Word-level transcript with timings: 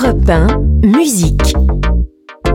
Europe 0.00 0.30
1, 0.30 0.86
musique. 0.86 1.56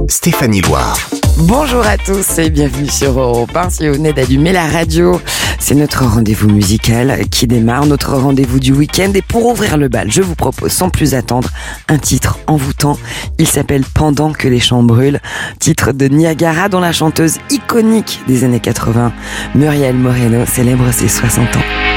Stéphanie 0.08 0.62
Loire. 0.62 0.98
Bonjour 1.40 1.86
à 1.86 1.98
tous 1.98 2.38
et 2.38 2.50
bienvenue 2.50 2.88
sur 2.88 3.20
Europe 3.20 3.54
1. 3.54 3.70
Si 3.70 3.88
vous 3.88 3.96
venez 3.96 4.14
d'allumer 4.14 4.54
la 4.54 4.66
radio, 4.66 5.20
c'est 5.60 5.76
notre 5.76 6.06
rendez-vous 6.06 6.48
musical 6.48 7.28
qui 7.30 7.46
démarre, 7.46 7.86
notre 7.86 8.16
rendez-vous 8.16 8.62
du 8.62 8.72
week-end. 8.72 9.12
Et 9.14 9.22
pour 9.22 9.46
ouvrir 9.48 9.76
le 9.76 9.90
bal, 9.90 10.10
je 10.10 10.22
vous 10.22 10.36
propose 10.36 10.72
sans 10.72 10.90
plus 10.90 11.16
attendre 11.16 11.50
un 11.90 11.98
titre 11.98 12.40
envoûtant. 12.48 12.98
Il 13.40 13.48
s'appelle 13.48 13.84
Pendant 13.94 14.32
que 14.32 14.48
les 14.48 14.62
champs 14.62 14.84
brûlent, 14.84 15.20
titre 15.60 15.92
de 15.92 16.08
Niagara 16.08 16.70
dont 16.70 16.80
la 16.80 16.94
chanteuse 16.94 17.40
iconique 17.50 18.22
des 18.26 18.46
années 18.46 18.62
80, 18.62 19.12
Muriel 19.56 19.96
Moreno, 19.96 20.46
célèbre 20.46 20.94
ses 20.94 21.10
60 21.10 21.58
ans. 21.58 21.93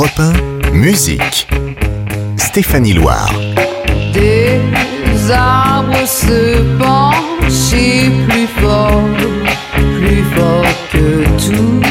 Europe 0.00 0.18
1, 0.18 0.70
musique. 0.72 1.46
Stéphanie 2.38 2.94
Loire. 2.94 3.30
Des 4.14 4.58
arbres 5.30 6.06
se 6.06 6.62
penchent 6.78 8.24
plus 8.26 8.46
fort, 8.62 9.02
plus 9.98 10.24
fort 10.34 10.64
que 10.90 11.24
tout. 11.44 11.82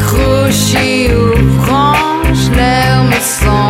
Accrochés 0.00 1.14
aux 1.14 1.38
branches, 1.62 2.50
l'air 2.56 3.04
me 3.04 3.20
semble 3.20 3.67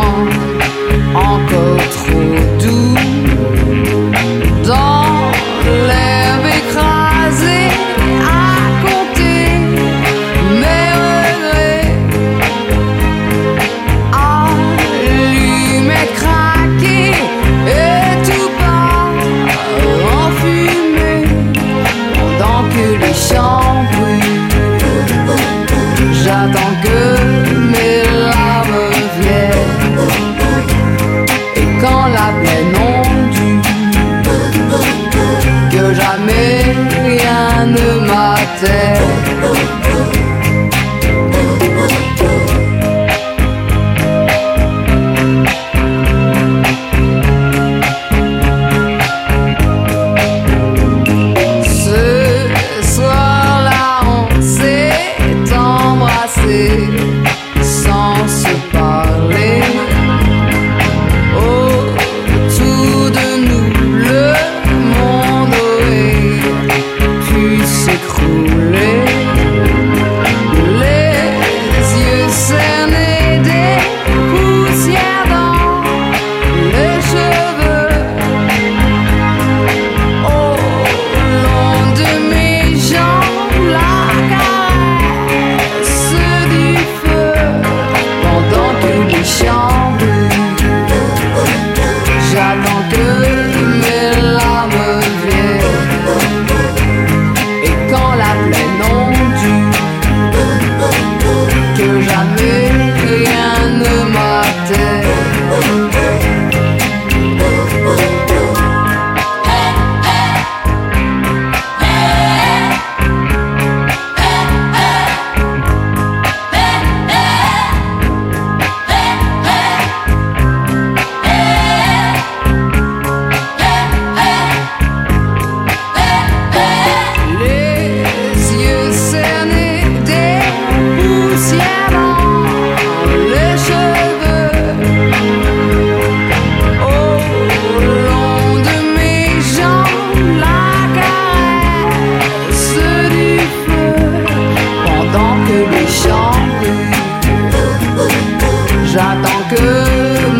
you 149.89 150.38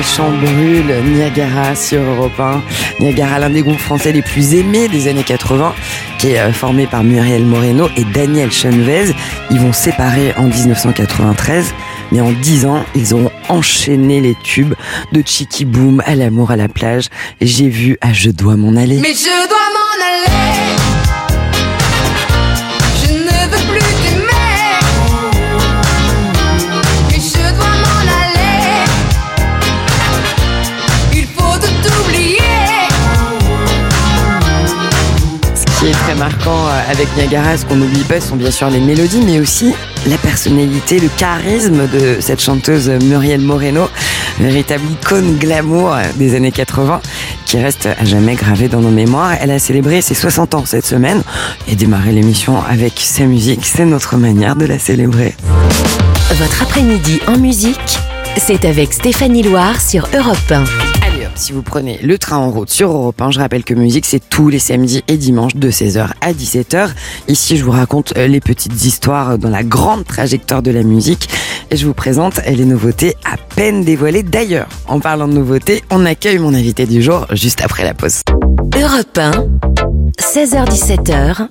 les 0.00 0.06
champs 0.06 0.30
brûlent, 0.30 0.94
Niagara 1.04 1.74
sur 1.74 2.00
Europe 2.00 2.40
1. 2.40 2.62
Niagara, 3.00 3.38
l'un 3.38 3.50
des 3.50 3.60
groupes 3.60 3.78
français 3.78 4.12
les 4.12 4.22
plus 4.22 4.54
aimés 4.54 4.88
des 4.88 5.08
années 5.08 5.24
80, 5.24 5.74
qui 6.18 6.28
est 6.28 6.38
euh, 6.38 6.52
formé 6.54 6.86
par 6.86 7.04
Muriel 7.04 7.44
Moreno 7.44 7.86
et 7.98 8.04
Daniel 8.04 8.50
Chenvez. 8.50 9.12
Ils 9.50 9.60
vont 9.60 9.74
séparer 9.74 10.32
en 10.38 10.44
1993, 10.44 11.74
mais 12.12 12.22
en 12.22 12.32
10 12.32 12.64
ans, 12.64 12.82
ils 12.94 13.14
ont 13.14 13.30
enchaîné 13.50 14.22
les 14.22 14.36
tubes 14.42 14.74
de 15.12 15.22
Chicky 15.22 15.66
Boom 15.66 16.02
à 16.06 16.14
l'amour 16.14 16.50
à 16.50 16.56
la 16.56 16.68
plage. 16.68 17.08
J'ai 17.42 17.68
vu 17.68 17.98
à 18.00 18.14
Je 18.14 18.30
dois 18.30 18.56
m'en 18.56 18.76
aller. 18.76 18.96
Marquant 36.20 36.66
euh, 36.66 36.92
avec 36.92 37.08
Niagara, 37.16 37.56
ce 37.56 37.64
qu'on 37.64 37.76
n'oublie 37.76 38.04
pas, 38.04 38.20
sont 38.20 38.36
bien 38.36 38.50
sûr 38.50 38.68
les 38.68 38.78
mélodies, 38.78 39.22
mais 39.24 39.40
aussi 39.40 39.74
la 40.06 40.18
personnalité, 40.18 40.98
le 41.00 41.08
charisme 41.16 41.88
de 41.88 42.18
cette 42.20 42.42
chanteuse 42.42 42.90
Muriel 42.90 43.40
Moreno, 43.40 43.88
véritable 44.38 44.84
icône 44.92 45.38
glamour 45.38 45.96
des 46.16 46.34
années 46.34 46.52
80, 46.52 47.00
qui 47.46 47.56
reste 47.56 47.86
à 47.86 48.04
jamais 48.04 48.34
gravée 48.34 48.68
dans 48.68 48.82
nos 48.82 48.90
mémoires. 48.90 49.32
Elle 49.40 49.50
a 49.50 49.58
célébré 49.58 50.02
ses 50.02 50.12
60 50.12 50.54
ans 50.56 50.64
cette 50.66 50.84
semaine 50.84 51.22
et 51.66 51.74
démarrer 51.74 52.12
l'émission 52.12 52.62
avec 52.68 53.00
sa 53.00 53.24
musique, 53.24 53.64
c'est 53.64 53.86
notre 53.86 54.18
manière 54.18 54.56
de 54.56 54.66
la 54.66 54.78
célébrer. 54.78 55.34
Votre 56.34 56.62
après-midi 56.64 57.20
en 57.28 57.38
musique, 57.38 57.98
c'est 58.36 58.66
avec 58.66 58.92
Stéphanie 58.92 59.42
Loire 59.42 59.80
sur 59.80 60.06
Europe 60.14 60.36
1. 60.50 60.99
Si 61.40 61.52
vous 61.52 61.62
prenez 61.62 61.98
le 62.02 62.18
train 62.18 62.36
en 62.36 62.50
route 62.50 62.68
sur 62.68 62.90
Europe 62.90 63.18
1, 63.18 63.30
je 63.30 63.40
rappelle 63.40 63.64
que 63.64 63.72
musique, 63.72 64.04
c'est 64.04 64.20
tous 64.20 64.50
les 64.50 64.58
samedis 64.58 65.02
et 65.08 65.16
dimanches 65.16 65.56
de 65.56 65.70
16h 65.70 66.10
à 66.20 66.32
17h. 66.34 66.90
Ici, 67.28 67.56
je 67.56 67.64
vous 67.64 67.70
raconte 67.70 68.12
euh, 68.18 68.26
les 68.26 68.40
petites 68.40 68.84
histoires 68.84 69.38
dans 69.38 69.48
la 69.48 69.62
grande 69.62 70.04
trajectoire 70.04 70.60
de 70.60 70.70
la 70.70 70.82
musique 70.82 71.30
et 71.70 71.78
je 71.78 71.86
vous 71.86 71.94
présente 71.94 72.42
les 72.46 72.66
nouveautés 72.66 73.16
à 73.24 73.38
peine 73.38 73.84
dévoilées. 73.84 74.22
D'ailleurs, 74.22 74.68
en 74.86 75.00
parlant 75.00 75.28
de 75.28 75.32
nouveautés, 75.32 75.82
on 75.88 76.04
accueille 76.04 76.38
mon 76.38 76.52
invité 76.52 76.84
du 76.84 77.00
jour 77.00 77.26
juste 77.32 77.62
après 77.64 77.84
la 77.84 77.94
pause. 77.94 78.20
Europe 78.78 79.16
1, 79.16 79.30
16h17h, 80.20 81.48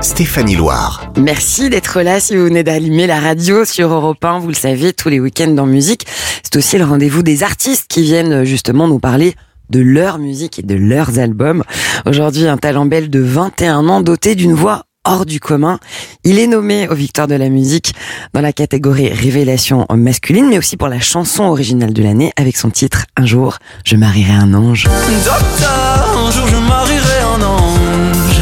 Stéphanie 0.00 0.54
Loire. 0.54 1.12
Merci 1.16 1.70
d'être 1.70 2.00
là 2.02 2.20
si 2.20 2.36
vous 2.36 2.44
venez 2.44 2.62
d'allumer 2.62 3.06
la 3.06 3.18
radio 3.18 3.64
sur 3.64 3.92
Europe 3.92 4.24
1. 4.24 4.38
Vous 4.38 4.48
le 4.48 4.54
savez, 4.54 4.92
tous 4.92 5.08
les 5.08 5.18
week-ends 5.18 5.50
dans 5.50 5.66
musique, 5.66 6.06
c'est 6.42 6.56
aussi 6.56 6.78
le 6.78 6.84
rendez-vous 6.84 7.22
des 7.22 7.42
artistes 7.42 7.86
qui 7.88 8.02
viennent 8.02 8.44
justement 8.44 8.86
nous 8.86 9.00
parler 9.00 9.34
de 9.70 9.80
leur 9.80 10.18
musique 10.18 10.60
et 10.60 10.62
de 10.62 10.76
leurs 10.76 11.18
albums. 11.18 11.64
Aujourd'hui, 12.06 12.46
un 12.46 12.56
talent 12.58 12.86
belge 12.86 13.10
de 13.10 13.20
21 13.20 13.88
ans 13.88 14.00
doté 14.00 14.34
d'une 14.34 14.54
voix 14.54 14.84
hors 15.04 15.26
du 15.26 15.40
commun. 15.40 15.78
Il 16.22 16.38
est 16.38 16.46
nommé 16.46 16.88
aux 16.88 16.94
Victoires 16.94 17.28
de 17.28 17.34
la 17.34 17.48
musique 17.48 17.94
dans 18.34 18.40
la 18.40 18.52
catégorie 18.52 19.08
révélation 19.08 19.84
masculine, 19.90 20.48
mais 20.48 20.58
aussi 20.58 20.76
pour 20.76 20.88
la 20.88 21.00
chanson 21.00 21.44
originale 21.44 21.92
de 21.92 22.02
l'année 22.02 22.32
avec 22.36 22.56
son 22.56 22.70
titre 22.70 23.04
Un 23.16 23.26
jour, 23.26 23.58
je 23.84 23.96
marierai 23.96 24.32
un 24.32 24.54
ange. 24.54 24.84
Docteur, 25.24 26.16
un 26.16 26.30
jour 26.30 26.46
je 26.46 26.56
marierai 26.56 27.20
un 27.36 27.42
ange. 27.42 28.40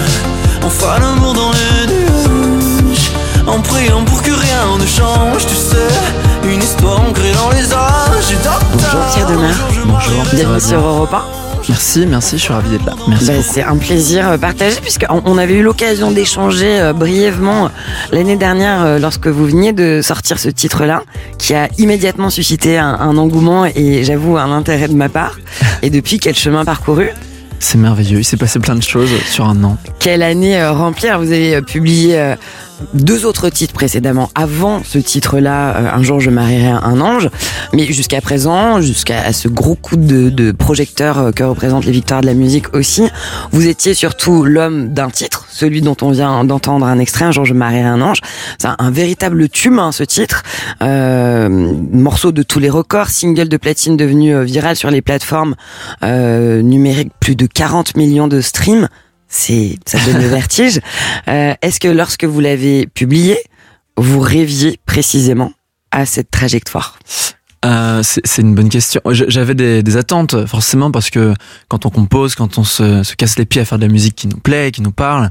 On 0.63 0.71
En 3.57 3.61
priant 3.63 4.05
pour 4.05 4.23
que 4.23 4.33
rien 4.33 4.77
ne 4.79 4.85
change, 4.85 5.47
tu 5.47 5.55
sais. 5.55 6.47
Une 6.47 6.63
histoire 6.63 7.01
ancrée 7.01 7.33
dans 7.33 7.51
les 7.51 7.73
âges. 7.73 8.37
Bonjour 8.75 9.01
Pierre 9.15 9.27
Demar. 9.29 9.51
Bonjour. 9.87 10.25
Bienvenue 10.35 10.61
sur 10.61 10.87
1. 11.11 11.25
Merci, 11.71 12.07
merci, 12.07 12.37
je 12.37 12.43
suis 12.43 12.53
ravi 12.53 12.69
d'être 12.69 12.85
là. 12.85 12.93
Merci. 13.09 13.27
Bah, 13.29 13.33
c'est 13.43 13.63
un 13.63 13.77
plaisir 13.79 14.29
euh, 14.29 14.37
partagé 14.37 14.77
puisqu'on 14.83 15.23
on 15.25 15.39
avait 15.39 15.55
eu 15.55 15.63
l'occasion 15.63 16.11
d'échanger 16.11 16.79
euh, 16.79 16.93
brièvement 16.93 17.65
euh, 17.65 17.69
l'année 18.13 18.37
dernière 18.37 18.99
lorsque 18.99 19.27
vous 19.27 19.47
veniez 19.47 19.73
de 19.73 20.03
sortir 20.03 20.39
ce 20.39 20.51
titre-là 20.51 21.03
qui 21.39 21.55
a 21.55 21.71
immédiatement 21.79 22.29
suscité 22.29 22.77
un, 22.77 22.95
un 23.01 23.17
engouement 23.17 23.65
et 23.65 24.05
j'avoue 24.05 24.37
un 24.37 24.53
intérêt 24.53 24.89
de 24.89 24.95
ma 24.95 25.09
part. 25.09 25.39
Et 25.81 25.89
depuis, 25.89 26.19
quel 26.19 26.35
chemin 26.35 26.67
parcouru? 26.67 27.09
C'est 27.59 27.79
merveilleux. 27.79 28.19
Il 28.19 28.25
s'est 28.25 28.37
passé 28.37 28.59
plein 28.59 28.75
de 28.75 28.83
choses 28.83 29.09
sur 29.31 29.47
un 29.47 29.65
an. 29.65 29.79
Quelle 29.99 30.23
année 30.23 30.63
remplie 30.69 31.09
Alors, 31.09 31.23
Vous 31.23 31.33
avez 31.33 31.63
publié 31.63 32.35
deux 32.95 33.25
autres 33.27 33.49
titres 33.49 33.73
précédemment 33.73 34.31
avant 34.35 34.83
ce 34.85 34.99
titre-là, 34.99 35.77
euh, 35.77 35.91
Un 35.95 36.03
jour 36.03 36.21
je 36.21 36.31
marierai 36.31 36.69
un 36.69 37.01
ange. 37.01 37.31
Mais 37.73 37.85
jusqu'à 37.85 38.21
présent, 38.21 38.81
jusqu'à 38.81 39.33
ce 39.33 39.49
gros 39.49 39.75
coup 39.75 39.97
de, 39.97 40.53
projecteur 40.53 41.19
euh, 41.19 41.31
que 41.33 41.43
représentent 41.43 41.85
les 41.85 41.93
victoires 41.93 42.21
de 42.21 42.27
la 42.27 42.35
musique 42.35 42.75
aussi, 42.75 43.05
vous 43.53 43.67
étiez 43.67 43.95
surtout 43.95 44.45
l'homme 44.45 44.89
d'un 44.89 45.11
titre, 45.11 45.47
celui 45.51 45.81
dont 45.81 45.97
on 46.03 46.11
vient 46.11 46.45
d'entendre 46.45 46.87
un 46.87 46.99
extrait, 46.99 47.25
Un 47.25 47.33
jour 47.33 47.45
je 47.45 47.55
marierai 47.55 47.89
un 47.89 48.01
ange. 48.01 48.21
C'est 48.59 48.69
un, 48.79 48.91
véritable 48.91 49.49
tube, 49.49 49.79
hein, 49.79 49.93
ce 49.93 50.05
titre. 50.05 50.43
Euh, 50.83 51.49
morceau 51.93 52.33
de 52.33 52.43
tous 52.43 52.59
les 52.59 52.71
records, 52.71 53.09
single 53.09 53.49
de 53.49 53.57
platine 53.57 53.97
devenu 53.97 54.45
viral 54.45 54.77
sur 54.77 54.91
les 54.91 55.03
plateformes 55.03 55.55
euh, 56.03 56.63
numériques, 56.63 57.13
plus 57.21 57.37
de 57.37 57.47
40 57.47 57.97
millions 57.97 58.29
de 58.29 58.41
streams. 58.41 58.89
C'est, 59.37 59.77
ça 59.85 59.99
donne 60.07 60.23
le 60.23 60.29
vertige. 60.29 60.81
Euh, 61.29 61.55
Est-ce 61.61 61.81
que 61.81 61.89
lorsque 61.89 62.25
vous 62.25 62.39
l'avez 62.41 62.87
publié, 62.87 63.37
vous 63.97 64.21
rêviez 64.21 64.79
précisément 64.87 65.53
à 65.91 66.07
cette 66.07 66.31
trajectoire? 66.31 66.99
Euh, 67.65 68.01
c'est 68.03 68.43
une 68.43 68.55
bonne 68.55 68.69
question. 68.69 69.01
J'avais 69.11 69.55
des, 69.55 69.83
des 69.83 69.97
attentes, 69.97 70.47
forcément, 70.47 70.91
parce 70.91 71.11
que 71.11 71.35
quand 71.69 71.85
on 71.87 71.91
compose, 71.91 72.35
quand 72.35 72.59
on 72.59 72.65
se, 72.65 73.03
se 73.03 73.15
casse 73.17 73.39
les 73.39 73.45
pieds 73.47 73.61
à 73.61 73.65
faire 73.65 73.79
de 73.79 73.87
la 73.87 73.93
musique 73.93 74.15
qui 74.15 74.29
nous 74.29 74.37
plaît, 74.37 74.71
qui 74.71 74.83
nous 74.83 74.93
parle, 74.93 75.31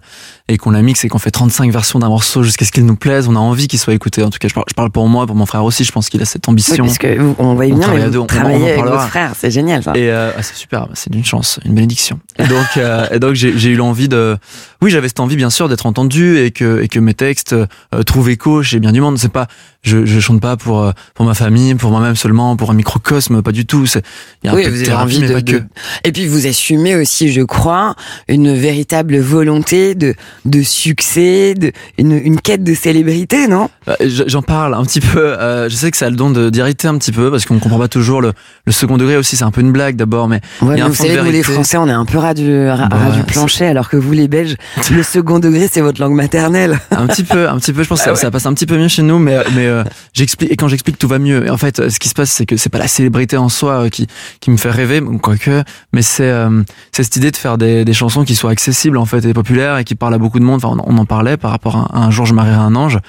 et 0.50 0.58
qu'on 0.58 0.72
la 0.72 0.82
mixe 0.82 1.06
et 1.06 1.08
qu'on 1.08 1.20
fait 1.20 1.32
35 1.32 1.72
versions 1.72 2.00
d'un 2.00 2.10
morceau 2.10 2.44
jusqu'à 2.44 2.66
ce 2.66 2.72
qu'il 2.72 2.86
nous 2.86 2.96
plaise, 2.96 3.28
on 3.28 3.36
a 3.36 3.40
envie 3.40 3.68
qu'il 3.68 3.80
soit 3.80 3.94
écouté. 3.94 4.22
En 4.24 4.30
tout 4.32 4.40
cas, 4.40 4.48
je 4.48 4.54
parle, 4.54 4.66
je 4.68 4.74
parle 4.74 4.90
pour 4.90 5.08
moi, 5.08 5.26
pour 5.28 5.36
mon 5.36 5.46
frère 5.46 5.64
aussi, 5.64 5.84
je 5.86 5.92
pense 5.92 6.10
qu'il 6.10 6.22
a 6.22 6.26
cette 6.26 6.46
Oui, 6.48 6.52
ambition. 6.54 6.84
parce 6.86 6.98
que 6.98 7.18
vous- 7.20 7.36
on 7.40 7.54
va 7.56 7.68
y 7.68 7.72
On 7.72 7.76
venir, 7.76 7.94
mais 7.94 8.08
vous 8.10 8.20
on- 8.20 8.26
travaillez 8.26 8.72
avec 8.72 8.84
votre 8.84 9.08
frère, 9.08 9.32
c'est 9.40 9.52
génial 9.52 9.84
ça. 9.84 9.94
Et 9.96 10.10
euh, 10.12 10.32
ah, 10.38 10.42
c'est 10.44 10.56
super, 10.56 10.88
c'est 10.94 11.12
d'une 11.12 11.24
chance, 11.26 11.60
une 11.64 11.74
bénédiction. 11.76 12.20
Et 12.40 12.48
donc, 12.48 12.66
euh, 12.78 13.08
et 13.14 13.20
donc 13.20 13.36
j'ai 13.36 13.58
j'ai 13.58 13.70
eu 13.70 13.76
l'envie 13.76 14.10
de, 14.10 14.36
oui, 14.82 14.90
j'avais 14.92 15.08
cette 15.08 15.20
envie 15.20 15.36
bien 15.38 15.50
sûr 15.52 15.70
d'être 15.70 15.86
entendu 15.86 16.38
et 16.40 16.52
que 16.52 16.82
et 16.82 16.88
que 16.90 17.00
mes 17.00 17.14
textes 17.14 17.54
euh, 17.54 18.04
trouvent 18.06 18.30
écho 18.30 18.62
chez 18.64 18.80
bien 18.80 18.92
du 18.92 19.00
monde. 19.00 19.18
C'est 19.18 19.30
pas, 19.32 19.48
je 19.86 20.06
je 20.06 20.20
chante 20.20 20.42
pas 20.42 20.58
pour 20.58 20.82
euh, 20.84 20.92
pour 21.14 21.26
ma 21.26 21.34
famille, 21.34 21.76
pour 21.76 21.92
moi-même 21.92 22.16
seulement, 22.16 22.56
pour 22.58 22.72
un 22.72 22.74
microcosme, 22.74 23.42
pas 23.42 23.52
du 23.52 23.66
tout. 23.66 23.86
Il 23.86 24.48
y 24.48 24.50
a 24.50 24.52
un 24.52 24.56
Oui, 24.56 24.64
peu 24.64 24.70
vous 24.70 24.74
de 24.76 24.80
avez 24.80 24.86
thérapie, 24.86 25.04
envie 25.16 25.20
mais 25.22 25.28
de, 25.30 25.34
pas 25.34 25.42
de- 25.42 25.52
que. 25.60 25.64
Et 26.04 26.12
puis 26.12 26.28
vous 26.28 26.48
assumez 26.48 26.96
aussi, 26.96 27.32
je 27.32 27.42
crois, 27.42 27.96
une 28.28 28.54
véritable 28.56 29.18
volonté 29.20 29.96
de, 29.96 30.14
de 30.46 30.62
succès, 30.62 31.54
de, 31.54 31.72
une, 31.98 32.12
une 32.14 32.40
quête 32.42 32.64
de 32.64 32.74
célébrité, 32.74 33.48
non? 33.48 33.70
Bah, 33.88 33.96
j- 34.02 34.24
J'en 34.28 34.42
parle 34.42 34.74
un 34.74 34.84
petit 34.84 35.00
peu. 35.02 35.20
euh, 35.40 35.70
je 35.70 35.76
sais 35.76 35.92
que 35.92 35.98
ça 35.98 36.08
a 36.08 36.10
le 36.10 36.16
don 36.16 36.30
de- 36.32 36.50
d'irriter 36.50 36.88
un 36.88 36.98
petit 36.98 37.12
peu 37.12 37.30
parce 37.32 37.46
qu'on 37.46 37.60
comprend 37.60 37.80
pas 37.80 37.88
toujours 37.88 38.22
le, 38.22 38.34
le 38.66 38.72
second 38.72 38.98
degré 38.98 39.18
aussi. 39.18 39.36
C'est 39.38 39.44
un 39.44 39.52
peu 39.52 39.62
une 39.62 39.72
blague 39.72 39.96
d'abord, 39.96 40.28
mais 40.28 40.42
Ouais, 40.62 40.76
Il 40.76 40.80
y 40.80 40.82
a 40.82 40.86
un 40.86 40.90
vous 40.90 40.96
savez, 40.96 41.18
nous 41.22 41.32
les. 41.32 41.44
Français, 41.44 41.78
on 41.78 41.88
est 41.88 41.92
un 41.92 42.06
peu 42.06 42.18
ras 42.18 42.34
du, 42.34 42.68
ras, 42.68 42.88
Bah, 42.88 42.98
ras 42.98 43.12
du 43.12 43.20
c'est- 43.20 43.26
plancher, 43.26 43.66
alors 43.68 43.90
que 43.90 43.98
vous 43.98 44.12
les 44.14 44.28
Belges, 44.28 44.56
le 44.92 45.04
second 45.04 45.40
degré, 45.40 45.70
c'est 45.72 45.82
votre 45.82 46.02
langue 46.02 46.16
maternelle. 46.16 46.80
un 46.92 47.08
petit 47.08 47.24
peu, 47.24 47.48
un 47.48 47.58
petit 47.60 47.72
peu. 47.74 47.84
Je 47.84 47.88
pense 47.90 48.00
que 48.00 48.06
ça, 48.06 48.16
ça 48.26 48.32
passe 48.32 48.46
un 48.46 48.54
petit 48.54 48.66
peu 48.66 48.78
mieux 48.78 48.88
chez 48.88 49.04
nous, 49.04 49.20
mais 49.20 49.38
mais 49.56 49.68
euh, 49.84 50.50
et 50.50 50.56
quand 50.56 50.68
j'explique 50.68 50.98
tout 50.98 51.08
va 51.08 51.20
mieux. 51.20 51.46
Et 51.46 51.50
en 51.50 51.58
fait, 51.58 51.90
ce 51.90 52.00
qui 52.00 52.10
se 52.10 52.14
passe, 52.14 52.32
c'est 52.32 52.46
que 52.46 52.58
c'est 52.58 52.70
pas 52.70 52.78
la 52.78 52.88
célébrité 52.88 53.38
en 53.38 53.50
soi 53.50 53.86
euh, 53.86 53.90
qui 53.90 54.08
qui 54.40 54.52
me 54.52 54.58
fait 54.58 54.72
rêver, 54.72 55.02
quoique, 55.22 55.64
mais 55.94 56.02
c'est 56.02 56.30
euh, 56.30 56.64
c'est 56.92 57.04
cette 57.04 57.16
idée 57.16 57.32
de 57.32 57.38
faire 57.38 57.58
des, 57.58 57.86
des 57.86 57.94
chansons 57.94 58.24
qui 58.24 58.36
soient 58.36 58.52
accessibles 58.52 58.98
en 58.98 59.06
fait 59.06 59.26
et 59.26 59.34
populaires 59.34 59.78
et 59.78 59.84
qui 59.84 59.96
parlent 59.96 60.14
à 60.14 60.18
beaucoup 60.18 60.40
de 60.40 60.46
monde. 60.46 60.64
Enfin, 60.64 60.78
on, 60.86 60.98
en 60.98 61.06
parlait 61.06 61.38
par 61.38 61.52
rapport 61.52 61.78
à, 61.78 62.00
un 62.00 62.12
jour 62.12 62.26
je 62.26 62.34
marierai 62.34 62.58
un 62.58 62.76
ange. 62.76 63.00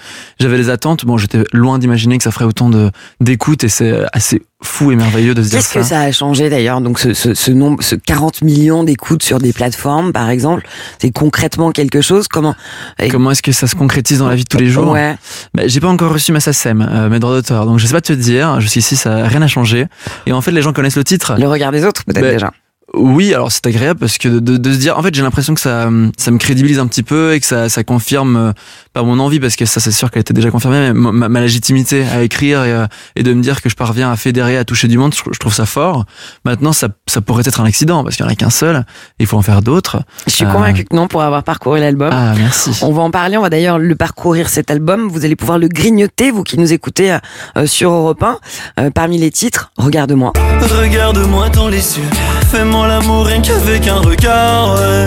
J'avais 0.40 0.56
des 0.56 0.70
attentes. 0.70 1.04
Bon, 1.04 1.16
j'étais 1.16 1.44
loin 1.52 1.78
d'imaginer 1.78 2.18
que 2.18 2.24
ça 2.24 2.30
ferait 2.30 2.44
autant 2.44 2.70
de 2.70 2.90
d'écoute 3.20 3.64
et 3.64 3.68
c'est 3.68 4.04
assez 4.12 4.42
fou 4.62 4.90
et 4.90 4.96
merveilleux 4.96 5.34
de 5.34 5.42
se 5.42 5.50
dire 5.50 5.58
Qu'est-ce 5.58 5.72
que 5.74 5.82
ça 5.82 6.00
a 6.00 6.12
changé 6.12 6.48
d'ailleurs 6.48 6.80
Donc 6.80 6.98
ce, 6.98 7.12
ce, 7.14 7.34
ce 7.34 7.50
nombre, 7.50 7.82
ce 7.82 7.94
40 7.94 8.42
millions 8.42 8.84
d'écoutes 8.84 9.22
sur 9.22 9.38
des 9.38 9.52
plateformes, 9.52 10.12
par 10.12 10.30
exemple, 10.30 10.66
c'est 10.98 11.10
concrètement 11.10 11.72
quelque 11.72 12.00
chose? 12.00 12.26
Comment 12.28 12.54
et- 12.98 13.08
Comment 13.08 13.30
est-ce 13.32 13.42
que 13.42 13.52
ça 13.52 13.66
se 13.66 13.74
concrétise 13.76 14.18
dans 14.18 14.28
la 14.28 14.34
vie 14.34 14.44
de 14.44 14.48
tous 14.48 14.56
les 14.58 14.68
jours? 14.68 14.90
Ouais. 14.92 15.16
Bah, 15.54 15.64
j'ai 15.66 15.80
pas 15.80 15.88
encore 15.88 16.12
reçu 16.12 16.32
ma 16.32 16.40
SACEM, 16.40 16.80
euh, 16.90 17.08
mes 17.08 17.18
droits 17.18 17.34
d'auteur, 17.34 17.66
donc 17.66 17.78
je 17.78 17.86
sais 17.86 17.92
pas 17.92 18.00
te 18.00 18.12
dire. 18.12 18.60
Jusqu'ici, 18.60 18.96
ça 18.96 19.16
a 19.16 19.28
rien 19.28 19.42
à 19.42 19.46
changé. 19.46 19.86
Et 20.26 20.32
en 20.32 20.40
fait, 20.40 20.50
les 20.52 20.62
gens 20.62 20.72
connaissent 20.72 20.96
le 20.96 21.04
titre. 21.04 21.34
Le 21.38 21.48
regard 21.48 21.70
des 21.72 21.84
autres, 21.84 22.04
peut-être 22.04 22.22
Bah, 22.24 22.32
déjà. 22.32 22.50
Oui, 22.94 23.34
alors 23.34 23.50
c'est 23.50 23.66
agréable 23.66 23.98
parce 23.98 24.16
que 24.16 24.28
de, 24.28 24.38
de- 24.38 24.56
de 24.56 24.72
se 24.72 24.78
dire, 24.78 24.96
en 24.96 25.02
fait, 25.02 25.12
j'ai 25.14 25.22
l'impression 25.22 25.54
que 25.54 25.60
ça, 25.60 25.88
ça 26.16 26.30
me 26.30 26.38
crédibilise 26.38 26.78
un 26.78 26.86
petit 26.86 27.02
peu 27.02 27.34
et 27.34 27.40
que 27.40 27.46
ça, 27.46 27.68
ça 27.68 27.82
confirme 27.84 28.36
euh, 28.36 28.52
pas 28.92 29.02
mon 29.02 29.18
envie 29.18 29.40
parce 29.40 29.56
que 29.56 29.66
ça, 29.66 29.80
c'est 29.80 29.90
sûr 29.90 30.10
qu'elle 30.10 30.20
était 30.20 30.32
déjà 30.32 30.50
confirmée, 30.50 30.92
mais 30.92 31.12
ma, 31.12 31.28
ma 31.28 31.40
légitimité 31.40 32.04
à 32.06 32.22
écrire 32.22 32.62
et, 32.64 32.72
euh, 32.72 32.86
et 33.16 33.22
de 33.24 33.34
me 33.34 33.42
dire 33.42 33.60
que 33.60 33.68
je 33.68 33.74
parviens 33.74 34.10
à 34.12 34.16
fédérer, 34.16 34.56
à 34.56 34.64
toucher 34.64 34.86
du 34.88 34.98
monde, 34.98 35.14
je, 35.14 35.20
je 35.32 35.38
trouve 35.38 35.52
ça 35.52 35.66
fort. 35.66 36.04
Maintenant, 36.44 36.72
ça, 36.72 36.88
ça 37.08 37.20
pourrait 37.20 37.42
être 37.44 37.60
un 37.60 37.64
accident 37.64 38.04
parce 38.04 38.16
qu'il 38.16 38.24
y 38.24 38.28
en 38.28 38.32
a 38.32 38.36
qu'un 38.36 38.50
seul. 38.50 38.86
Il 39.18 39.26
faut 39.26 39.36
en 39.36 39.42
faire 39.42 39.62
d'autres. 39.62 40.00
Je 40.28 40.32
suis 40.32 40.44
euh, 40.46 40.50
convaincu 40.52 40.84
que 40.84 40.94
non 40.94 41.08
pour 41.08 41.22
avoir 41.22 41.42
parcouru 41.42 41.80
l'album. 41.80 42.10
Ah, 42.12 42.34
merci. 42.38 42.70
On 42.82 42.92
va 42.92 43.02
en 43.02 43.10
parler, 43.10 43.36
on 43.36 43.42
va 43.42 43.50
d'ailleurs 43.50 43.78
le 43.80 43.96
parcourir 43.96 44.48
cet 44.48 44.70
album. 44.70 45.08
Vous 45.08 45.24
allez 45.24 45.36
pouvoir 45.36 45.58
le 45.58 45.66
grignoter, 45.68 46.30
vous 46.30 46.44
qui 46.44 46.56
nous 46.56 46.72
écoutez 46.72 47.18
euh, 47.58 47.66
sur 47.66 47.90
Europe 47.90 48.22
1. 48.22 48.38
Euh, 48.78 48.90
parmi 48.90 49.18
les 49.18 49.32
titres, 49.32 49.72
Regarde-moi. 49.76 50.32
Regarde-moi 50.60 51.48
dans 51.50 51.68
les 51.68 51.98
yeux, 51.98 52.04
fais-moi 52.50 52.75
l'amour 52.84 53.26
rien 53.26 53.40
qu'avec 53.40 53.86
un 53.88 54.00
regard, 54.00 54.74
ouais. 54.74 55.06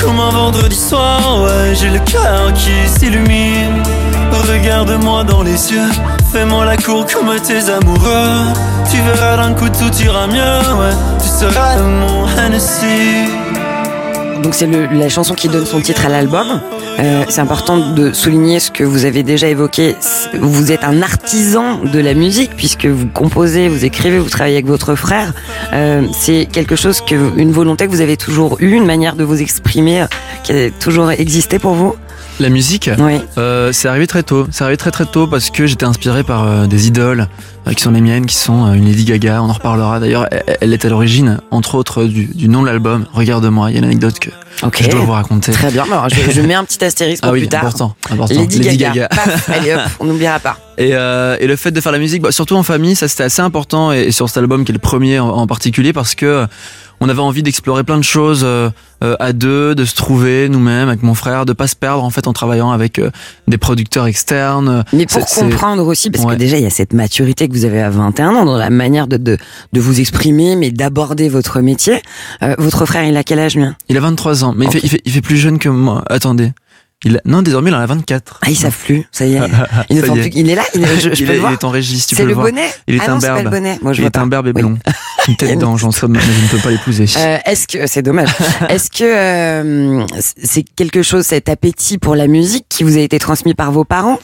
Comme 0.00 0.18
un 0.18 0.30
vendredi 0.30 0.76
soir, 0.76 1.20
ouais, 1.42 1.74
j'ai 1.74 1.90
le 1.90 1.98
cœur 2.00 2.52
qui 2.54 2.88
s'illumine. 2.88 3.82
Regarde-moi 4.32 5.24
dans 5.24 5.42
les 5.42 5.72
yeux, 5.72 5.90
fais-moi 6.32 6.64
la 6.64 6.76
cour 6.76 7.06
comme 7.06 7.38
tes 7.40 7.70
amoureux. 7.70 8.52
Tu 8.90 8.96
verras 9.02 9.36
d'un 9.36 9.52
coup 9.52 9.68
tout 9.68 9.94
ira 10.02 10.26
mieux, 10.26 10.60
ouais. 10.80 10.94
Tu 11.22 11.28
seras 11.28 11.76
mon 11.78 12.26
Hennessy. 12.26 13.41
Donc 14.42 14.54
c'est 14.54 14.66
la 14.66 15.08
chanson 15.08 15.34
qui 15.34 15.48
donne 15.48 15.66
son 15.66 15.80
titre 15.80 16.06
à 16.06 16.08
l'album. 16.08 16.60
Euh, 16.98 17.24
c'est 17.28 17.40
important 17.40 17.92
de 17.94 18.12
souligner 18.12 18.58
ce 18.58 18.70
que 18.70 18.82
vous 18.82 19.04
avez 19.04 19.22
déjà 19.22 19.48
évoqué. 19.48 19.94
Vous 20.34 20.72
êtes 20.72 20.84
un 20.84 21.00
artisan 21.00 21.78
de 21.78 21.98
la 22.00 22.14
musique 22.14 22.50
puisque 22.56 22.86
vous 22.86 23.06
composez, 23.06 23.68
vous 23.68 23.84
écrivez, 23.84 24.18
vous 24.18 24.30
travaillez 24.30 24.56
avec 24.56 24.66
votre 24.66 24.94
frère. 24.96 25.32
Euh, 25.72 26.02
c'est 26.12 26.46
quelque 26.50 26.74
chose 26.74 27.00
que, 27.00 27.14
une 27.36 27.52
volonté 27.52 27.86
que 27.86 27.90
vous 27.92 28.00
avez 28.00 28.16
toujours 28.16 28.56
eue, 28.60 28.72
une 28.72 28.86
manière 28.86 29.14
de 29.14 29.24
vous 29.24 29.40
exprimer 29.40 30.02
euh, 30.02 30.06
qui 30.42 30.52
a 30.52 30.70
toujours 30.70 31.12
existé 31.12 31.58
pour 31.58 31.74
vous? 31.74 31.94
La 32.40 32.48
musique, 32.48 32.90
Oui. 32.98 33.20
euh, 33.38 33.70
c'est 33.72 33.86
arrivé 33.88 34.06
très 34.06 34.22
tôt. 34.24 34.46
C'est 34.50 34.64
arrivé 34.64 34.76
très 34.76 34.90
très 34.90 35.04
tôt 35.04 35.26
parce 35.28 35.50
que 35.50 35.66
j'étais 35.66 35.84
inspiré 35.84 36.24
par 36.24 36.44
euh, 36.44 36.66
des 36.66 36.88
idoles 36.88 37.28
euh, 37.68 37.72
qui 37.72 37.82
sont 37.82 37.92
les 37.92 38.00
miennes, 38.00 38.26
qui 38.26 38.34
sont 38.34 38.72
une 38.72 38.86
Lady 38.86 39.04
Gaga. 39.04 39.42
On 39.42 39.48
en 39.50 39.52
reparlera. 39.52 40.00
D'ailleurs, 40.00 40.26
elle, 40.30 40.56
elle 40.60 40.72
est 40.72 40.84
à 40.84 40.88
l'origine, 40.88 41.38
entre 41.52 41.76
autres, 41.76 42.04
du, 42.04 42.24
du 42.26 42.48
nom 42.48 42.62
de 42.62 42.66
l'album. 42.66 43.06
Regarde-moi. 43.12 43.70
Il 43.70 43.74
y 43.74 43.76
a 43.76 43.78
une 43.78 43.84
anecdote 43.84 44.18
que, 44.18 44.30
je 44.80 44.88
dois 44.88 45.00
vous 45.02 45.12
raconter. 45.12 45.52
Très 45.52 45.70
bien. 45.70 45.84
Alors, 45.84 46.08
je, 46.08 46.32
je 46.32 46.40
mets 46.40 46.54
un 46.54 46.64
petit 46.64 46.82
astérisque 46.84 47.22
pour 47.22 47.30
Ah 47.30 47.32
oui, 47.32 47.40
plus 47.40 47.48
tard. 47.48 47.60
important, 47.60 47.94
important. 48.10 48.40
Lady, 48.40 48.76
Gaga. 48.76 49.08
Paf, 49.08 49.48
allez 49.50 49.74
hop, 49.74 49.80
on 50.00 50.06
n'oubliera 50.06 50.40
pas. 50.40 50.58
Et, 50.78 50.90
euh, 50.94 51.36
et 51.38 51.46
le 51.46 51.54
fait 51.54 51.70
de 51.70 51.80
faire 51.80 51.92
la 51.92 51.98
musique, 51.98 52.22
bah, 52.22 52.32
surtout 52.32 52.56
en 52.56 52.62
famille, 52.64 52.96
ça 52.96 53.06
c'était 53.06 53.24
assez 53.24 53.42
important. 53.42 53.92
Et, 53.92 54.00
et 54.04 54.10
sur 54.10 54.26
cet 54.28 54.38
album, 54.38 54.64
qui 54.64 54.72
est 54.72 54.74
le 54.74 54.78
premier 54.80 55.20
en, 55.20 55.28
en 55.28 55.46
particulier, 55.46 55.92
parce 55.92 56.14
que 56.16 56.46
on 57.02 57.08
avait 57.08 57.20
envie 57.20 57.42
d'explorer 57.42 57.84
plein 57.84 57.98
de 57.98 58.04
choses 58.04 58.42
euh, 58.44 58.70
euh, 59.02 59.16
à 59.18 59.32
deux, 59.32 59.74
de 59.74 59.84
se 59.84 59.94
trouver 59.94 60.48
nous-mêmes 60.48 60.88
avec 60.88 61.02
mon 61.02 61.14
frère, 61.14 61.44
de 61.44 61.52
pas 61.52 61.66
se 61.66 61.74
perdre 61.76 62.04
en 62.04 62.10
fait 62.10 62.26
en 62.26 62.32
travaillant 62.32 62.70
avec 62.70 62.98
euh, 62.98 63.10
des 63.48 63.58
producteurs 63.58 64.06
externes. 64.06 64.84
Mais 64.92 65.06
pour 65.06 65.26
comprendre 65.26 65.86
aussi, 65.86 66.10
parce 66.10 66.24
Ouais. 66.24 66.34
que 66.34 66.38
déjà 66.38 66.56
il 66.58 66.62
y 66.62 66.66
a 66.66 66.70
cette 66.70 66.92
maturité 66.92 67.48
que 67.48 67.52
vous 67.52 67.64
avez 67.64 67.80
à 67.82 67.90
21 67.90 68.34
ans 68.36 68.44
dans 68.44 68.56
la 68.56 68.70
manière 68.70 69.06
de, 69.08 69.16
de, 69.16 69.36
de 69.72 69.80
vous 69.80 69.98
exprimer, 70.00 70.54
mais 70.56 70.70
d'aborder 70.70 71.28
votre 71.28 71.60
métier. 71.60 72.00
Euh, 72.42 72.54
votre 72.58 72.86
frère, 72.86 73.04
il 73.04 73.16
a 73.16 73.24
quel 73.24 73.40
âge 73.40 73.56
lui? 73.56 73.64
Il 73.88 73.96
a 73.96 74.00
23 74.00 74.44
ans, 74.44 74.54
mais 74.56 74.66
il, 74.66 74.70
fait, 74.72 74.80
il, 74.82 74.88
fait, 74.88 75.00
il 75.04 75.12
fait 75.12 75.20
plus 75.20 75.36
jeune 75.36 75.58
que 75.58 75.68
moi. 75.68 76.04
Attendez. 76.08 76.52
Il 77.04 77.16
a- 77.16 77.20
Non, 77.24 77.42
désormais 77.42 77.70
il 77.70 77.74
en 77.74 77.80
a 77.80 77.86
24. 77.86 78.38
Ah, 78.42 78.50
ils 78.50 78.56
savent 78.56 78.76
plus, 78.76 79.06
ça 79.12 79.26
y 79.26 79.34
est. 79.34 79.40
Il, 79.90 79.96
ne 79.96 80.02
y 80.02 80.04
est. 80.04 80.12
plus- 80.12 80.30
il 80.34 80.50
est 80.50 80.54
là, 80.54 80.62
il 80.74 80.82
est, 80.84 81.00
je, 81.00 81.14
je 81.14 81.20
il, 81.22 81.26
peux 81.26 81.32
est, 81.32 81.34
le 81.34 81.40
voir. 81.40 81.52
il 81.52 81.54
est 81.54 81.64
en 81.64 81.70
régie, 81.70 82.04
tu 82.06 82.14
peux 82.16 82.24
le 82.24 82.32
voir. 82.34 82.46
bonnet 82.46 82.68
Il 82.86 82.94
est 82.96 83.00
ah 83.04 83.08
non, 83.10 83.20
c'est 83.20 83.26
pas 83.26 83.32
imberbe. 83.34 83.44
le 83.44 83.50
bonnet. 83.50 83.78
Moi, 83.82 83.92
je 83.92 84.02
il 84.02 84.06
est 84.06 84.10
pas. 84.10 84.20
un 84.20 84.26
berbe 84.26 84.46
et 84.46 84.52
Oui. 84.54 84.62
blond. 84.62 84.78
Une 85.28 85.36
tête 85.36 85.58
d'ange 85.58 85.84
en 85.84 85.90
somme, 85.92 86.12
mais 86.12 86.20
je 86.20 86.26
ne 86.26 86.48
peux 86.48 86.58
pas 86.58 86.70
l'épouser. 86.70 87.06
Euh, 87.18 87.38
est-ce 87.46 87.66
que 87.68 87.86
c'est 87.86 88.02
dommage 88.02 88.30
Est-ce 88.68 88.90
que 88.90 89.04
euh, 89.04 90.04
c'est 90.18 90.62
quelque 90.62 91.02
chose, 91.02 91.24
cet 91.26 91.48
appétit 91.48 91.98
pour 91.98 92.14
la 92.16 92.26
musique, 92.26 92.66
qui 92.68 92.82
vous 92.84 92.96
a 92.96 93.00
été 93.00 93.18
transmis 93.18 93.54
par 93.54 93.70
vos 93.72 93.84
parents? 93.84 94.18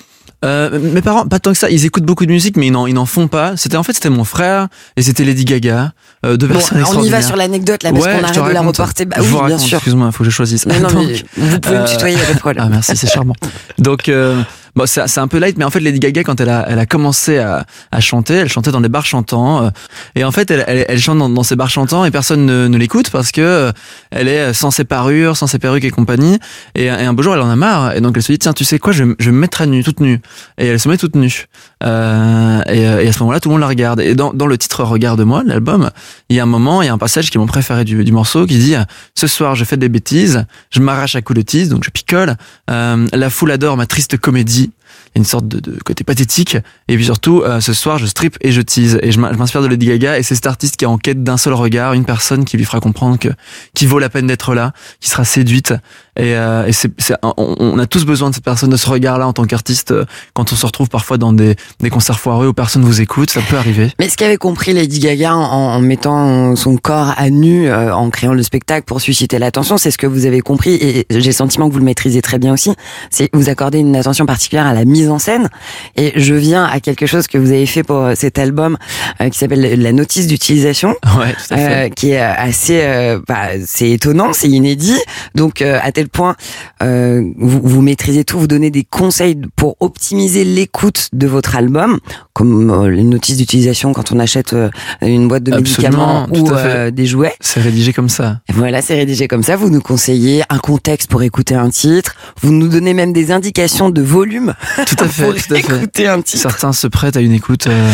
Euh, 0.44 0.78
mes 0.78 1.02
parents, 1.02 1.26
pas 1.26 1.40
tant 1.40 1.50
que 1.52 1.58
ça, 1.58 1.68
ils 1.68 1.84
écoutent 1.84 2.04
beaucoup 2.04 2.24
de 2.24 2.30
musique, 2.30 2.56
mais 2.56 2.68
ils 2.68 2.70
n'en, 2.70 2.86
ils 2.86 2.94
n'en 2.94 3.06
font 3.06 3.26
pas. 3.26 3.56
C'était 3.56 3.76
en 3.76 3.82
fait, 3.82 3.92
c'était 3.92 4.08
mon 4.10 4.22
frère 4.24 4.68
et 4.96 5.02
c'était 5.02 5.24
Lady 5.24 5.44
Gaga, 5.44 5.92
euh, 6.24 6.36
deux 6.36 6.46
Bon, 6.46 6.54
personnes 6.54 6.84
on 6.96 7.02
y 7.02 7.10
va 7.10 7.22
sur 7.22 7.34
l'anecdote 7.34 7.82
là, 7.82 7.90
parce 7.92 8.04
Ouais, 8.04 8.18
qu'on 8.18 8.24
arrête 8.24 8.44
de 8.44 8.50
la 8.54 8.60
reporter. 8.60 9.04
Bah 9.06 9.16
je 9.18 9.22
oui, 9.22 9.28
vous 9.28 9.34
bien 9.38 9.44
raconte, 9.46 9.60
sûr. 9.60 9.78
Excuse-moi, 9.78 10.06
il 10.10 10.12
faut 10.12 10.18
que 10.18 10.30
je 10.30 10.34
choisisse. 10.34 10.64
Non, 10.66 10.78
non, 10.78 10.88
Donc, 10.90 11.06
mais 11.08 11.24
vous 11.36 11.60
pouvez 11.60 11.76
me 11.76 11.80
euh, 11.82 11.86
tutoyer, 11.86 12.16
pas 12.18 12.34
de 12.34 12.38
problème. 12.38 12.64
Ah 12.66 12.68
merci, 12.70 12.96
c'est 12.96 13.08
charmant. 13.10 13.34
Donc 13.78 14.08
euh, 14.08 14.40
bon, 14.78 14.86
c'est 14.86 15.18
un 15.18 15.28
peu 15.28 15.38
light, 15.38 15.58
mais 15.58 15.64
en 15.64 15.70
fait 15.70 15.80
Lady 15.80 15.98
Gaga 15.98 16.24
quand 16.24 16.40
elle 16.40 16.48
a, 16.48 16.64
elle 16.68 16.78
a 16.78 16.86
commencé 16.86 17.38
à, 17.38 17.66
à 17.90 18.00
chanter, 18.00 18.34
elle 18.34 18.48
chantait 18.48 18.70
dans 18.70 18.80
des 18.80 18.88
bars 18.88 19.04
chantants, 19.04 19.64
euh, 19.64 19.70
et 20.14 20.24
en 20.24 20.32
fait 20.32 20.50
elle, 20.50 20.64
elle, 20.66 20.86
elle 20.88 21.00
chante 21.00 21.18
dans, 21.18 21.28
dans 21.28 21.42
ces 21.42 21.56
bars 21.56 21.68
chantants 21.68 22.04
et 22.04 22.10
personne 22.10 22.46
ne, 22.46 22.68
ne 22.68 22.78
l'écoute 22.78 23.10
parce 23.10 23.32
que 23.32 23.40
euh, 23.40 23.72
elle 24.10 24.28
est 24.28 24.52
sans 24.52 24.70
ses 24.70 24.84
parures, 24.84 25.36
sans 25.36 25.46
ses 25.46 25.58
perruques 25.58 25.84
et 25.84 25.90
compagnie. 25.90 26.38
Et, 26.74 26.84
et 26.84 26.90
un 26.90 27.12
beau 27.12 27.22
jour 27.22 27.34
elle 27.34 27.40
en 27.40 27.50
a 27.50 27.56
marre 27.56 27.96
et 27.96 28.00
donc 28.00 28.16
elle 28.16 28.22
se 28.22 28.32
dit 28.32 28.38
tiens 28.38 28.52
tu 28.52 28.64
sais 28.64 28.78
quoi 28.78 28.92
je, 28.92 29.04
je 29.18 29.26
vais 29.26 29.32
me 29.32 29.40
mettre 29.40 29.60
à 29.60 29.66
nu, 29.66 29.82
toute 29.82 30.00
nue. 30.00 30.20
Et 30.56 30.66
elle 30.66 30.80
se 30.80 30.88
met 30.88 30.96
toute 30.96 31.16
nue. 31.16 31.46
Euh, 31.84 32.60
et, 32.66 32.86
euh, 32.88 33.04
et 33.04 33.08
à 33.08 33.12
ce 33.12 33.20
moment-là 33.20 33.38
tout 33.40 33.48
le 33.48 33.54
monde 33.54 33.60
la 33.60 33.68
regarde. 33.68 34.00
Et 34.00 34.14
dans, 34.14 34.32
le 34.32 34.58
titre 34.58 34.82
Regarde-moi, 34.82 35.42
l'album, 35.44 35.90
il 36.28 36.36
y 36.36 36.40
a 36.40 36.42
un 36.42 36.46
moment, 36.46 36.82
il 36.82 36.86
y 36.86 36.88
a 36.88 36.92
un 36.92 36.98
passage 36.98 37.30
qui 37.30 37.36
est 37.36 37.40
mon 37.40 37.46
préféré 37.46 37.84
du, 37.84 38.12
morceau 38.12 38.46
qui 38.46 38.58
dit 38.58 38.74
ce 39.14 39.26
soir 39.26 39.54
je 39.54 39.64
fais 39.64 39.76
des 39.76 39.88
bêtises, 39.88 40.46
je 40.70 40.80
m'arrache 40.80 41.14
à 41.16 41.22
coups 41.22 41.38
de 41.38 41.42
tise, 41.42 41.68
donc 41.68 41.84
je 41.84 41.90
picole. 41.90 42.36
Euh, 42.70 43.06
la 43.12 43.30
foule 43.30 43.50
adore 43.50 43.76
ma 43.76 43.86
triste 43.86 44.16
comédie. 44.16 44.70
Il 45.14 45.18
y 45.18 45.18
a 45.18 45.20
une 45.20 45.24
sorte 45.24 45.46
de, 45.48 45.78
côté 45.84 46.04
pathétique. 46.04 46.56
Et 46.88 46.96
puis 46.96 47.04
surtout, 47.04 47.42
ce 47.60 47.72
soir, 47.72 47.98
je 47.98 48.06
strip 48.06 48.36
et 48.40 48.52
je 48.52 48.60
tease. 48.60 48.98
Et 49.02 49.10
je 49.12 49.20
m'inspire 49.20 49.62
de 49.62 49.66
Lady 49.66 49.86
Gaga. 49.86 50.18
Et 50.18 50.22
c'est 50.22 50.34
cet 50.34 50.46
artiste 50.46 50.76
qui 50.76 50.84
est 50.84 50.88
en 50.88 50.98
quête 50.98 51.22
d'un 51.22 51.36
seul 51.36 51.54
regard, 51.54 51.94
une 51.94 52.04
personne 52.04 52.44
qui 52.44 52.56
lui 52.56 52.64
fera 52.64 52.80
comprendre 52.80 53.18
que 53.18 53.28
qui 53.74 53.86
vaut 53.86 53.98
la 53.98 54.10
peine 54.10 54.26
d'être 54.26 54.54
là, 54.54 54.72
qui 55.00 55.08
sera 55.08 55.24
séduite. 55.24 55.72
Et, 56.18 56.34
euh, 56.34 56.66
et 56.66 56.72
c'est, 56.72 56.90
c'est- 56.98 57.14
on, 57.22 57.54
on 57.58 57.78
a 57.78 57.86
tous 57.86 58.04
besoin 58.04 58.30
de 58.30 58.34
cette 58.34 58.44
personne, 58.44 58.70
de 58.70 58.76
ce 58.76 58.88
regard-là 58.88 59.26
en 59.26 59.32
tant 59.32 59.44
qu'artiste. 59.44 59.92
euh, 59.92 60.04
Quand 60.34 60.52
on 60.52 60.56
se 60.56 60.66
retrouve 60.66 60.88
parfois 60.88 61.16
dans 61.16 61.32
des, 61.32 61.54
des 61.80 61.90
concerts 61.90 62.18
foireux 62.18 62.48
où 62.48 62.52
personne 62.52 62.82
vous 62.82 63.00
écoute, 63.00 63.30
ça 63.30 63.40
peut 63.40 63.56
arriver. 63.56 63.90
Mais 64.00 64.08
ce 64.08 64.16
qu'avait 64.16 64.36
compris 64.36 64.72
Lady 64.72 64.98
Gaga 64.98 65.34
en, 65.34 65.40
en 65.76 65.80
mettant 65.80 66.56
son 66.56 66.76
corps 66.76 67.14
à 67.16 67.30
nu, 67.30 67.68
euh, 67.68 67.94
en 67.94 68.10
créant 68.10 68.34
le 68.34 68.42
spectacle 68.42 68.84
pour 68.84 69.00
susciter 69.00 69.38
l'attention, 69.38 69.78
c'est 69.78 69.90
ce 69.90 69.98
que 69.98 70.06
vous 70.06 70.26
avez 70.26 70.40
compris 70.40 70.74
et 70.74 71.06
j'ai 71.10 71.26
le 71.30 71.32
sentiment 71.32 71.68
que 71.68 71.72
vous 71.72 71.78
le 71.78 71.84
maîtrisez 71.84 72.20
très 72.20 72.38
bien 72.38 72.52
aussi. 72.52 72.72
C'est 73.10 73.30
vous 73.32 73.48
accordez 73.48 73.78
une 73.78 73.94
attention 73.96 74.26
particulière 74.26 74.66
à 74.66 74.74
la 74.74 74.84
mise 74.84 75.08
en 75.10 75.18
scène. 75.18 75.48
Et 75.96 76.12
je 76.16 76.34
viens 76.34 76.64
à 76.64 76.80
quelque 76.80 77.06
chose 77.06 77.26
que 77.28 77.38
vous 77.38 77.50
avez 77.52 77.66
fait 77.66 77.82
pour 77.84 77.98
euh, 77.98 78.14
cet 78.16 78.38
album 78.38 78.76
euh, 79.20 79.28
qui 79.28 79.38
s'appelle 79.38 79.80
la 79.80 79.92
notice 79.92 80.26
d'utilisation. 80.26 80.96
Ouais. 81.18 81.34
Euh, 81.52 81.88
qui 81.90 82.10
est 82.10 82.18
assez, 82.20 82.80
euh, 82.82 83.20
bah, 83.28 83.48
c'est 83.64 83.90
étonnant, 83.90 84.32
c'est 84.32 84.48
inédit. 84.48 84.98
Donc 85.34 85.62
euh, 85.62 85.78
à 85.82 85.92
tel 85.92 86.07
point, 86.08 86.34
euh, 86.82 87.22
vous, 87.38 87.60
vous 87.62 87.82
maîtrisez 87.82 88.24
tout, 88.24 88.38
vous 88.38 88.46
donnez 88.48 88.70
des 88.70 88.84
conseils 88.84 89.36
pour 89.56 89.76
optimiser 89.80 90.44
l'écoute 90.44 91.08
de 91.12 91.26
votre 91.26 91.56
album, 91.56 91.98
comme 92.32 92.70
euh, 92.70 92.88
les 92.90 93.04
notices 93.04 93.36
d'utilisation 93.36 93.92
quand 93.92 94.12
on 94.12 94.18
achète 94.18 94.52
euh, 94.52 94.70
une 95.02 95.28
boîte 95.28 95.44
de 95.44 95.52
Absolument, 95.52 96.26
médicaments 96.26 96.26
ou 96.30 96.46
fait. 96.46 96.54
euh, 96.66 96.90
des 96.90 97.06
jouets. 97.06 97.34
C'est 97.40 97.60
rédigé 97.60 97.92
comme 97.92 98.08
ça. 98.08 98.40
Et 98.48 98.52
voilà, 98.52 98.82
c'est 98.82 98.94
rédigé 98.94 99.28
comme 99.28 99.42
ça. 99.42 99.56
Vous 99.56 99.70
nous 99.70 99.80
conseillez 99.80 100.42
un 100.48 100.58
contexte 100.58 101.08
pour 101.10 101.22
écouter 101.22 101.54
un 101.54 101.70
titre. 101.70 102.14
Vous 102.40 102.52
nous 102.52 102.68
donnez 102.68 102.94
même 102.94 103.12
des 103.12 103.30
indications 103.32 103.90
de 103.90 104.02
volume 104.02 104.54
Tout 104.86 104.96
à 105.00 105.04
fait, 105.08 105.22
pour 105.24 105.34
tout 105.34 105.54
à 105.54 105.58
fait. 105.58 105.76
écouter 105.76 106.08
un 106.08 106.20
titre. 106.22 106.42
Certains 106.42 106.72
se 106.72 106.86
prêtent 106.86 107.16
à 107.16 107.20
une 107.20 107.32
écoute 107.32 107.66
euh, 107.66 107.92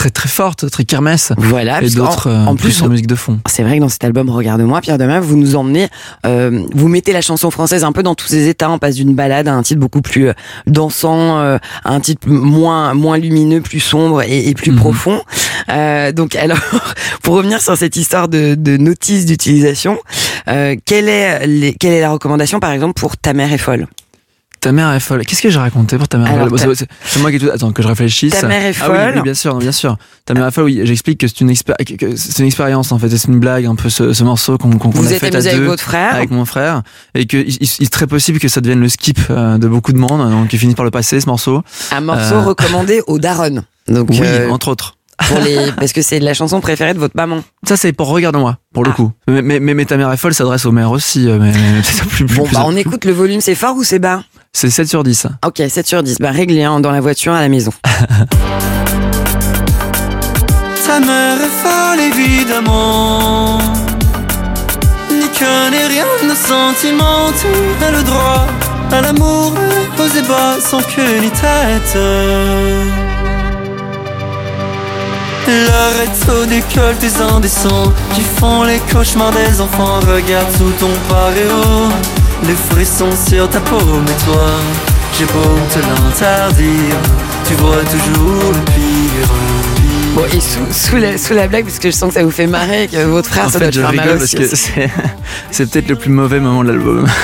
très 0.00 0.08
très 0.10 0.28
forte, 0.30 0.70
très 0.70 0.84
kermesse. 0.84 1.32
Voilà, 1.36 1.82
et 1.82 1.90
d'autres 1.90 2.28
euh, 2.28 2.46
en 2.46 2.56
plus, 2.56 2.70
plus 2.78 2.82
en 2.82 2.88
musique 2.88 3.06
de 3.06 3.14
fond. 3.14 3.38
C'est 3.46 3.62
vrai 3.62 3.76
que 3.76 3.80
dans 3.82 3.90
cet 3.90 4.02
album 4.02 4.30
Regarde-moi, 4.30 4.80
Pierre 4.80 4.96
Demain, 4.96 5.20
vous 5.20 5.36
nous 5.36 5.56
emmenez, 5.56 5.88
euh, 6.24 6.64
vous 6.72 6.88
mettez 6.88 7.12
la 7.12 7.20
chanson 7.20 7.50
française 7.50 7.84
un 7.84 7.92
peu 7.92 8.02
dans 8.02 8.14
tous 8.14 8.26
ses 8.28 8.48
états. 8.48 8.70
On 8.70 8.78
passe 8.78 8.94
d'une 8.94 9.14
balade 9.14 9.46
à 9.46 9.52
un 9.52 9.62
titre 9.62 9.78
beaucoup 9.80 10.00
plus 10.00 10.28
euh, 10.28 10.32
dansant, 10.66 11.38
euh, 11.40 11.58
à 11.84 11.92
un 11.92 12.00
titre 12.00 12.26
moins 12.30 12.94
moins 12.94 13.18
lumineux, 13.18 13.60
plus 13.60 13.80
sombre 13.80 14.22
et, 14.22 14.48
et 14.48 14.54
plus 14.54 14.70
Mhm. 14.72 14.78
profond. 14.78 15.20
Euh, 15.68 16.12
donc 16.12 16.34
alors, 16.44 16.58
pour 17.22 17.34
revenir 17.34 17.60
sur 17.60 17.76
cette 17.76 17.96
histoire 17.96 18.28
de, 18.28 18.54
de 18.54 18.78
notice 18.78 19.26
d'utilisation, 19.26 19.98
euh, 20.48 20.76
quelle 20.86 21.10
est 21.10 21.46
les- 21.46 21.74
quelle 21.74 21.92
est 21.92 22.00
la 22.00 22.10
recommandation 22.10 22.58
par 22.58 22.70
exemple 22.72 22.94
pour 22.98 23.18
Ta 23.18 23.34
mère 23.34 23.52
est 23.52 23.58
folle? 23.58 23.86
Ta 24.60 24.72
mère 24.72 24.92
est 24.92 25.00
folle. 25.00 25.24
Qu'est-ce 25.24 25.40
que 25.40 25.48
j'ai 25.48 25.58
raconté 25.58 25.96
pour 25.96 26.06
ta 26.06 26.18
mère 26.18 26.28
est 26.28 26.34
Alors, 26.34 26.48
folle 26.48 26.58
ta- 26.58 26.66
Bon, 26.66 26.74
c'est- 26.74 27.18
moi 27.20 27.30
qui 27.32 27.38
tout. 27.38 27.48
Attends, 27.50 27.72
que 27.72 27.82
je 27.82 27.88
réfléchisse. 27.88 28.38
Ta 28.38 28.46
mère 28.46 28.62
est 28.64 28.74
Ah 28.80 28.88
oui, 28.90 28.96
folle. 28.96 29.12
oui, 29.16 29.22
bien 29.22 29.34
sûr, 29.34 29.54
bien 29.56 29.72
sûr. 29.72 29.96
Ta 30.26 30.34
mère 30.34 30.46
est 30.46 30.50
folle, 30.50 30.64
oui. 30.64 30.80
J'explique 30.84 31.18
que 31.18 31.26
c'est 31.28 31.40
une, 31.40 31.50
expé- 31.50 31.72
expérience, 32.44 32.92
en 32.92 32.98
fait. 32.98 33.08
C'est 33.08 33.28
une 33.28 33.38
blague, 33.40 33.64
un 33.66 33.74
peu, 33.74 33.88
ce, 33.88 34.12
ce 34.12 34.22
morceau 34.22 34.58
qu'on 34.58 34.70
qu'on 34.78 34.90
Vous 34.90 35.08
a 35.08 35.12
êtes 35.12 35.20
fait 35.20 35.34
à 35.34 35.38
avec 35.38 35.60
votre 35.62 35.82
frère 35.82 36.14
Avec 36.14 36.30
mon 36.30 36.44
frère. 36.44 36.82
Et 37.14 37.26
que 37.26 37.38
il, 37.38 37.56
il- 37.60 37.84
est 37.84 37.90
très 37.92 38.06
possible 38.06 38.38
que 38.38 38.48
ça 38.48 38.60
devienne 38.60 38.80
le 38.80 38.88
skip 38.90 39.18
euh, 39.30 39.56
de 39.58 39.66
beaucoup 39.66 39.92
de 39.92 39.98
monde. 39.98 40.30
Donc, 40.30 40.52
il 40.52 40.58
finit 40.58 40.74
par 40.74 40.84
le 40.84 40.90
passer, 40.90 41.20
ce 41.20 41.26
morceau. 41.26 41.62
Un 41.92 42.00
morceau 42.02 42.34
Euh. 42.34 42.42
recommandé 42.44 43.00
au 43.06 43.18
Daron. 43.18 43.62
Donc 43.88 44.08
Oui, 44.10 44.20
euh, 44.22 44.50
entre 44.50 44.68
autres. 44.68 44.96
pour 45.28 45.38
les 45.40 45.72
parce 45.76 45.92
que 45.92 46.00
c'est 46.02 46.18
la 46.18 46.32
chanson 46.34 46.60
préférée 46.60 46.94
de 46.94 46.98
votre 46.98 47.16
maman. 47.16 47.42
Ça, 47.66 47.76
c'est 47.76 47.92
pour 47.92 48.08
Regarde-moi, 48.08 48.56
pour 48.72 48.84
le 48.84 48.90
Ah. 48.90 48.94
coup. 48.94 49.12
Mais, 49.28 49.60
mais, 49.60 49.84
ta 49.84 49.96
mère 49.96 50.10
est 50.12 50.16
folle 50.16 50.32
s'adresse 50.34 50.64
aux 50.64 50.72
mères 50.72 50.90
aussi. 50.90 51.28
euh, 51.28 51.38
Mais, 51.40 51.52
plus, 51.82 52.24
plus, 52.24 52.36
Bon 52.36 52.44
plus- 52.44 52.54
bah 52.54 52.62
on 52.66 52.74
écoute 52.76 53.04
le 53.04 53.12
volume, 53.12 53.40
c'est 53.40 53.54
fort 53.54 53.76
ou 53.76 53.84
c'est 53.84 53.98
bas? 53.98 54.22
C'est 54.52 54.70
7 54.70 54.88
sur 54.88 55.02
10. 55.04 55.26
Ok, 55.46 55.62
7 55.68 55.86
sur 55.86 56.02
10. 56.02 56.18
Bah, 56.18 56.30
réglé 56.30 56.64
hein, 56.64 56.80
dans 56.80 56.90
la 56.90 57.00
voiture 57.00 57.32
à 57.32 57.40
la 57.40 57.48
maison. 57.48 57.72
Ta 60.86 60.98
mère 60.98 61.36
est 61.40 61.62
folle 61.62 62.00
évidemment 62.00 63.58
Ni 65.08 65.28
que 65.38 65.70
ni 65.70 65.84
rien 65.86 66.04
de 66.28 66.34
sentiments 66.34 67.30
Tu 67.40 67.46
as 67.84 67.92
le 67.92 68.02
droit 68.02 68.44
à 68.90 69.00
l'amour 69.00 69.54
et 69.56 70.02
aux 70.02 70.08
ébats 70.18 70.58
sans 70.60 70.82
queue 70.82 71.20
ni 71.20 71.30
tête 71.30 71.94
Leur 75.46 75.92
est 76.02 76.28
au 76.28 76.44
décolle 76.46 76.96
tes 76.96 77.22
indécents 77.22 77.92
Qui 78.14 78.22
font 78.22 78.64
les 78.64 78.80
cauchemars 78.92 79.30
des 79.30 79.60
enfants 79.60 80.00
Regarde 80.00 80.50
sous 80.58 80.72
ton 80.80 80.90
paréo 81.08 81.88
Les 82.46 82.54
frissons 82.54 83.10
sur 83.28 83.48
ta 83.48 83.60
peau 83.60 83.78
Mais 83.78 84.16
toi, 84.24 84.46
j'ai 85.16 85.26
beau 85.26 85.58
te 85.72 85.78
l'interdire. 85.78 86.96
Tu 87.46 87.54
vois 87.54 87.84
toujours 87.84 88.52
le 88.52 88.64
pire 88.72 89.28
Bon, 90.14 90.24
et 90.26 90.40
sous, 90.40 90.58
sous, 90.72 90.96
la, 90.96 91.16
sous 91.16 91.34
la 91.34 91.46
blague, 91.46 91.64
parce 91.64 91.78
que 91.78 91.88
je 91.88 91.94
sens 91.94 92.08
que 92.08 92.14
ça 92.14 92.24
vous 92.24 92.32
fait 92.32 92.48
marrer, 92.48 92.88
que 92.90 93.04
votre 93.04 93.28
frère, 93.28 93.44
En 93.44 93.48
ça 93.48 93.58
doit 93.60 93.66
fait, 93.66 93.72
te 93.72 93.76
je 93.76 93.80
faire 93.80 93.92
mal 93.92 94.16
aussi. 94.20 94.36
c'est 95.52 95.70
peut-être 95.70 95.88
le 95.88 95.94
plus 95.94 96.10
mauvais 96.10 96.40
moment 96.40 96.64
de 96.64 96.68
l'album. 96.72 97.06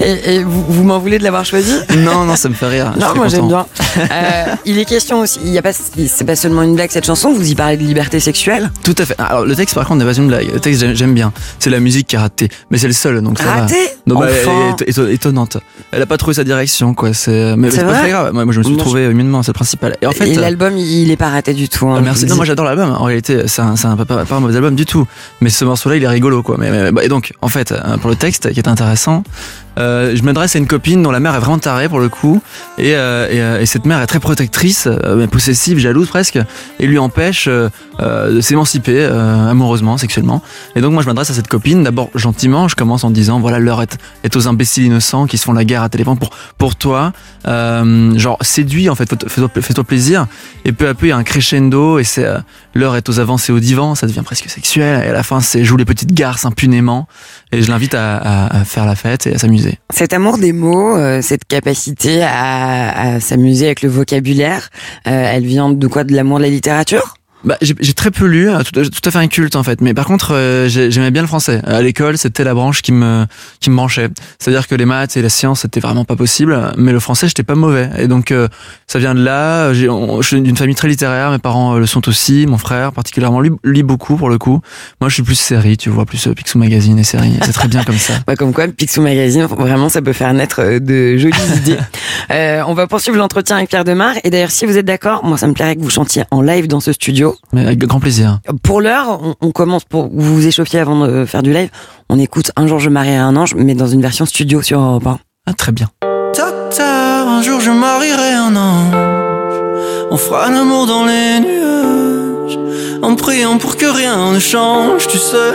Et, 0.00 0.34
et 0.36 0.42
vous, 0.44 0.64
vous 0.68 0.84
m'en 0.84 0.98
voulez 0.98 1.18
de 1.18 1.24
l'avoir 1.24 1.44
choisi? 1.44 1.72
Non, 1.98 2.24
non, 2.24 2.36
ça 2.36 2.48
me 2.48 2.54
fait 2.54 2.66
rire. 2.66 2.92
Non, 2.98 3.14
moi 3.14 3.28
j'aime 3.28 3.46
bien. 3.48 3.64
Euh, 3.98 4.44
il 4.64 4.78
est 4.78 4.84
question 4.84 5.20
aussi, 5.20 5.38
il 5.44 5.50
y 5.52 5.58
a 5.58 5.62
pas, 5.62 5.72
c'est 5.72 6.24
pas 6.24 6.34
seulement 6.36 6.62
une 6.62 6.74
blague 6.74 6.90
cette 6.90 7.06
chanson, 7.06 7.32
vous 7.32 7.48
y 7.48 7.54
parlez 7.54 7.76
de 7.76 7.82
liberté 7.84 8.18
sexuelle? 8.20 8.70
Tout 8.82 8.94
à 8.98 9.06
fait. 9.06 9.14
Alors, 9.18 9.44
le 9.46 9.54
texte, 9.54 9.74
par 9.76 9.86
contre, 9.86 10.00
n'est 10.04 10.10
pas 10.12 10.16
une 10.18 10.26
blague. 10.28 10.52
Le 10.52 10.58
texte, 10.60 10.84
j'aime- 10.94 11.14
bien. 11.14 11.32
C'est 11.60 11.70
la 11.70 11.78
musique 11.80 12.08
qui 12.08 12.16
est 12.16 12.18
ratée. 12.18 12.48
Mais 12.70 12.78
c'est 12.78 12.88
le 12.88 12.92
seul, 12.92 13.20
donc 13.22 13.38
ça 13.38 13.44
va. 13.44 13.52
Raté 13.62 13.76
Donc, 14.06 14.20
bah, 14.20 14.28
elle 14.30 14.84
est 14.86 14.90
éto- 14.90 15.08
étonnante. 15.08 15.58
Elle 15.92 16.02
a 16.02 16.06
pas 16.06 16.16
trouvé 16.16 16.34
sa 16.34 16.44
direction, 16.44 16.92
quoi. 16.94 17.14
C'est, 17.14 17.54
mais 17.56 17.70
C'est 17.70 17.84
pas 17.84 17.94
très 17.94 18.10
grave. 18.10 18.32
Moi, 18.32 18.44
je 18.50 18.58
me 18.58 18.64
suis 18.64 18.76
trouvé 18.76 19.04
humainement, 19.06 19.42
c'est 19.44 19.50
le 19.52 19.54
principal. 19.54 19.96
Et 20.02 20.06
en 20.06 20.12
fait, 20.12 20.28
et 20.28 20.36
euh, 20.36 20.40
l'album, 20.40 20.76
il 20.76 21.10
est 21.10 21.16
pas 21.16 21.28
raté 21.30 21.53
du 21.54 21.68
tout. 21.68 21.88
hein, 21.88 21.96
Ah, 21.98 22.02
merci. 22.02 22.26
Non, 22.26 22.36
moi 22.36 22.44
j'adore 22.44 22.64
l'album. 22.66 22.90
En 22.98 23.04
réalité, 23.04 23.42
c'est 23.46 23.62
un, 23.62 23.74
un, 23.82 23.96
pas, 23.96 24.24
un 24.30 24.40
mauvais 24.40 24.56
album 24.56 24.74
du 24.74 24.84
tout. 24.86 25.06
Mais 25.40 25.50
ce 25.50 25.64
morceau-là, 25.64 25.96
il 25.96 26.02
est 26.04 26.08
rigolo, 26.08 26.42
quoi. 26.42 26.56
Mais, 26.58 26.70
mais- 26.70 26.92
bah, 26.92 27.04
et 27.04 27.08
donc, 27.08 27.32
en 27.42 27.48
fait, 27.48 27.72
euh, 27.72 27.96
pour 27.98 28.10
le 28.10 28.16
texte 28.16 28.52
qui 28.52 28.58
est 28.60 28.68
intéressant, 28.68 29.22
euh, 29.76 30.14
je 30.14 30.22
m'adresse 30.22 30.54
à 30.54 30.60
une 30.60 30.68
copine 30.68 31.02
dont 31.02 31.10
la 31.10 31.18
mère 31.18 31.34
est 31.34 31.40
vraiment 31.40 31.58
tarée 31.58 31.88
pour 31.88 31.98
le 31.98 32.08
coup, 32.08 32.40
et, 32.78 32.94
euh, 32.94 33.56
et, 33.58 33.62
et 33.62 33.66
cette 33.66 33.86
mère 33.86 34.00
est 34.00 34.06
très 34.06 34.20
protectrice, 34.20 34.86
euh, 34.88 35.26
possessive, 35.26 35.78
jalouse 35.78 36.06
presque, 36.08 36.38
et 36.78 36.86
lui 36.86 36.98
empêche 36.98 37.48
de 37.48 38.40
s'émanciper 38.40 39.04
amoureusement, 39.04 39.98
sexuellement. 39.98 40.42
Et 40.76 40.80
donc 40.80 40.92
moi 40.92 41.02
je 41.02 41.06
m'adresse 41.08 41.30
à 41.30 41.34
cette 41.34 41.48
copine, 41.48 41.82
d'abord 41.82 42.10
gentiment, 42.14 42.68
je 42.68 42.76
commence 42.76 43.02
en 43.04 43.10
disant 43.10 43.40
voilà 43.40 43.58
l'heure 43.58 43.82
est, 43.82 43.98
est 44.22 44.36
aux 44.36 44.46
imbéciles 44.48 44.84
innocents 44.84 45.26
qui 45.26 45.38
se 45.38 45.44
font 45.44 45.52
la 45.52 45.64
guerre 45.64 45.82
à 45.82 45.88
téléphone 45.88 46.18
pour 46.18 46.30
pour 46.58 46.76
toi, 46.76 47.12
genre 47.44 48.38
séduis 48.42 48.88
en 48.88 48.94
fait, 48.94 49.08
fais-toi 49.28 49.84
plaisir. 49.84 50.26
Et 50.64 50.72
peu 50.72 50.88
à 50.88 50.94
peu 50.94 51.06
il 51.06 51.10
y 51.10 51.12
a 51.12 51.16
un 51.16 51.22
crescendo 51.44 51.98
et 51.98 52.04
c'est 52.04 52.24
euh, 52.24 52.38
l'heure 52.74 52.96
est 52.96 53.08
aux 53.08 53.20
avances 53.20 53.48
et 53.48 53.52
au 53.52 53.60
divan, 53.60 53.94
ça 53.94 54.06
devient 54.06 54.22
presque 54.24 54.48
sexuel. 54.48 55.02
Et 55.04 55.08
à 55.08 55.12
la 55.12 55.22
fin 55.22 55.40
c'est 55.40 55.64
joue 55.64 55.76
les 55.76 55.84
petites 55.84 56.12
garces 56.12 56.44
impunément. 56.44 57.06
Et 57.52 57.62
je 57.62 57.70
l'invite 57.70 57.94
à, 57.94 58.64
faire 58.64 58.86
la 58.86 58.96
fête 58.96 59.26
et 59.26 59.34
à 59.34 59.38
s'amuser. 59.38 59.78
Cet 59.92 60.12
amour 60.12 60.38
des 60.38 60.52
mots, 60.52 60.96
euh, 60.96 61.22
cette 61.22 61.44
capacité 61.44 62.22
à, 62.22 63.14
à 63.14 63.20
s'amuser 63.20 63.66
avec 63.66 63.82
le 63.82 63.88
vocabulaire, 63.88 64.70
euh, 65.06 65.10
elle 65.10 65.44
vient 65.44 65.70
de 65.70 65.86
quoi? 65.86 66.04
De 66.04 66.14
l'amour 66.14 66.38
de 66.38 66.44
la 66.44 66.50
littérature? 66.50 67.14
Bah, 67.44 67.56
j'ai 67.60 67.92
très 67.92 68.10
peu 68.10 68.24
lu, 68.26 68.48
euh, 68.50 68.62
tout, 68.62 68.72
tout 68.88 69.08
à 69.08 69.10
fait 69.10 69.18
inculte 69.18 69.54
en 69.56 69.62
fait. 69.62 69.80
Mais 69.80 69.92
par 69.94 70.06
contre, 70.06 70.32
euh, 70.34 70.66
j'ai- 70.68 70.90
j'aimais 70.90 71.10
bien 71.10 71.22
le 71.22 71.28
français. 71.28 71.60
À 71.66 71.82
l'école, 71.82 72.16
c'était 72.16 72.42
la 72.44 72.54
branche 72.54 72.80
qui 72.82 72.90
me 72.92 73.26
qui 73.60 73.70
me 73.70 73.76
branchait. 73.76 74.08
C'est-à-dire 74.38 74.66
que 74.66 74.74
les 74.74 74.86
maths 74.86 75.16
et 75.16 75.22
la 75.22 75.28
science, 75.28 75.60
c'était 75.60 75.80
vraiment 75.80 76.04
pas 76.04 76.16
possible. 76.16 76.72
Mais 76.76 76.92
le 76.92 77.00
français, 77.00 77.28
j'étais 77.28 77.42
pas 77.42 77.54
mauvais. 77.54 77.90
Et 77.98 78.08
donc, 78.08 78.30
euh, 78.30 78.48
ça 78.86 78.98
vient 78.98 79.14
de 79.14 79.22
là. 79.22 79.70
On- 79.90 80.22
Je 80.22 80.26
suis 80.28 80.40
d'une 80.40 80.56
famille 80.56 80.74
très 80.74 80.88
littéraire. 80.88 81.30
Mes 81.30 81.38
parents 81.38 81.74
euh, 81.76 81.78
le 81.80 81.86
sont 81.86 82.08
aussi. 82.08 82.46
Mon 82.46 82.58
frère, 82.58 82.92
particulièrement, 82.92 83.40
lui, 83.40 83.50
lit 83.64 83.82
beaucoup 83.82 84.16
pour 84.16 84.30
le 84.30 84.38
coup. 84.38 84.60
Moi, 85.00 85.08
je 85.10 85.14
suis 85.14 85.22
plus 85.22 85.34
série, 85.34 85.76
tu 85.76 85.90
vois, 85.90 86.06
plus 86.06 86.26
euh, 86.26 86.32
Picsou 86.34 86.58
Magazine 86.58 86.98
et 86.98 87.04
série. 87.04 87.34
C'est 87.42 87.52
très 87.52 87.68
bien 87.68 87.84
comme 87.84 87.98
ça. 87.98 88.14
Ouais, 88.26 88.36
Comme 88.44 88.52
quoi, 88.52 88.68
Picsou 88.68 89.02
Magazine, 89.02 89.44
vraiment, 89.44 89.88
ça 89.88 90.00
peut 90.02 90.12
faire 90.14 90.32
naître 90.32 90.60
euh, 90.60 90.78
de 90.80 91.16
jolies 91.18 91.34
idées. 91.58 91.78
Euh, 92.30 92.62
on 92.66 92.74
va 92.74 92.86
poursuivre 92.86 93.16
l'entretien 93.18 93.56
avec 93.56 93.68
Pierre 93.68 93.84
Demar. 93.84 94.14
Et 94.24 94.30
d'ailleurs, 94.30 94.50
si 94.50 94.64
vous 94.66 94.78
êtes 94.78 94.86
d'accord, 94.86 95.24
moi, 95.24 95.36
ça 95.36 95.46
me 95.46 95.52
plairait 95.52 95.76
que 95.76 95.82
vous 95.82 95.90
chantiez 95.90 96.24
en 96.30 96.40
live 96.40 96.68
dans 96.68 96.80
ce 96.80 96.92
studio. 96.92 97.33
Mais 97.52 97.62
avec 97.62 97.78
grand 97.78 98.00
plaisir. 98.00 98.40
Pour 98.62 98.80
l'heure, 98.80 99.20
on, 99.22 99.34
on 99.40 99.50
commence 99.50 99.84
pour 99.84 100.08
vous 100.12 100.34
vous 100.34 100.46
échauffiez 100.46 100.80
avant 100.80 101.06
de 101.06 101.24
faire 101.24 101.42
du 101.42 101.52
live. 101.52 101.70
On 102.08 102.18
écoute 102.18 102.50
Un 102.56 102.66
jour 102.66 102.78
je 102.80 102.90
marierai 102.90 103.16
un 103.16 103.36
ange, 103.36 103.54
mais 103.54 103.74
dans 103.74 103.86
une 103.86 104.02
version 104.02 104.26
studio 104.26 104.62
sur 104.62 104.80
Europe 104.80 105.06
1. 105.06 105.18
Ah, 105.46 105.52
très 105.54 105.72
bien. 105.72 105.88
Docteur, 106.36 107.28
un 107.28 107.42
jour 107.42 107.60
je 107.60 107.70
marierai 107.70 108.32
un 108.32 108.56
ange. 108.56 108.94
On 110.10 110.16
fera 110.16 110.50
l'amour 110.50 110.86
dans 110.86 111.04
les 111.04 111.40
nuages. 111.40 112.58
En 113.02 113.16
priant 113.16 113.58
pour 113.58 113.76
que 113.76 113.86
rien 113.86 114.32
ne 114.32 114.38
change, 114.38 115.06
tu 115.08 115.18
sais. 115.18 115.54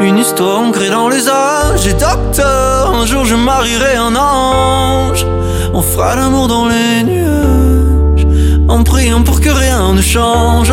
Une 0.00 0.18
histoire 0.18 0.60
ancrée 0.60 0.90
dans 0.90 1.08
les 1.08 1.28
âges. 1.28 1.86
Et 1.86 1.94
docteur, 1.94 2.94
un 2.94 3.06
jour 3.06 3.24
je 3.24 3.34
marierai 3.34 3.96
un 3.96 4.14
ange. 4.16 5.26
On 5.72 5.82
fera 5.82 6.16
l'amour 6.16 6.48
dans 6.48 6.66
les 6.66 7.02
nuages. 7.04 7.59
En 8.70 8.84
priant 8.84 9.22
pour 9.22 9.40
que 9.40 9.50
rien 9.50 9.92
ne 9.92 10.00
change. 10.00 10.72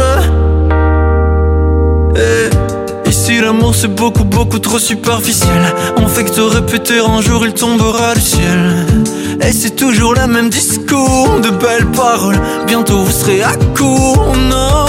Et 2.16 3.10
ici 3.10 3.42
l'amour 3.42 3.74
c'est 3.74 3.94
beaucoup 3.94 4.24
beaucoup 4.24 4.60
trop 4.60 4.78
superficiel. 4.78 5.64
On 5.98 6.08
fait 6.08 6.24
que 6.24 6.30
te 6.30 6.42
répéter 6.42 7.00
un 7.00 7.22
jour 7.22 7.44
il 7.44 7.54
tombera 7.54 8.14
du 8.14 8.22
ciel. 8.22 8.86
Et 9.42 9.52
c'est 9.52 9.76
toujours 9.76 10.14
le 10.14 10.28
même 10.28 10.50
discours 10.50 11.40
De 11.42 11.50
belles 11.50 11.88
paroles. 11.88 12.40
Bientôt 12.68 13.00
vous 13.00 13.12
serez 13.12 13.42
à 13.42 13.56
court 13.76 14.34
Non 14.50 14.86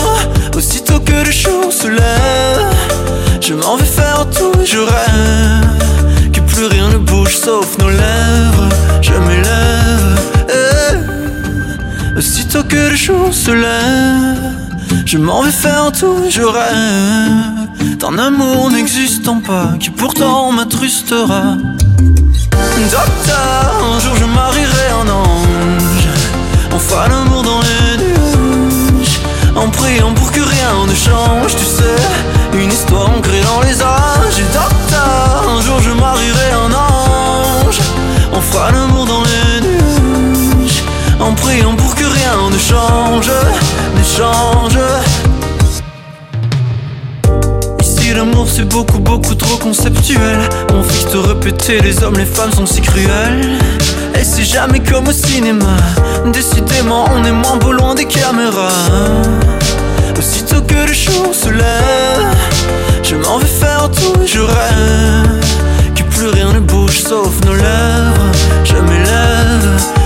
Aussitôt 0.55 1.01
que 1.01 1.25
le 1.25 1.31
jour 1.31 1.73
se 1.73 1.89
lève 1.89 2.75
Je 3.41 3.55
m'en 3.55 3.77
vais 3.77 3.85
faire 3.85 4.27
tout 4.37 4.53
et 4.61 4.67
je 4.67 4.79
rêve 4.79 6.33
Que 6.33 6.41
plus 6.41 6.67
rien 6.67 6.89
ne 6.91 6.99
bouge 6.99 7.37
sauf 7.37 7.79
nos 7.79 7.88
que 12.69 12.91
le 12.91 12.97
jour 12.97 13.33
se 13.33 13.51
lève 13.51 14.59
je 15.11 15.17
m'en 15.17 15.43
vais 15.43 15.51
faire 15.51 15.91
tout, 15.99 16.25
je 16.29 16.43
rêve 16.43 17.97
d'un 17.99 18.19
amour 18.19 18.71
n'existant 18.71 19.41
pas 19.41 19.73
qui 19.81 19.89
pourtant 19.89 20.53
m'attrustera. 20.53 21.57
Docteur, 22.91 23.73
un 23.95 23.99
jour 24.01 24.15
je 24.17 24.25
marierai 24.27 24.89
un 25.03 25.09
ange. 25.09 26.09
On 26.75 26.79
fera 26.79 27.09
l'amour 27.09 27.43
dans 27.43 27.61
les 27.61 28.05
nuages. 28.05 29.21
En 29.57 29.69
priant 29.71 30.13
pour 30.13 30.31
que 30.31 30.41
rien 30.41 30.87
ne 30.87 30.95
change, 30.95 31.57
tu 31.57 31.65
sais. 31.65 32.59
Une 32.63 32.71
histoire 32.71 33.09
ancrée 33.09 33.43
dans 33.43 33.63
les 33.63 33.81
âges. 33.81 34.43
Docteur, 34.53 35.45
un 35.57 35.61
jour 35.63 35.81
je 35.81 35.91
marierai 35.91 36.51
un 36.67 36.73
ange. 36.73 37.81
On 38.33 38.41
fera 38.41 38.71
l'amour 38.73 39.07
dans 39.07 39.23
les. 39.23 39.48
En 41.29 41.35
priant 41.35 41.75
pour 41.75 41.95
que 41.95 42.05
rien 42.05 42.49
ne 42.51 42.57
change, 42.57 43.31
ne 43.99 44.03
change. 44.03 44.79
Ici 47.83 48.15
l'amour 48.15 48.47
c'est 48.51 48.65
beaucoup 48.65 48.99
beaucoup 48.99 49.35
trop 49.35 49.59
conceptuel. 49.59 50.39
On 50.73 50.83
fait 50.83 51.11
te 51.11 51.19
répéter 51.19 51.81
les 51.83 52.03
hommes 52.03 52.17
les 52.17 52.25
femmes 52.25 52.53
sont 52.53 52.65
si 52.65 52.81
cruels. 52.81 53.59
Et 54.19 54.25
c'est 54.25 54.43
jamais 54.43 54.81
comme 54.81 55.09
au 55.09 55.13
cinéma. 55.13 55.77
Décidément 56.33 57.05
on 57.15 57.23
est 57.23 57.33
moins 57.33 57.59
beau 57.59 57.73
loin 57.73 57.95
des 57.95 58.07
caméras. 58.07 58.89
Aussitôt 60.19 60.63
que 60.63 60.87
le 60.87 60.95
jour 60.95 61.35
se 61.35 61.51
lève 61.51 62.37
Je 63.03 63.17
m'en 63.17 63.37
vais 63.37 63.47
faire 63.47 63.91
tout 63.91 64.23
et 64.23 64.27
je 64.27 64.41
rêve 64.41 65.45
Que 65.95 66.03
plus 66.05 66.29
rien 66.29 66.55
ne 66.55 66.61
bouge 66.61 67.03
sauf 67.03 67.39
nos 67.45 67.55
lèvres. 67.55 68.33
Je 68.65 68.77
m'élève. 68.77 69.98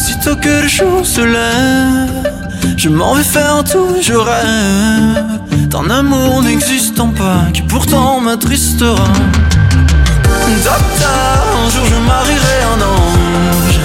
Aussitôt 0.00 0.36
que 0.36 0.62
le 0.62 0.68
jour 0.68 1.04
se 1.04 1.20
lève 1.22 2.32
je 2.76 2.88
m'en 2.88 3.14
vais 3.14 3.24
faire 3.24 3.64
tout, 3.64 3.96
je 4.00 4.14
rêve 4.14 5.24
d'un 5.66 5.90
amour 5.90 6.42
n'existant 6.42 7.08
pas 7.08 7.40
qui 7.52 7.62
pourtant 7.62 8.20
m'attristera. 8.20 9.08
Docteur, 10.62 11.40
un 11.64 11.70
jour 11.70 11.84
je 11.92 11.98
marierai 12.06 12.58
un 12.74 12.80
ange. 12.96 13.80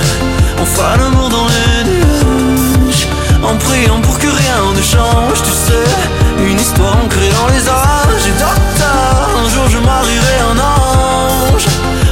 On 0.62 0.65
fera 0.65 0.97
l'amour 0.97 1.30
dans 1.30 1.47
les 1.47 1.84
nuages 1.89 3.08
en 3.43 3.56
priant 3.56 3.99
pour 4.02 4.19
que 4.19 4.28
rien 4.28 4.60
ne 4.78 4.82
change. 4.84 5.41
Tu 5.41 5.54
sais, 5.65 6.47
une 6.47 6.60
histoire 6.60 6.95
ancrée 7.04 7.30
dans 7.30 7.47
les 7.47 7.67
âges. 7.67 8.30
Docteur, 8.38 9.30
un 9.43 9.49
jour 9.49 9.67
je 9.69 9.80
marierai 9.80 10.38
un 10.52 10.60
ange. 10.60 11.65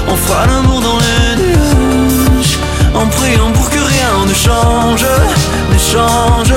On 0.09 0.15
fera 0.15 0.47
l'amour 0.47 0.70
change, 4.41 5.06
ne 5.69 5.77
change. 5.77 6.50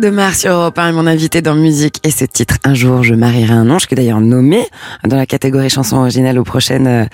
Pierre 0.00 0.12
Demar 0.12 0.34
sur 0.34 0.52
Europe 0.52 0.78
1 0.78 0.88
est 0.88 0.92
mon 0.92 1.06
invité 1.06 1.42
dans 1.42 1.54
musique 1.54 1.96
et 2.04 2.10
ce 2.10 2.24
titre 2.24 2.56
Un 2.64 2.72
jour 2.72 3.02
je 3.02 3.14
marierai 3.14 3.52
un 3.52 3.68
ange 3.68 3.86
qui 3.86 3.94
est 3.94 3.96
d'ailleurs 3.96 4.20
nommé 4.20 4.66
dans 5.04 5.16
la 5.16 5.26
catégorie 5.26 5.68
chanson 5.68 5.96
originale 5.96 6.38
aux 6.38 6.44
prochaines 6.44 6.86
euh, 6.86 7.04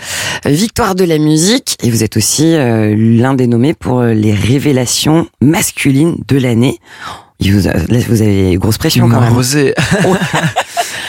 victoires 0.45 0.95
de 0.95 1.03
la 1.03 1.19
musique 1.19 1.77
et 1.83 1.91
vous 1.91 2.05
êtes 2.05 2.17
aussi 2.17 2.55
euh, 2.55 2.95
l'un 2.97 3.35
des 3.35 3.49
nommés 3.49 3.75
pour 3.75 4.01
euh, 4.01 4.13
les 4.13 4.33
révélations 4.33 5.27
masculines 5.41 6.17
de 6.29 6.39
l'année. 6.39 6.79
Vous, 7.41 7.67
avez 7.67 8.57
grosse 8.57 8.79
pression 8.79 9.09
quand 9.09 9.21
même. 9.21 9.33
arrosé. 9.33 9.75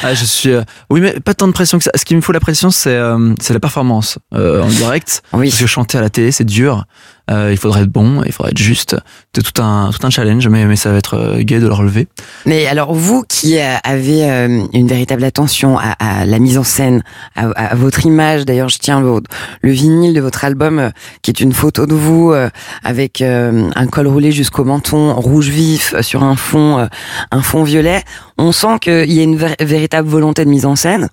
ah, 0.03 0.13
je 0.13 0.25
suis. 0.25 0.51
euh, 0.51 0.63
Oui, 0.89 1.01
mais 1.01 1.19
pas 1.19 1.33
tant 1.33 1.47
de 1.47 1.53
pression 1.53 1.77
que 1.77 1.83
ça. 1.83 1.91
Ce 1.95 2.05
qui 2.05 2.15
me 2.15 2.21
fout 2.21 2.33
la 2.33 2.39
pression, 2.39 2.69
c'est 2.71 2.89
euh, 2.95 3.33
c'est 3.41 3.53
la 3.53 3.59
performance 3.59 4.19
euh, 4.33 4.61
en 4.63 4.67
direct. 4.67 5.21
Oui. 5.33 5.49
Parce 5.49 5.61
que 5.61 5.67
chanter 5.67 5.97
à 5.97 6.01
la 6.01 6.09
télé, 6.09 6.31
c'est 6.31 6.43
dur. 6.45 6.85
Il 7.29 7.57
faudrait 7.57 7.81
être 7.81 7.89
bon, 7.91 8.23
il 8.25 8.31
faudrait 8.31 8.51
être 8.53 8.57
juste. 8.57 8.95
C'est 9.35 9.41
tout 9.43 9.61
un 9.61 9.89
tout 9.91 10.07
un 10.07 10.09
challenge, 10.09 10.47
mais 10.47 10.63
mais 10.65 10.77
ça 10.77 10.91
va 10.93 10.97
être 10.97 11.39
gai 11.41 11.59
de 11.59 11.67
le 11.67 11.73
relever. 11.73 12.07
Mais 12.45 12.67
alors 12.67 12.93
vous 12.93 13.25
qui 13.27 13.59
avez 13.59 14.23
une 14.71 14.87
véritable 14.87 15.25
attention 15.25 15.77
à, 15.77 15.89
à 15.99 16.25
la 16.25 16.39
mise 16.39 16.57
en 16.57 16.63
scène, 16.63 17.03
à, 17.35 17.49
à 17.49 17.75
votre 17.75 18.05
image, 18.05 18.45
d'ailleurs 18.45 18.69
je 18.69 18.77
tiens 18.77 19.01
le, 19.01 19.19
le 19.61 19.71
vinyle 19.71 20.13
de 20.13 20.21
votre 20.21 20.45
album 20.45 20.91
qui 21.21 21.29
est 21.31 21.41
une 21.41 21.51
photo 21.51 21.85
de 21.85 21.93
vous 21.95 22.33
avec 22.81 23.21
un 23.21 23.87
col 23.91 24.07
roulé 24.07 24.31
jusqu'au 24.31 24.63
menton 24.63 25.13
rouge 25.13 25.49
vif 25.49 25.95
sur 25.99 26.23
un 26.23 26.37
fond 26.37 26.87
un 27.31 27.41
fond 27.41 27.63
violet. 27.65 28.03
On 28.37 28.51
sent 28.53 28.79
qu'il 28.81 29.11
y 29.11 29.19
a 29.19 29.23
une 29.23 29.35
vér- 29.37 29.55
véritable 29.77 30.07
volonté 30.09 30.43
de 30.45 30.49
mise 30.49 30.65
en 30.65 30.75
scène. 30.75 31.09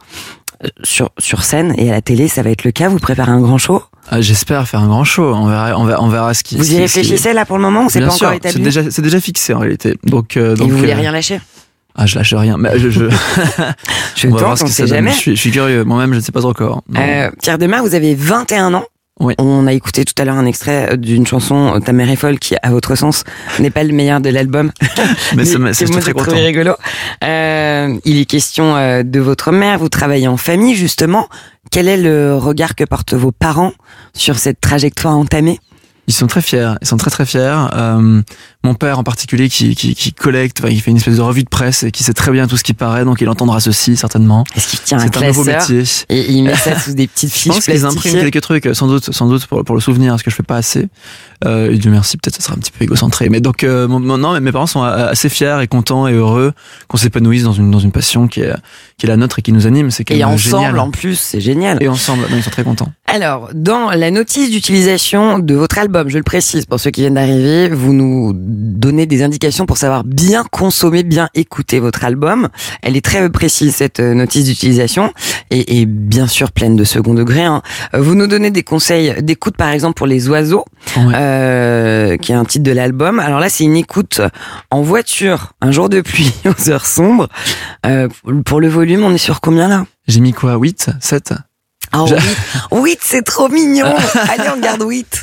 Euh, 0.64 0.68
Sur, 0.82 1.10
sur 1.18 1.42
scène 1.44 1.74
et 1.76 1.90
à 1.90 1.92
la 1.94 2.00
télé, 2.00 2.28
ça 2.28 2.42
va 2.42 2.50
être 2.50 2.64
le 2.64 2.70
cas. 2.70 2.88
Vous 2.88 2.98
préparez 2.98 3.32
un 3.32 3.40
grand 3.40 3.58
show? 3.58 3.82
Ah, 4.08 4.20
J'espère 4.20 4.66
faire 4.68 4.80
un 4.80 4.86
grand 4.86 5.04
show. 5.04 5.34
On 5.34 5.46
verra, 5.46 5.76
on 5.78 5.84
verra, 5.84 6.02
on 6.02 6.08
verra 6.08 6.32
ce 6.34 6.42
qui. 6.44 6.56
Vous 6.56 6.64
y 6.64 6.74
qui- 6.74 6.78
réfléchissez 6.80 7.32
là 7.32 7.44
pour 7.44 7.56
le 7.56 7.62
moment 7.62 7.84
ou 7.86 7.90
c'est 7.90 8.00
pas 8.00 8.10
sûr, 8.10 8.26
encore 8.28 8.38
c'est 8.42 8.48
établi? 8.50 8.62
déjà, 8.64 8.82
c'est 8.90 9.02
déjà 9.02 9.20
fixé 9.20 9.52
en 9.54 9.58
réalité. 9.60 9.96
Donc, 10.04 10.36
euh, 10.36 10.54
Et 10.54 10.58
donc 10.58 10.70
vous 10.70 10.78
voulez 10.78 10.92
euh, 10.92 10.96
rien 10.96 11.10
lâcher? 11.12 11.40
Ah, 11.96 12.06
je 12.06 12.16
lâche 12.18 12.32
rien. 12.34 12.56
Mais 12.56 12.78
je, 12.78 12.88
je, 12.90 13.04
Je 14.16 14.28
on 14.28 14.30
va 14.32 14.38
voir 14.38 14.50
tente, 14.50 14.58
ce 14.58 14.64
on 14.64 14.66
que 14.66 14.72
sait 14.72 14.86
jamais. 14.86 15.12
Je 15.12 15.16
suis, 15.16 15.36
je 15.36 15.40
suis 15.40 15.50
curieux. 15.50 15.84
Moi-même, 15.84 16.12
je 16.12 16.18
ne 16.18 16.22
sais 16.22 16.32
pas 16.32 16.44
encore. 16.46 16.82
Euh, 16.96 17.30
Pierre 17.42 17.58
Demar, 17.58 17.82
vous 17.82 17.94
avez 17.94 18.14
21 18.14 18.74
ans. 18.74 18.84
Oui. 19.20 19.34
On 19.38 19.66
a 19.68 19.72
écouté 19.72 20.04
tout 20.04 20.14
à 20.20 20.24
l'heure 20.24 20.36
un 20.36 20.46
extrait 20.46 20.96
d'une 20.96 21.24
chanson 21.24 21.80
Ta 21.84 21.92
mère 21.92 22.10
est 22.10 22.16
folle 22.16 22.38
qui, 22.40 22.56
à 22.62 22.70
votre 22.70 22.96
sens, 22.96 23.22
n'est 23.60 23.70
pas 23.70 23.84
le 23.84 23.92
meilleur 23.92 24.20
de 24.20 24.28
l'album. 24.28 24.72
mais 25.36 25.44
suis 25.44 25.86
très 25.88 26.12
content. 26.12 26.32
rigolo. 26.34 26.72
Euh, 27.22 27.96
il 28.04 28.18
est 28.18 28.24
question 28.24 28.76
euh, 28.76 29.02
de 29.04 29.20
votre 29.20 29.52
mère. 29.52 29.78
Vous 29.78 29.88
travaillez 29.88 30.26
en 30.26 30.36
famille, 30.36 30.74
justement. 30.74 31.28
Quel 31.70 31.86
est 31.88 31.96
le 31.96 32.36
regard 32.36 32.74
que 32.74 32.84
portent 32.84 33.14
vos 33.14 33.32
parents 33.32 33.72
sur 34.14 34.36
cette 34.36 34.60
trajectoire 34.60 35.16
entamée? 35.16 35.60
Ils 36.06 36.14
sont 36.14 36.26
très 36.26 36.42
fiers. 36.42 36.72
Ils 36.82 36.86
sont 36.86 36.96
très 36.96 37.10
très 37.10 37.24
fiers. 37.24 37.66
Euh, 37.74 38.20
mon 38.64 38.74
père 38.74 38.98
en 38.98 39.04
particulier 39.04 39.48
qui, 39.48 39.74
qui, 39.76 39.94
qui 39.94 40.12
collecte, 40.12 40.58
enfin, 40.60 40.70
il 40.72 40.80
fait 40.80 40.90
une 40.90 40.96
espèce 40.96 41.16
de 41.16 41.22
revue 41.22 41.44
de 41.44 41.48
presse 41.48 41.82
et 41.84 41.90
qui 41.92 42.02
sait 42.02 42.14
très 42.14 42.32
bien 42.32 42.46
tout 42.48 42.56
ce 42.56 42.64
qui 42.64 42.74
paraît, 42.74 43.04
donc 43.04 43.20
il 43.20 43.28
entendra 43.28 43.60
ceci 43.60 43.96
certainement. 43.96 44.42
Est-ce 44.56 44.68
qu'il 44.68 44.80
tient 44.80 44.98
un 44.98 45.02
C'est 45.02 45.16
un 45.18 45.26
nouveau 45.28 45.44
métier. 45.44 45.82
et 46.08 46.32
il 46.32 46.42
met 46.44 46.54
ça 46.56 46.78
sous 46.80 46.94
des 46.94 47.06
petites 47.06 47.30
Je 47.32 47.38
fiches 47.38 47.52
pense 47.52 47.64
qu'ils 47.66 47.84
impriment 47.84 48.20
quelques 48.20 48.40
trucs, 48.40 48.68
sans 48.72 48.86
doute, 48.88 49.12
sans 49.12 49.28
doute 49.28 49.46
pour, 49.46 49.62
pour 49.64 49.74
le 49.74 49.80
souvenir, 49.80 50.12
parce 50.12 50.22
que 50.22 50.30
je 50.30 50.36
fais 50.36 50.42
pas 50.42 50.56
assez. 50.56 50.88
Euh, 51.44 51.70
et 51.72 51.76
Dieu 51.76 51.90
merci, 51.90 52.16
peut-être 52.16 52.36
ça 52.36 52.40
sera 52.42 52.54
un 52.54 52.58
petit 52.58 52.70
peu 52.72 52.82
égocentré. 52.84 53.28
Mais 53.28 53.40
donc, 53.40 53.64
euh, 53.64 53.86
mon- 53.86 54.00
non, 54.00 54.32
mais 54.32 54.40
mes 54.40 54.50
parents 54.52 54.66
sont 54.66 54.82
assez 54.82 55.28
fiers 55.28 55.58
et 55.62 55.66
contents 55.66 56.08
et 56.08 56.12
heureux 56.14 56.52
qu'on 56.88 56.96
s'épanouisse 56.96 57.42
dans 57.42 57.52
une 57.52 57.70
dans 57.70 57.78
une 57.80 57.92
passion 57.92 58.28
qui 58.28 58.40
est 58.40 58.52
qui 58.96 59.04
est 59.06 59.08
la 59.08 59.16
nôtre 59.18 59.40
et 59.40 59.42
qui 59.42 59.52
nous 59.52 59.66
anime. 59.66 59.90
C'est 59.90 60.10
Et 60.10 60.24
ensemble, 60.24 60.38
génial. 60.64 60.78
en 60.78 60.90
plus, 60.90 61.16
c'est 61.18 61.40
génial. 61.40 61.82
Et 61.82 61.88
ensemble, 61.88 62.22
non, 62.30 62.36
ils 62.36 62.42
sont 62.42 62.50
très 62.50 62.64
contents. 62.64 62.90
Alors, 63.06 63.50
dans 63.52 63.90
la 63.90 64.10
notice 64.10 64.50
d'utilisation 64.50 65.38
de 65.38 65.54
votre 65.54 65.76
album, 65.78 66.08
je 66.08 66.16
le 66.16 66.22
précise 66.22 66.64
pour 66.64 66.80
ceux 66.80 66.90
qui 66.90 67.02
viennent 67.02 67.14
d'arriver, 67.14 67.68
vous 67.68 67.92
nous 67.92 68.32
donnez 68.54 69.06
des 69.06 69.22
indications 69.22 69.66
pour 69.66 69.76
savoir 69.76 70.04
bien 70.04 70.44
consommer, 70.44 71.02
bien 71.02 71.28
écouter 71.34 71.80
votre 71.80 72.04
album. 72.04 72.48
Elle 72.82 72.96
est 72.96 73.04
très 73.04 73.28
précise, 73.30 73.74
cette 73.74 74.00
euh, 74.00 74.14
notice 74.14 74.44
d'utilisation, 74.46 75.12
et, 75.50 75.80
et 75.80 75.86
bien 75.86 76.26
sûr 76.26 76.52
pleine 76.52 76.76
de 76.76 76.84
second 76.84 77.14
degré. 77.14 77.42
hein. 77.42 77.62
Euh, 77.94 78.00
Vous 78.00 78.14
nous 78.14 78.26
donnez 78.26 78.50
des 78.50 78.62
conseils 78.62 79.14
d'écoute, 79.22 79.56
par 79.56 79.70
exemple, 79.70 79.94
pour 79.94 80.06
les 80.06 80.28
oiseaux, 80.28 80.64
euh, 80.98 82.16
qui 82.16 82.32
est 82.32 82.34
un 82.36 82.44
titre 82.44 82.64
de 82.64 82.72
l'album. 82.72 83.18
Alors 83.20 83.40
là, 83.40 83.48
c'est 83.48 83.64
une 83.64 83.76
écoute 83.76 84.20
en 84.70 84.82
voiture, 84.82 85.52
un 85.60 85.70
jour 85.72 85.88
de 85.88 86.00
pluie, 86.00 86.32
aux 86.46 86.70
heures 86.70 86.86
sombres. 86.86 87.28
Euh, 87.86 88.08
pour 88.44 88.60
le 88.60 88.68
volume, 88.68 89.04
on 89.04 89.12
est 89.12 89.18
sur 89.18 89.40
combien 89.40 89.68
là? 89.68 89.86
J'ai 90.06 90.20
mis 90.20 90.32
quoi? 90.32 90.56
8 90.56 90.90
7 91.00 91.32
Ah 91.96 92.04
Je- 92.06 92.14
oui, 92.16 92.20
oui, 92.72 92.98
c'est 93.00 93.22
trop 93.24 93.48
mignon. 93.48 93.86
Allez, 94.32 94.48
on 94.56 94.60
garde 94.60 94.82
8. 94.82 95.22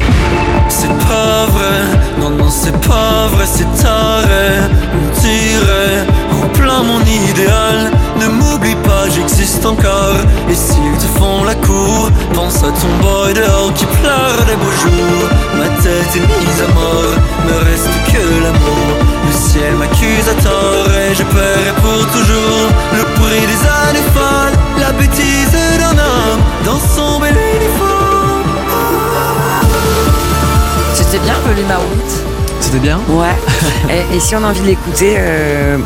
C'est 0.70 0.88
pas 0.88 1.46
vrai, 1.48 1.82
non 2.20 2.30
non 2.30 2.50
c'est 2.50 2.72
pas 2.88 3.28
vrai, 3.28 3.46
c'est 3.46 3.68
taré 3.84 4.62
On 4.96 5.20
tirait 5.20 6.06
en 6.32 6.48
plein 6.58 6.82
mon 6.84 7.02
idéal. 7.02 7.92
Ne 8.20 8.28
m'oublie 8.28 8.76
pas, 8.76 9.10
j'existe 9.14 9.66
encore. 9.66 10.16
Et 10.50 10.56
s'ils 10.56 10.98
te 10.98 11.20
font 11.20 11.44
la 11.44 11.56
cour 11.56 12.10
Pense 12.34 12.58
à 12.64 12.68
ton 12.72 12.92
boy 13.02 13.34
dehors 13.34 13.74
qui 13.74 13.86
pleure 13.86 14.46
des 14.48 14.56
beaux 14.56 14.78
jours. 14.84 15.30
Ma 15.58 15.68
tête 15.84 16.16
est 16.16 16.20
mise 16.20 16.62
à 16.64 16.74
mort, 16.74 17.16
me 17.48 17.66
reste 17.70 17.90
que 18.14 18.44
l'amour 18.44 19.11
ciel 19.42 19.76
m'accuse 19.76 20.28
à 20.30 20.36
tort 20.42 20.88
et 20.94 21.16
je 21.16 21.24
paierai 21.24 21.74
pour 21.82 22.06
toujours 22.12 22.70
Le 22.94 23.04
prix 23.20 23.42
des 23.48 23.62
années 23.90 24.08
folles, 24.14 24.54
la 24.80 24.92
bêtise 24.94 25.52
d'un 25.80 25.98
homme 25.98 26.42
Dans 26.64 26.80
son 26.80 27.20
bel 27.20 27.36
uniforme 27.56 28.56
C'était 30.94 31.20
bien, 31.20 31.34
volume 31.46 31.72
à 31.72 31.80
8. 31.80 32.24
C'était 32.60 32.80
bien? 32.80 33.00
Ouais. 33.10 33.36
et, 33.90 34.16
et 34.16 34.20
si 34.20 34.36
on 34.36 34.44
a 34.44 34.50
envie 34.50 34.62
de 34.62 34.68
l'écouter 34.68 35.16
euh, 35.18 35.78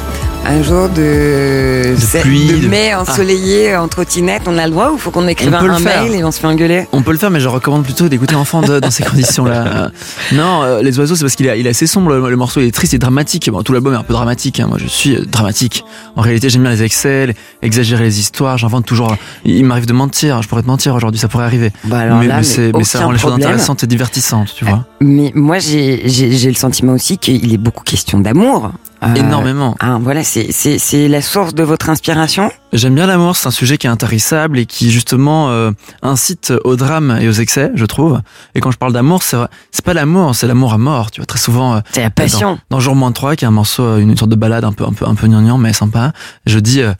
un 0.48 0.62
jour 0.62 0.90
de, 0.90 1.96
c'est- 1.98 2.22
pluie, 2.22 2.48
de 2.48 2.58
de- 2.60 2.68
mai 2.68 2.94
ensoleillé 2.94 3.76
en 3.76 3.88
trottinette, 3.88 4.44
on 4.48 4.58
a 4.58 4.66
le 4.66 4.72
droit 4.72 4.92
ou 4.92 4.98
faut 4.98 5.12
qu'on 5.12 5.28
écrive 5.28 5.54
un, 5.54 5.80
mail 5.80 6.14
et 6.14 6.24
on 6.24 6.32
se 6.32 6.40
fait 6.40 6.48
engueuler 6.48 6.88
On 6.92 7.02
peut 7.02 7.12
le 7.12 7.18
faire, 7.18 7.32
mais 7.32 7.40
je 7.40 7.48
recommande 7.48 7.84
plutôt 7.84 8.08
d'écouter 8.10 8.36
Enfant 8.36 8.62
de 8.62 8.80
dans 8.80 8.92
ces 8.92 9.04
conditions-là. 9.12 9.66
Euh, 9.68 9.90
Non, 10.34 10.64
euh, 10.64 10.82
les 10.82 11.00
oiseaux, 11.00 11.16
c'est 11.16 11.24
parce 11.24 11.36
qu'il 11.36 11.48
est, 11.48 11.60
il 11.60 11.66
est 11.66 11.72
assez 11.72 11.88
sombre. 11.88 12.12
Le, 12.12 12.30
le 12.30 12.36
morceau 12.36 12.60
il 12.62 12.68
est 12.68 12.72
triste 12.72 12.94
et 12.94 12.98
dramatique. 13.00 13.50
Bon, 13.50 13.64
tout 13.64 13.74
l'album 13.74 13.94
est 13.94 13.98
un 13.98 14.04
peu 14.04 14.14
dramatique. 14.14 14.60
hein. 14.60 14.68
Moi, 14.68 14.78
je 14.80 14.88
suis 14.88 15.16
euh, 15.16 15.26
dramatique. 15.26 15.84
En 16.16 16.22
réalité, 16.22 16.50
j'aime 16.50 16.62
bien 16.64 16.72
les 16.72 16.84
excès, 16.84 17.34
exagérer 17.62 18.04
les 18.04 18.20
histoires. 18.20 18.58
J'invente 18.58 18.86
toujours. 18.86 19.16
Il 19.46 19.56
il 19.56 19.66
m'arrive 19.66 19.86
de 19.88 19.94
mentir. 19.94 20.42
Je 20.44 20.48
pourrais 20.48 20.62
te 20.64 20.68
mentir 20.68 20.94
aujourd'hui. 20.96 21.20
Ça 21.20 21.28
pourrait 21.28 21.46
arriver. 21.46 21.72
Bah 21.86 22.00
mais, 22.20 22.28
là, 22.28 22.42
mais 22.42 22.72
mais 22.78 22.84
ça 22.84 23.04
rend 23.06 23.12
les 23.12 23.18
choses 23.20 23.34
intéressantes 23.34 23.84
et 23.84 23.88
divertissantes, 23.88 24.54
tu 24.56 24.66
vois. 24.66 24.86
Mais 25.02 25.32
moi, 25.34 25.58
j'ai 25.60 26.04
le 26.04 26.54
sentiment 26.54 26.94
aussi 26.94 27.18
qu'il 27.18 27.54
est 27.54 27.58
beaucoup 27.58 27.84
question 27.84 28.20
d'amour. 28.20 28.72
Euh, 29.06 29.14
Énormément. 29.16 29.76
ah, 29.80 29.98
voilà, 30.02 30.24
c'est 30.24 30.52
c'est- 30.52 30.78
c'est 30.80 31.08
la 31.08 31.22
source 31.22 31.54
de 31.54 31.64
votre 31.64 31.90
inspiration? 31.90 32.52
J'aime 32.74 32.96
bien 32.96 33.06
l'amour. 33.08 33.36
C'est 33.36 33.48
un 33.48 33.52
sujet 33.52 33.78
qui 33.78 33.88
est 33.88 33.90
intarissable 33.90 34.58
et 34.60 34.66
qui 34.66 34.92
justement 34.92 35.50
euh, 35.50 35.72
incite 36.02 36.54
au 36.64 36.76
drame 36.76 37.18
et 37.22 37.28
aux 37.28 37.32
excès, 37.34 37.72
je 37.76 37.86
trouve. 37.86 38.22
Et 38.56 38.60
quand 38.62 38.72
je 38.72 38.78
parle 38.78 38.94
d'amour, 38.94 39.22
c'est 39.24 39.38
vrai- 39.38 39.48
c'est 39.72 39.86
pas 39.86 39.94
l'amour, 39.94 40.36
c'est 40.36 40.48
l'amour 40.48 40.74
à 40.74 40.78
mort. 40.78 41.12
Tu 41.12 41.22
vois, 41.22 41.26
très 41.26 41.40
souvent. 41.40 41.76
euh, 41.76 41.80
C'est 41.92 42.02
la 42.02 42.10
passion. 42.10 42.58
Dans 42.70 42.80
Jour 42.80 42.96
moins 42.96 43.12
3, 43.12 43.36
qui 43.36 43.46
est 43.46 43.48
un 43.48 43.52
morceau, 43.52 43.98
une 43.98 44.18
sorte 44.18 44.32
de 44.32 44.36
balade 44.36 44.64
un 44.64 44.74
peu, 44.74 44.84
un 44.86 44.94
peu, 44.94 45.06
un 45.08 45.16
peu 45.16 45.28
gnangnan, 45.28 45.58
mais 45.58 45.72
sympa, 45.74 46.12
je 46.46 46.60
dis 46.60 46.82
euh, 46.82 46.94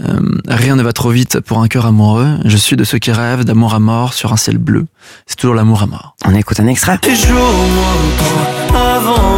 euh, 0.00 0.20
Rien 0.46 0.76
ne 0.76 0.82
va 0.82 0.92
trop 0.92 1.10
vite 1.10 1.40
pour 1.40 1.60
un 1.60 1.66
cœur 1.68 1.86
amoureux. 1.86 2.28
Je 2.44 2.56
suis 2.56 2.76
de 2.76 2.84
ceux 2.84 2.98
qui 2.98 3.10
rêvent 3.10 3.44
d'amour 3.44 3.74
à 3.74 3.80
mort 3.80 4.12
sur 4.14 4.32
un 4.32 4.36
ciel 4.36 4.58
bleu. 4.58 4.86
C'est 5.26 5.36
toujours 5.36 5.54
l'amour 5.56 5.82
à 5.82 5.86
mort. 5.86 6.14
On 6.24 6.34
écoute 6.34 6.60
un 6.60 6.66
extrait. 6.68 6.98
Jour 7.02 7.52
moins 7.74 8.96
avant 8.96 9.37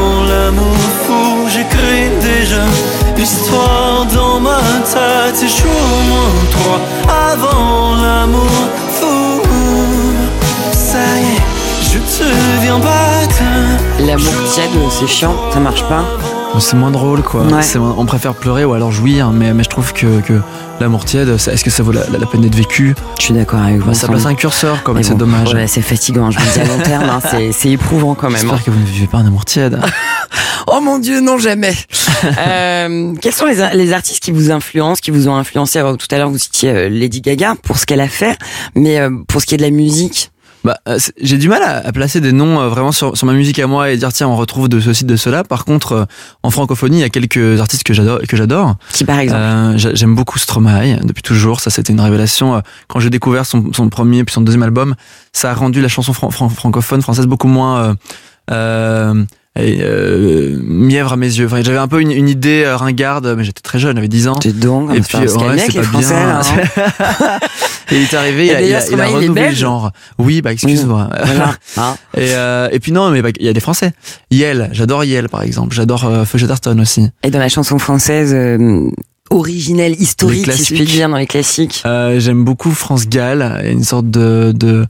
l'histoire 3.20 4.06
dans 4.14 4.40
ma 4.40 4.58
tête. 4.92 5.42
Et 5.44 5.48
jour 5.48 5.70
moins 6.08 6.50
trois, 6.50 6.80
avant 7.32 7.94
l'amour 8.02 8.50
fou, 8.98 9.40
ça 10.72 10.98
y 11.18 11.22
est, 11.36 11.92
je 11.92 11.98
te 11.98 12.28
viens 12.62 12.78
battre. 12.78 13.42
L'amour 14.00 14.32
tiède, 14.52 14.70
c'est 14.90 15.06
chiant, 15.06 15.34
ça 15.52 15.60
marche 15.60 15.84
pas. 15.84 16.04
C'est 16.58 16.76
moins 16.76 16.90
drôle, 16.90 17.22
quoi. 17.22 17.42
Ouais. 17.42 17.62
C'est 17.62 17.78
moins- 17.78 17.94
on 17.96 18.06
préfère 18.06 18.34
pleurer 18.34 18.64
ou 18.64 18.72
alors 18.74 18.90
jouir, 18.90 19.30
mais, 19.30 19.52
mais 19.54 19.62
je 19.62 19.68
trouve 19.68 19.92
que, 19.92 20.20
que 20.20 20.40
l'amour 20.80 21.04
tiède, 21.04 21.28
est-ce 21.28 21.62
que 21.64 21.70
ça 21.70 21.82
vaut 21.82 21.92
la, 21.92 22.02
peine 22.30 22.40
d'être 22.42 22.54
vécu 22.54 22.94
Je 23.18 23.24
suis 23.24 23.34
d'accord 23.34 23.60
avec 23.60 23.76
vous. 23.80 23.94
Ça 23.94 24.06
semble. 24.06 24.14
passe 24.18 24.26
un 24.26 24.34
curseur, 24.34 24.78
mais 24.88 24.94
Mais 24.94 25.02
c'est 25.02 25.10
bon, 25.12 25.18
dommage. 25.18 25.54
ouais, 25.54 25.66
c'est 25.66 25.82
fatigant, 25.82 26.30
je 26.30 26.38
vous 26.38 26.52
dis 26.52 26.60
à 26.60 26.64
long 26.64 26.78
terme, 26.82 27.08
hein, 27.10 27.20
c'est- 27.52 27.70
éprouvant 27.70 28.14
quand 28.14 28.28
même. 28.30 28.36
hein. 28.36 28.40
J'espère 28.42 28.64
que 28.64 28.70
vous 28.70 28.80
ne 28.80 28.84
vivez 28.86 29.06
pas 29.06 29.18
un 29.18 29.26
amour 29.26 29.44
tiède. 29.44 29.80
Oh 30.72 30.80
mon 30.80 30.98
dieu, 30.98 31.20
non 31.20 31.38
jamais. 31.38 31.72
euh, 32.38 33.14
quels 33.20 33.32
sont 33.32 33.46
les, 33.46 33.56
les 33.74 33.92
artistes 33.92 34.22
qui 34.22 34.30
vous 34.30 34.50
influencent, 34.52 35.00
qui 35.02 35.10
vous 35.10 35.26
ont 35.26 35.34
influencé? 35.34 35.78
Alors, 35.78 35.96
Tout 35.96 36.06
à 36.10 36.18
l'heure, 36.18 36.30
vous 36.30 36.38
citiez 36.38 36.70
euh, 36.70 36.88
Lady 36.88 37.22
Gaga 37.22 37.54
pour 37.62 37.78
ce 37.78 37.86
qu'elle 37.86 38.00
a 38.00 38.08
fait, 38.08 38.38
mais 38.76 39.00
euh, 39.00 39.10
pour 39.26 39.40
ce 39.40 39.46
qui 39.46 39.54
est 39.54 39.58
de 39.58 39.62
la 39.62 39.70
musique, 39.70 40.30
Bah, 40.62 40.76
euh, 40.88 40.98
j'ai 41.22 41.38
du 41.38 41.48
mal 41.48 41.62
à, 41.62 41.78
à 41.86 41.92
placer 41.92 42.20
des 42.20 42.32
noms 42.32 42.60
euh, 42.60 42.68
vraiment 42.68 42.92
sur, 42.92 43.16
sur 43.16 43.26
ma 43.26 43.32
musique 43.32 43.58
à 43.58 43.66
moi 43.66 43.90
et 43.90 43.96
dire 43.96 44.12
tiens 44.12 44.28
on 44.28 44.36
retrouve 44.36 44.68
de 44.68 44.78
ceci 44.78 45.04
de 45.06 45.16
cela. 45.16 45.42
Par 45.42 45.64
contre, 45.64 45.92
euh, 45.92 46.04
en 46.42 46.50
francophonie, 46.50 46.98
il 46.98 47.00
y 47.00 47.04
a 47.04 47.08
quelques 47.08 47.60
artistes 47.60 47.82
que 47.82 47.94
j'adore 47.94 48.20
que 48.28 48.36
j'adore. 48.36 48.74
qui 48.92 49.04
par 49.04 49.18
exemple 49.18 49.40
Euh, 49.40 49.78
j'a- 49.78 49.94
J'aime 49.94 50.14
beaucoup 50.14 50.38
Stromae 50.38 50.98
depuis 51.02 51.22
toujours. 51.22 51.60
Ça, 51.60 51.70
c'était 51.70 51.92
une 51.94 52.00
révélation. 52.00 52.62
Quand 52.88 53.00
j'ai 53.00 53.10
découvert 53.10 53.46
son, 53.46 53.72
son 53.72 53.88
premier 53.88 54.22
puis 54.24 54.34
son 54.34 54.42
deuxième 54.42 54.62
album, 54.62 54.94
ça 55.32 55.50
a 55.50 55.54
rendu 55.54 55.80
la 55.80 55.88
chanson 55.88 56.12
fran- 56.12 56.30
fran- 56.30 56.48
francophone 56.50 57.00
française 57.00 57.26
beaucoup 57.26 57.48
moins 57.48 57.96
et, 59.58 59.78
euh, 59.82 60.58
mièvre 60.62 61.12
à 61.12 61.16
mes 61.16 61.26
yeux. 61.26 61.46
Enfin, 61.46 61.60
j'avais 61.62 61.78
un 61.78 61.88
peu 61.88 62.00
une, 62.00 62.12
une 62.12 62.28
idée 62.28 62.62
euh, 62.64 62.76
ringarde, 62.76 63.34
mais 63.36 63.42
j'étais 63.44 63.60
très 63.62 63.78
jeune, 63.80 63.96
j'avais 63.96 64.08
10 64.08 64.28
ans. 64.28 64.38
C'est 64.42 64.58
donc, 64.58 64.94
Et 64.94 65.00
puis, 65.00 65.18
ouais, 65.18 65.26
c'est 65.58 65.74
pas 65.74 65.82
Français, 65.82 66.14
bien. 66.14 66.26
là, 66.26 66.40
hein. 66.40 67.38
et 67.90 67.96
il 67.96 68.02
est 68.02 68.14
arrivé, 68.14 68.46
il 68.46 68.50
a, 68.52 68.62
il 68.62 68.74
a, 68.74 68.88
il 68.88 69.00
a 69.00 69.06
renouvelé 69.06 69.26
le 69.28 69.34
belge. 69.34 69.56
genre. 69.56 69.90
Oui, 70.18 70.40
bah 70.40 70.52
excuse-moi. 70.52 71.08
Voilà. 71.24 71.56
Hein. 71.76 71.96
Et, 72.16 72.34
euh, 72.34 72.68
et 72.72 72.78
puis 72.80 72.92
non, 72.92 73.10
mais 73.10 73.22
bah, 73.22 73.30
il 73.38 73.44
y 73.46 73.48
a 73.48 73.52
des 73.52 73.60
Français. 73.60 73.92
Yel, 74.30 74.68
j'adore 74.72 75.04
Yel 75.04 75.28
par 75.28 75.42
exemple. 75.42 75.74
J'adore 75.74 76.04
euh, 76.04 76.24
Feu 76.24 76.38
Chatterton 76.38 76.78
aussi. 76.80 77.08
Et 77.24 77.30
dans 77.30 77.38
la 77.38 77.48
chanson 77.48 77.78
française 77.78 78.32
euh, 78.34 78.88
originelle, 79.30 79.94
historique, 80.00 80.50
si 80.52 80.64
je 80.64 80.74
puis 80.74 80.84
dire, 80.84 81.08
dans 81.08 81.16
les 81.16 81.26
classiques. 81.26 81.82
Euh, 81.86 82.18
J'aime 82.20 82.44
beaucoup 82.44 82.72
France 82.72 83.08
Gall. 83.08 83.62
Une 83.64 83.84
sorte 83.84 84.10
de, 84.10 84.52
de 84.54 84.86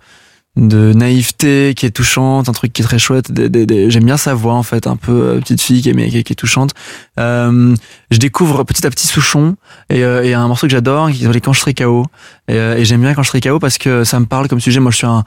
de 0.57 0.93
naïveté 0.93 1.75
qui 1.77 1.87
est 1.87 1.91
touchante, 1.91 2.49
un 2.49 2.53
truc 2.53 2.73
qui 2.73 2.83
est 2.83 2.85
très 2.85 2.99
chouette. 2.99 3.31
Des- 3.31 3.49
des- 3.49 3.67
des- 3.67 3.91
J'aime 3.91 4.05
bien 4.05 4.17
sa 4.17 4.35
voix 4.35 4.55
en 4.55 4.63
fait, 4.65 4.87
un 4.87 4.97
peu 4.97 5.13
euh, 5.13 5.41
petite 5.41 5.61
fille 5.63 5.81
qui 5.81 5.91
est, 5.91 6.09
qui 6.11 6.19
est, 6.19 6.23
qui 6.25 6.33
est 6.33 6.37
touchante. 6.37 6.73
Euh, 7.19 7.75
je 8.11 8.19
découvre 8.19 8.65
petit 8.65 8.85
à 8.87 8.91
petit 8.91 9.07
Souchon 9.07 9.57
et 9.91 10.03
euh, 10.05 10.25
et 10.25 10.35
un 10.35 10.49
morceau 10.49 10.67
que 10.67 10.73
j'adore 10.73 11.11
qui 11.11 11.19
s'appelle 11.23 11.41
Quand 11.41 11.53
je 11.53 11.61
serai 11.61 11.73
KO. 11.75 12.05
Et, 12.49 12.55
euh, 12.55 12.77
et 12.77 12.85
j'aime 12.85 13.01
bien 13.01 13.15
Quand 13.15 13.23
je 13.23 13.29
serai 13.29 13.41
parce 13.61 13.79
que 13.79 14.03
ça 14.05 14.19
me 14.19 14.27
parle 14.27 14.49
comme 14.49 14.61
sujet. 14.61 14.81
Moi, 14.81 14.91
je 14.91 14.97
suis 14.99 15.07
un 15.07 15.25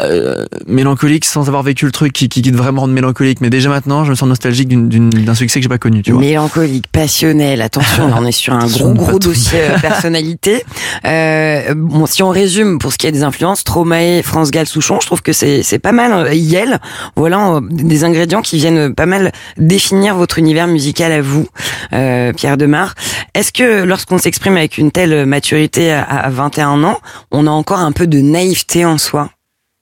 euh, 0.00 0.46
mélancolique 0.66 1.24
sans 1.24 1.48
avoir 1.48 1.62
vécu 1.62 1.84
le 1.86 1.92
truc 1.92 2.12
qui, 2.12 2.28
qui, 2.28 2.42
qui 2.42 2.50
devrait 2.52 2.72
me 2.72 2.80
rendre 2.80 2.94
mélancolique. 2.94 3.40
Mais 3.40 3.50
déjà 3.50 3.68
maintenant, 3.68 4.04
je 4.04 4.10
me 4.10 4.14
sens 4.14 4.28
nostalgique 4.28 4.68
d'un 4.68 5.34
succès 5.34 5.58
que 5.58 5.62
j'ai 5.62 5.68
pas 5.68 5.78
connu, 5.78 6.02
tu 6.02 6.12
vois. 6.12 6.20
Mélancolique, 6.20 6.86
passionnel, 6.92 7.62
attention, 7.62 8.10
on 8.16 8.24
est 8.26 8.32
sur 8.32 8.52
un 8.54 8.66
gros 8.66 8.92
gros 8.92 9.18
dossier 9.18 9.58
euh, 9.60 9.78
personnalité. 9.82 10.64
Euh, 11.06 11.74
bon, 11.76 12.06
si 12.06 12.22
on 12.22 12.30
résume 12.30 12.78
pour 12.78 12.92
ce 12.92 12.98
qui 12.98 13.06
est 13.06 13.12
des 13.12 13.22
influences, 13.22 13.60
Stromae, 13.60 14.22
France 14.22 14.50
Gall, 14.50 14.66
Souchon, 14.66 14.98
je 15.00 15.06
trouve 15.06 15.22
que 15.22 15.32
c'est 15.32 15.62
c'est 15.62 15.78
pas 15.78 15.92
mal. 15.92 16.12
euh, 16.12 16.34
Yel, 16.34 16.78
voilà 17.16 17.60
des 17.70 18.04
ingrédients 18.04 18.42
qui 18.42 18.56
viennent 18.58 18.94
pas 18.94 19.06
mal 19.06 19.32
définir 19.56 20.14
votre 20.16 20.38
univers 20.38 20.66
musical 20.66 21.12
à 21.12 21.20
vous, 21.22 21.46
euh, 21.92 22.32
Pierre 22.32 22.56
Demar. 22.56 22.94
Est-ce 23.34 23.52
que 23.52 23.82
lorsqu'on 23.84 24.18
s'exprime 24.18 24.56
avec 24.56 24.78
une 24.78 24.90
telle 24.90 25.26
maturité 25.26 25.92
à, 25.92 26.02
à 26.02 26.30
21 26.30 26.84
ans, 26.84 26.98
on 27.30 27.46
a 27.46 27.50
encore 27.50 27.78
un 27.80 27.92
peu 27.92 28.06
de 28.06 28.18
naïveté 28.20 28.84
en 28.84 28.98
soi? 28.98 29.30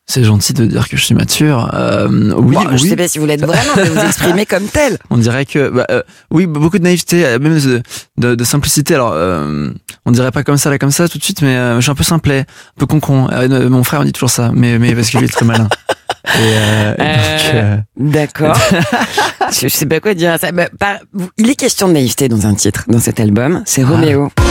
C'est 0.08 0.22
gentil 0.22 0.52
de 0.52 0.64
dire 0.66 0.88
que 0.88 0.96
je 0.96 1.04
suis 1.04 1.16
mature. 1.16 1.68
Euh, 1.74 2.06
oui, 2.36 2.54
Bon, 2.54 2.76
Je 2.76 2.82
oui. 2.84 2.88
sais 2.90 2.96
pas 2.96 3.08
si 3.08 3.18
vous 3.18 3.26
l'êtes 3.26 3.44
vraiment, 3.44 3.72
mais 3.76 3.88
vous 3.88 3.98
exprimez 4.06 4.46
comme 4.46 4.66
tel. 4.66 4.98
On 5.10 5.18
dirait 5.18 5.44
que, 5.46 5.68
bah, 5.68 5.84
euh, 5.90 6.02
oui, 6.30 6.46
beaucoup 6.46 6.78
de 6.78 6.84
naïveté, 6.84 7.26
euh, 7.26 7.38
même 7.40 7.58
de, 7.58 7.82
de, 8.16 8.34
de 8.36 8.44
simplicité. 8.44 8.94
Alors, 8.94 9.10
euh, 9.14 9.70
on 10.04 10.12
dirait 10.12 10.30
pas 10.30 10.44
comme 10.44 10.58
ça, 10.58 10.70
là, 10.70 10.78
comme 10.78 10.92
ça, 10.92 11.08
tout 11.08 11.18
de 11.18 11.24
suite, 11.24 11.42
mais 11.42 11.56
euh, 11.56 11.76
je 11.76 11.80
suis 11.80 11.90
un 11.90 11.96
peu 11.96 12.04
simplet, 12.04 12.40
un 12.40 12.78
peu 12.78 12.86
concon. 12.86 13.28
Euh, 13.32 13.68
mon 13.68 13.82
frère 13.82 14.00
me 14.00 14.04
dit 14.06 14.12
toujours 14.12 14.30
ça, 14.30 14.52
mais, 14.54 14.78
mais 14.78 14.94
parce 14.94 15.10
qu'il 15.10 15.24
est 15.24 15.28
très 15.28 15.44
malin. 15.44 15.68
Et, 16.26 16.38
euh, 16.40 16.94
et 16.94 16.98
donc, 16.98 17.54
euh, 17.54 17.76
D'accord. 17.96 18.58
je, 19.52 19.60
je 19.62 19.68
sais 19.68 19.86
pas 19.86 20.00
quoi 20.00 20.12
dire 20.14 20.32
à 20.32 20.38
ça. 20.38 20.50
Bah, 20.50 20.66
par- 20.76 20.98
il 21.38 21.48
est 21.48 21.54
question 21.54 21.86
de 21.86 21.92
naïveté 21.92 22.28
dans 22.28 22.46
un 22.48 22.54
titre, 22.54 22.82
dans 22.88 22.98
cet 22.98 23.20
album. 23.20 23.62
C'est 23.64 23.82
Ah. 23.84 23.90
Roméo. 23.90 24.32
Je 24.36 24.42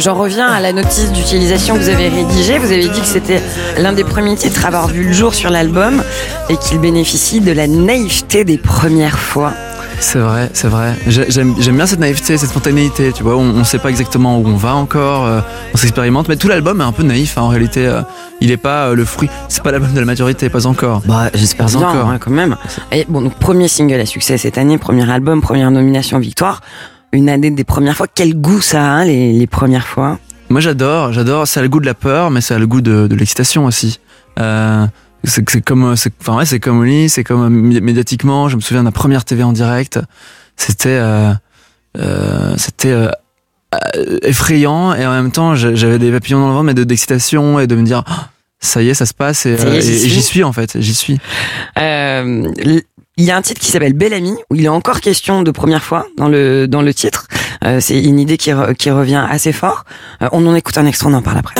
j'en 0.00 0.14
reviens 0.14 0.46
à 0.48 0.60
la 0.60 0.72
notice 0.72 1.12
d'utilisation 1.12 1.74
que 1.76 1.80
vous 1.80 1.88
avez 1.88 2.08
rédigée. 2.08 2.58
Vous 2.58 2.72
avez 2.72 2.88
dit 2.88 3.00
que 3.00 3.06
c'était 3.06 3.40
l'un 3.78 3.92
des 3.92 4.04
premiers 4.04 4.36
titres 4.36 4.64
à 4.64 4.68
avoir 4.68 4.88
vu 4.88 5.04
le 5.04 5.12
jour 5.12 5.34
sur 5.34 5.50
l'album 5.50 6.02
et 6.48 6.56
qu'il 6.56 6.78
bénéficie 6.78 7.40
de 7.40 7.52
la 7.52 7.66
naïveté 7.66 8.44
des 8.44 8.58
premières 8.58 9.18
fois. 9.18 9.52
c'est 10.00 10.18
vrai, 10.18 10.48
c'est 10.54 10.68
vrai. 10.68 10.94
J'ai- 11.06 11.30
J'aime 11.30 11.54
bien 11.76 11.84
cette 11.86 11.98
naïveté, 12.00 12.38
cette 12.38 12.48
spontanéité, 12.48 13.12
tu 13.12 13.22
vois. 13.22 13.36
On, 13.36 13.42
on 13.54 13.64
sait 13.64 13.78
pas 13.78 13.90
exactement 13.90 14.38
où 14.38 14.46
on 14.46 14.56
va 14.56 14.74
encore, 14.74 15.26
euh, 15.26 15.40
on 15.74 15.76
s'expérimente, 15.76 16.26
mais 16.28 16.36
tout 16.36 16.48
l'album 16.48 16.80
est 16.80 16.84
un 16.84 16.92
peu 16.92 17.02
naïf, 17.02 17.36
hein, 17.36 17.42
en 17.42 17.48
réalité. 17.48 17.86
euh, 17.86 18.00
il 18.40 18.50
est 18.50 18.56
pas 18.56 18.86
euh, 18.86 18.94
le 18.94 19.04
fruit, 19.04 19.28
c'est 19.48 19.62
pas 19.62 19.70
l'album 19.70 19.92
de 19.92 20.00
la 20.00 20.06
maturité, 20.06 20.48
pas 20.48 20.66
encore. 20.66 21.02
Bah, 21.04 21.28
j'espère 21.34 21.66
bien, 21.66 21.76
encore. 21.80 22.08
hein, 22.08 22.18
quand 22.18 22.30
même. 22.30 22.56
Et 22.92 23.04
bon, 23.08 23.20
donc 23.20 23.34
premier 23.34 23.68
single 23.68 24.00
à 24.00 24.06
succès 24.06 24.38
cette 24.38 24.56
année, 24.56 24.78
premier 24.78 25.08
album, 25.10 25.42
première 25.42 25.70
nomination 25.70 26.18
victoire. 26.18 26.62
Une 27.12 27.28
année 27.28 27.50
des 27.50 27.64
premières 27.64 27.96
fois. 27.96 28.06
Quel 28.12 28.34
goût 28.40 28.60
ça 28.60 28.96
a, 28.98 29.04
les, 29.04 29.32
les 29.32 29.46
premières 29.46 29.86
fois 29.86 30.18
Moi 30.48 30.60
j'adore, 30.60 31.12
j'adore. 31.12 31.46
Ça 31.48 31.60
a 31.60 31.62
le 31.62 31.68
goût 31.68 31.80
de 31.80 31.86
la 31.86 31.94
peur, 31.94 32.30
mais 32.30 32.40
ça 32.40 32.54
a 32.54 32.58
le 32.58 32.66
goût 32.66 32.80
de, 32.80 33.06
de 33.08 33.14
l'excitation 33.16 33.64
aussi. 33.66 33.98
Euh, 34.38 34.86
c'est 35.24 35.44
comme, 35.64 35.96
c'est- 35.96 36.12
enfin 36.20 36.36
ouais, 36.38 36.46
c'est 36.46 36.60
comme 36.60 36.78
au 36.78 36.84
lit, 36.84 37.08
c'est 37.08 37.24
comme 37.24 37.42
euh, 37.42 37.48
mé- 37.50 37.80
médiatiquement. 37.80 38.48
Je 38.48 38.56
me 38.56 38.60
souviens 38.60 38.82
de 38.82 38.88
la 38.88 38.92
première 38.92 39.24
TV 39.24 39.42
en 39.42 39.52
direct. 39.52 39.98
C'était, 40.56 40.88
euh, 41.00 41.32
euh, 41.98 42.54
c'était 42.56 42.92
euh, 42.92 43.08
euh, 43.96 44.18
effrayant 44.22 44.94
et 44.94 45.04
en 45.06 45.10
même 45.12 45.30
temps 45.32 45.54
j'avais 45.54 45.98
des 45.98 46.10
papillons 46.12 46.40
dans 46.40 46.48
le 46.48 46.52
ventre, 46.54 46.64
mais 46.64 46.74
de- 46.74 46.84
d'excitation 46.84 47.58
et 47.60 47.66
de 47.66 47.74
me 47.76 47.82
dire. 47.82 48.04
Ah, 48.06 48.28
ça 48.62 48.82
y 48.82 48.90
est, 48.90 48.94
ça 48.94 49.06
se 49.06 49.14
passe 49.14 49.46
et, 49.46 49.54
euh, 49.58 49.80
j'y 49.80 49.90
et- 49.92 49.98
suis. 49.98 50.10
j'y 50.10 50.22
suis 50.22 50.44
en 50.44 50.52
fait, 50.52 50.78
j'y 50.80 50.94
suis. 50.94 51.18
Euh, 51.78 52.44
il 53.20 53.26
y 53.26 53.30
a 53.30 53.36
un 53.36 53.42
titre 53.42 53.60
qui 53.60 53.70
s'appelle 53.70 53.92
Belle 53.92 54.14
Amie, 54.14 54.36
où 54.48 54.54
il 54.54 54.64
est 54.64 54.68
encore 54.68 55.02
question 55.02 55.42
de 55.42 55.50
première 55.50 55.84
fois 55.84 56.06
dans 56.16 56.28
le, 56.28 56.92
titre. 56.94 57.26
Euh, 57.64 57.78
c'est 57.78 58.02
une 58.02 58.18
idée 58.18 58.38
qui, 58.38 58.50
re- 58.50 58.74
qui 58.74 58.90
revient 58.90 59.22
assez 59.28 59.52
fort. 59.52 59.84
Euh, 60.22 60.28
on 60.32 60.46
en 60.46 60.54
écoute 60.54 60.78
un 60.78 60.86
extrait, 60.86 61.10
on 61.10 61.14
en 61.14 61.20
parle 61.20 61.38
après. 61.38 61.54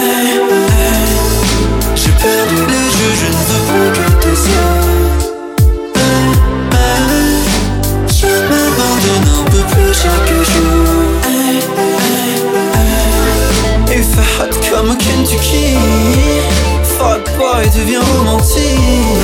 Fuck 17.01 17.25
boy 17.39 17.65
devient 17.75 17.97
romantique. 18.19 18.79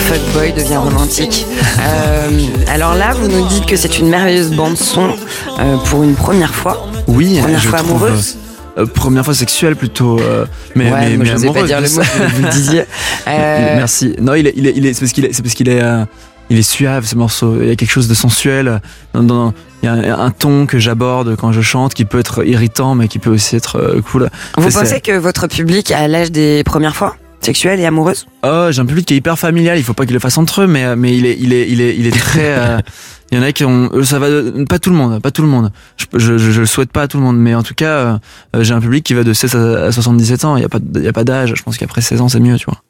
Fuckboy 0.09 0.53
devient 0.55 0.77
romantique. 0.77 1.47
Euh, 1.79 2.31
alors 2.69 2.95
là, 2.95 3.13
vous 3.13 3.29
nous 3.29 3.47
dites 3.49 3.67
que 3.67 3.77
c'est 3.77 3.99
une 3.99 4.09
merveilleuse 4.09 4.51
bande 4.53 4.77
son 4.79 5.11
euh, 5.59 5.77
pour 5.85 6.03
une 6.03 6.15
première 6.15 6.55
fois. 6.55 6.87
Oui, 7.07 7.39
Première 7.41 7.61
je 7.61 7.69
fois 7.69 7.79
trouve, 7.81 7.91
amoureuse 8.05 8.37
euh, 8.79 8.87
Première 8.87 9.25
fois 9.27 9.35
sexuelle 9.35 9.77
plutôt, 9.77 10.19
euh, 10.21 10.47
mais 10.75 10.85
ouais, 10.85 10.91
mais, 10.91 11.09
moi 11.11 11.19
mais 11.19 11.25
je 11.27 11.33
n'osais 11.33 11.47
pas 11.49 11.53
amoureuse 11.61 11.67
dire 11.69 11.81
le 11.83 11.89
mot, 11.91 12.31
vous 12.35 12.49
disiez. 12.49 12.85
Euh, 13.29 13.75
Merci. 13.77 14.15
Non, 14.21 14.35
il 14.35 14.47
est, 14.47 14.53
il 14.57 14.67
est, 14.69 14.73
il 14.77 14.87
est, 14.87 14.93
c'est 14.95 15.01
parce 15.01 15.13
qu'il 15.13 15.25
est, 15.25 15.33
c'est 15.33 15.43
parce 15.43 15.55
qu'il 15.55 15.69
est, 15.69 15.83
euh, 15.83 16.05
il 16.49 16.59
est 16.59 16.63
suave 16.63 17.05
ce 17.07 17.17
morceau. 17.17 17.57
Il 17.61 17.67
y 17.67 17.71
a 17.73 17.75
quelque 17.77 17.91
chose 17.91 18.07
de 18.09 18.15
sensuel. 18.15 18.81
Dans, 19.15 19.23
dans- 19.25 19.55
il 19.83 19.87
y 19.87 19.89
a 19.89 19.93
un, 20.17 20.27
un 20.27 20.31
ton 20.31 20.65
que 20.67 20.79
j'aborde 20.79 21.35
quand 21.37 21.51
je 21.53 21.61
chante 21.61 21.93
qui 21.93 22.05
peut 22.05 22.21
être 22.21 22.47
irritant, 22.47 22.95
mais 22.95 23.09
qui 23.09 23.19
peut 23.19 23.31
aussi 23.31 23.57
être 23.57 23.77
euh, 23.79 24.01
cool. 24.01 24.31
vous 24.57 24.71
pensez 24.71 25.01
que 25.01 25.19
votre 25.19 25.49
public 25.49 25.91
a 25.91 26.07
l'âge 26.07 26.31
des 26.31 26.63
premières 26.65 26.95
fois? 26.97 27.17
Sexuelles 27.47 27.81
et 27.81 27.87
amoureuses 27.87 28.27
Oh, 28.45 28.69
j'ai 28.71 28.81
un 28.81 28.87
public 28.87 29.07
qui 29.07 29.15
est 29.15 29.17
hyper 29.17 29.39
familial. 29.39 29.79
Il 29.79 29.85
faut 29.85 29.95
pas 29.95 30.05
qu'il 30.05 30.15
le 30.15 30.21
fasse 30.21 30.37
entre 30.39 30.63
eux, 30.63 30.67
mais 30.67 30.85
euh, 30.85 30.97
mais 30.97 31.17
il 31.17 31.25
est, 31.27 31.37
il 31.41 31.53
est, 31.53 31.67
il 31.71 31.81
est, 31.81 31.97
il 31.97 32.07
est 32.07 32.11
très. 32.19 32.55
euh, 32.59 32.79
Il 33.33 33.37
y 33.39 33.41
en 33.41 33.43
a 33.43 33.51
qui 33.51 33.65
ont, 33.65 33.91
euh, 33.93 34.05
ça 34.05 34.21
va, 34.21 34.29
de- 34.31 34.63
pas 34.69 34.79
tout 34.79 34.91
le 34.91 34.95
monde, 34.97 35.21
pas 35.21 35.33
tout 35.33 35.43
le 35.43 35.49
monde. 35.49 35.73
Je, 36.15 36.39
je, 36.39 36.61
le 36.61 36.65
souhaite 36.67 36.93
pas 36.93 37.03
à 37.03 37.09
tout 37.09 37.17
le 37.17 37.25
monde, 37.25 37.37
mais 37.37 37.57
en 37.57 37.65
tout 37.65 37.75
cas, 37.75 38.21
euh, 38.55 38.63
j'ai 38.63 38.73
un 38.73 38.81
public 38.81 39.03
qui 39.03 39.15
va 39.15 39.25
de 39.25 39.33
16 39.33 39.57
à 39.57 39.87
à 39.87 39.91
77 39.91 40.45
ans. 40.45 40.57
Il 40.57 40.63
y 40.63 40.65
a 40.65 40.69
pas, 40.69 40.79
y 40.95 41.09
a 41.09 41.13
pas 41.13 41.25
d'âge. 41.25 41.53
Je 41.57 41.63
pense 41.65 41.77
qu'après 41.77 42.03
16 42.03 42.21
ans, 42.21 42.29
c'est 42.29 42.39
mieux, 42.39 42.57
tu 42.57 42.67
vois. 42.67 42.81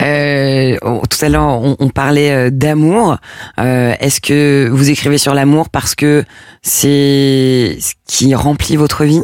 Euh, 0.00 0.76
tout 1.10 1.24
à 1.24 1.28
l'heure, 1.28 1.42
on, 1.42 1.74
on 1.80 1.88
parlait 1.88 2.52
d'amour. 2.52 3.16
Est-ce 3.58 4.20
que 4.20 4.68
vous 4.70 4.90
écrivez 4.90 5.18
sur 5.18 5.34
l'amour 5.34 5.68
parce 5.70 5.96
que 5.96 6.22
c'est 6.62 7.76
ce 7.80 7.94
qui 8.06 8.32
remplit 8.36 8.76
votre 8.76 9.04
vie? 9.04 9.22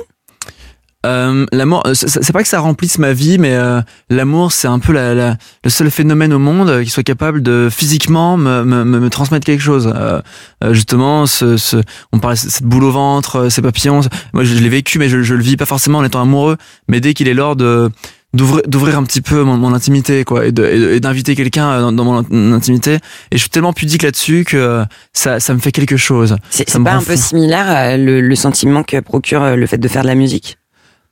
Euh, 1.07 1.47
l'amour, 1.53 1.83
euh, 1.87 1.95
c'est 1.95 2.33
pas 2.33 2.43
que 2.43 2.49
ça 2.49 2.61
remplisse 2.61 2.99
ma 2.99 3.15
vie, 3.15 3.39
mais 3.39 3.55
euh, 3.55 3.81
l'amour, 4.11 4.53
c'est 4.53 4.69
un 4.69 4.79
peu 4.79 4.93
la, 4.93 5.15
la- 5.15 5.37
le 5.65 5.71
seul 5.71 5.91
phénomène 5.91 6.33
au 6.35 6.39
monde 6.39 6.69
euh, 6.69 6.85
qui 6.85 6.91
soit 6.91 7.03
capable 7.03 7.43
de 7.43 7.69
physiquement 7.71 8.37
me, 8.37 8.65
me, 8.65 8.85
me, 8.85 9.01
me 9.01 9.09
transmettre 9.11 9.47
quelque 9.47 9.63
chose. 9.63 9.91
Euh, 9.95 10.21
euh, 10.63 10.75
justement, 10.75 11.25
ce, 11.25 11.57
ce, 11.57 11.79
on 12.13 12.19
parle 12.19 12.35
de 12.35 12.39
cette 12.41 12.65
boule 12.65 12.85
au 12.85 12.91
ventre, 12.91 13.49
ces 13.49 13.63
papillons. 13.63 14.01
Moi, 14.35 14.45
je, 14.45 14.55
je 14.55 14.61
l'ai 14.61 14.69
vécu, 14.69 14.99
mais 14.99 15.09
je, 15.09 15.23
je 15.23 15.35
le 15.35 15.43
vis 15.43 15.57
pas 15.57 15.65
forcément 15.65 15.99
en 16.01 16.05
étant 16.05 16.21
amoureux. 16.21 16.59
Mais 16.87 17.01
dès 17.01 17.15
qu'il 17.15 17.29
est 17.29 17.35
l'heure 17.35 17.57
de 17.57 17.91
d'ouvrir 18.33 18.63
d'ouvrir 18.69 18.97
un 18.97 19.03
petit 19.03 19.23
peu 19.23 19.43
mon, 19.43 19.57
mon 19.57 19.75
intimité 19.75 20.23
quoi 20.23 20.47
et 20.47 20.53
de- 20.53 20.99
d'inviter 21.01 21.35
quelqu'un 21.35 21.81
dans, 21.81 21.91
dans 21.91 22.05
mon 22.05 22.19
in- 22.19 22.53
intimité 22.53 22.95
et 22.95 23.01
je 23.33 23.39
suis 23.39 23.49
tellement 23.51 23.73
pudique 23.73 24.05
là-dessus 24.05 24.45
que 24.47 24.85
ça 25.13 25.41
ça 25.41 25.53
me 25.53 25.59
fait 25.59 25.73
quelque 25.73 25.97
chose 25.97 26.37
C'est 26.49 26.59
Ça 26.69 26.75
c'est 26.75 26.79
me 26.79 26.85
pas 26.85 26.93
un 26.93 27.03
peu 27.03 27.17
similaire 27.17 27.67
à 27.69 27.97
le, 27.97 28.21
le 28.21 28.35
sentiment 28.37 28.85
que 28.85 29.01
procure 29.01 29.57
le 29.57 29.67
fait 29.67 29.79
de 29.79 29.89
faire 29.89 30.03
de 30.03 30.07
la 30.07 30.15
musique? 30.15 30.59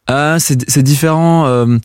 Ah, 0.08 0.36
c'est 0.40 0.82
différent. 0.82 1.46
euh, 1.46 1.78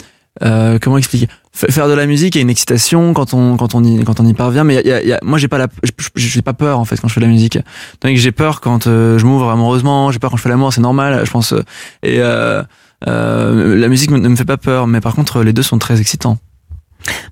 euh, 0.44 0.80
comment 0.82 0.98
expliquer? 0.98 1.28
Faire 1.54 1.88
de 1.88 1.94
la 1.94 2.08
musique, 2.08 2.34
il 2.34 2.40
y 2.40 2.42
a 2.42 2.42
une 2.42 2.50
excitation 2.50 3.14
quand 3.14 3.36
on 3.36 3.58
quand 3.58 3.76
on 3.76 3.84
y 3.84 4.04
quand 4.04 4.20
on 4.20 4.26
y 4.26 4.34
parvient. 4.34 4.64
Mais 4.64 4.82
y 4.84 4.92
a- 4.92 5.04
y 5.04 5.14
a- 5.14 5.20
moi, 5.22 5.38
j'ai 5.38 5.48
pas 5.48 5.60
la, 5.60 5.68
j'ai 6.16 6.42
pas 6.42 6.54
peur 6.54 6.80
en 6.80 6.86
fait 6.86 7.00
quand 7.00 7.08
je 7.08 7.14
fais 7.14 7.20
de 7.22 7.26
la 7.26 7.32
musique. 7.32 7.60
Donc 8.02 8.16
j'ai 8.16 8.32
peur 8.32 8.60
quand 8.60 8.88
euh, 8.88 9.20
je 9.20 9.26
m'ouvre 9.28 9.50
amoureusement. 9.52 10.12
J'ai 10.12 10.18
peur 10.18 10.32
quand 10.32 10.38
je 10.38 10.42
fais 10.42 10.50
l'amour, 10.50 10.74
c'est 10.74 10.82
normal, 10.82 11.22
je 11.26 11.30
pense. 11.32 11.54
euh, 11.54 11.62
Et 12.02 12.18
euh, 12.22 12.64
la 13.06 13.88
musique 13.90 14.10
ne 14.10 14.18
me 14.28 14.36
fait 14.36 14.46
pas 14.46 14.58
peur, 14.58 14.88
mais 14.88 15.02
par 15.02 15.14
contre, 15.14 15.44
les 15.44 15.54
deux 15.54 15.62
sont 15.62 15.78
très 15.78 16.00
excitants. 16.00 16.38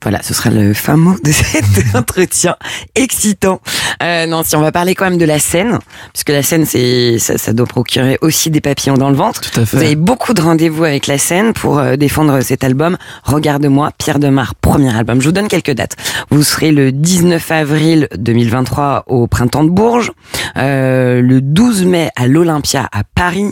Voilà, 0.02 0.22
ce 0.24 0.34
sera 0.34 0.50
le 0.50 0.74
fin 0.74 0.98
mot 0.98 1.16
de 1.24 1.32
cet 1.32 1.96
entretien 1.96 2.56
excitant. 2.96 3.62
Euh, 4.04 4.26
non, 4.26 4.44
si 4.44 4.56
on 4.56 4.62
va 4.62 4.72
parler 4.72 4.96
quand 4.96 5.06
même 5.06 5.18
de 5.18 5.26
la 5.26 5.40
scène, 5.40 5.80
puisque 6.14 6.30
la 6.30 6.44
scène, 6.44 6.66
c'est 6.66 7.20
ça, 7.20 7.38
ça 7.38 7.54
doit 7.54 7.66
procurer 7.68 8.18
aussi 8.22 8.50
des 8.50 8.62
papillons 8.62 8.96
dans 8.96 9.10
le 9.10 9.16
ventre. 9.16 9.42
Tout 9.42 9.60
à 9.62 9.66
fait. 9.66 9.78
Vous 9.78 9.84
avez 9.84 9.96
beaucoup 9.96 10.34
de 10.34 10.42
rendez-vous 10.42 10.84
avec 10.84 11.08
la 11.08 11.18
scène 11.18 11.54
pour 11.54 11.80
euh, 11.80 11.96
défendre 11.96 12.42
cet 12.42 12.64
album. 12.64 12.98
Regarde-moi, 13.24 13.92
Pierre 13.98 14.20
Demar, 14.20 14.56
premier 14.56 14.96
album. 14.96 15.22
Je 15.22 15.26
vous 15.28 15.32
donne 15.32 15.48
quelques 15.48 15.72
dates. 15.72 15.96
Vous 16.30 16.44
serez 16.44 16.72
le 16.72 16.92
19 16.92 17.52
avril 17.52 18.08
2023 18.18 19.04
au 19.08 19.28
Printemps 19.28 19.64
de 19.64 19.70
Bourges, 19.70 20.12
euh, 20.58 21.22
le 21.22 21.42
12 21.42 21.86
mai 21.86 22.10
à 22.16 22.28
l'Olympia 22.28 22.90
à 22.92 23.04
Paris. 23.04 23.52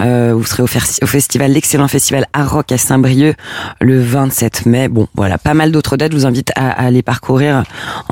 Euh, 0.00 0.32
vous 0.36 0.44
serez 0.44 0.62
au, 0.62 0.66
fer- 0.66 0.84
au 1.02 1.06
festival, 1.06 1.52
l'excellent 1.52 1.88
festival 1.88 2.26
Art 2.32 2.50
Rock 2.52 2.72
à 2.72 2.78
Saint-Brieuc 2.78 3.36
le 3.80 4.02
27 4.02 4.66
mai. 4.66 4.88
Bon, 4.88 5.08
voilà, 5.14 5.38
pas 5.38 5.53
pas 5.54 5.58
mal 5.58 5.70
d'autres 5.70 5.96
dates. 5.96 6.10
Je 6.12 6.16
vous 6.16 6.26
invite 6.26 6.50
à, 6.56 6.70
à 6.70 6.90
les 6.90 7.02
parcourir. 7.02 7.62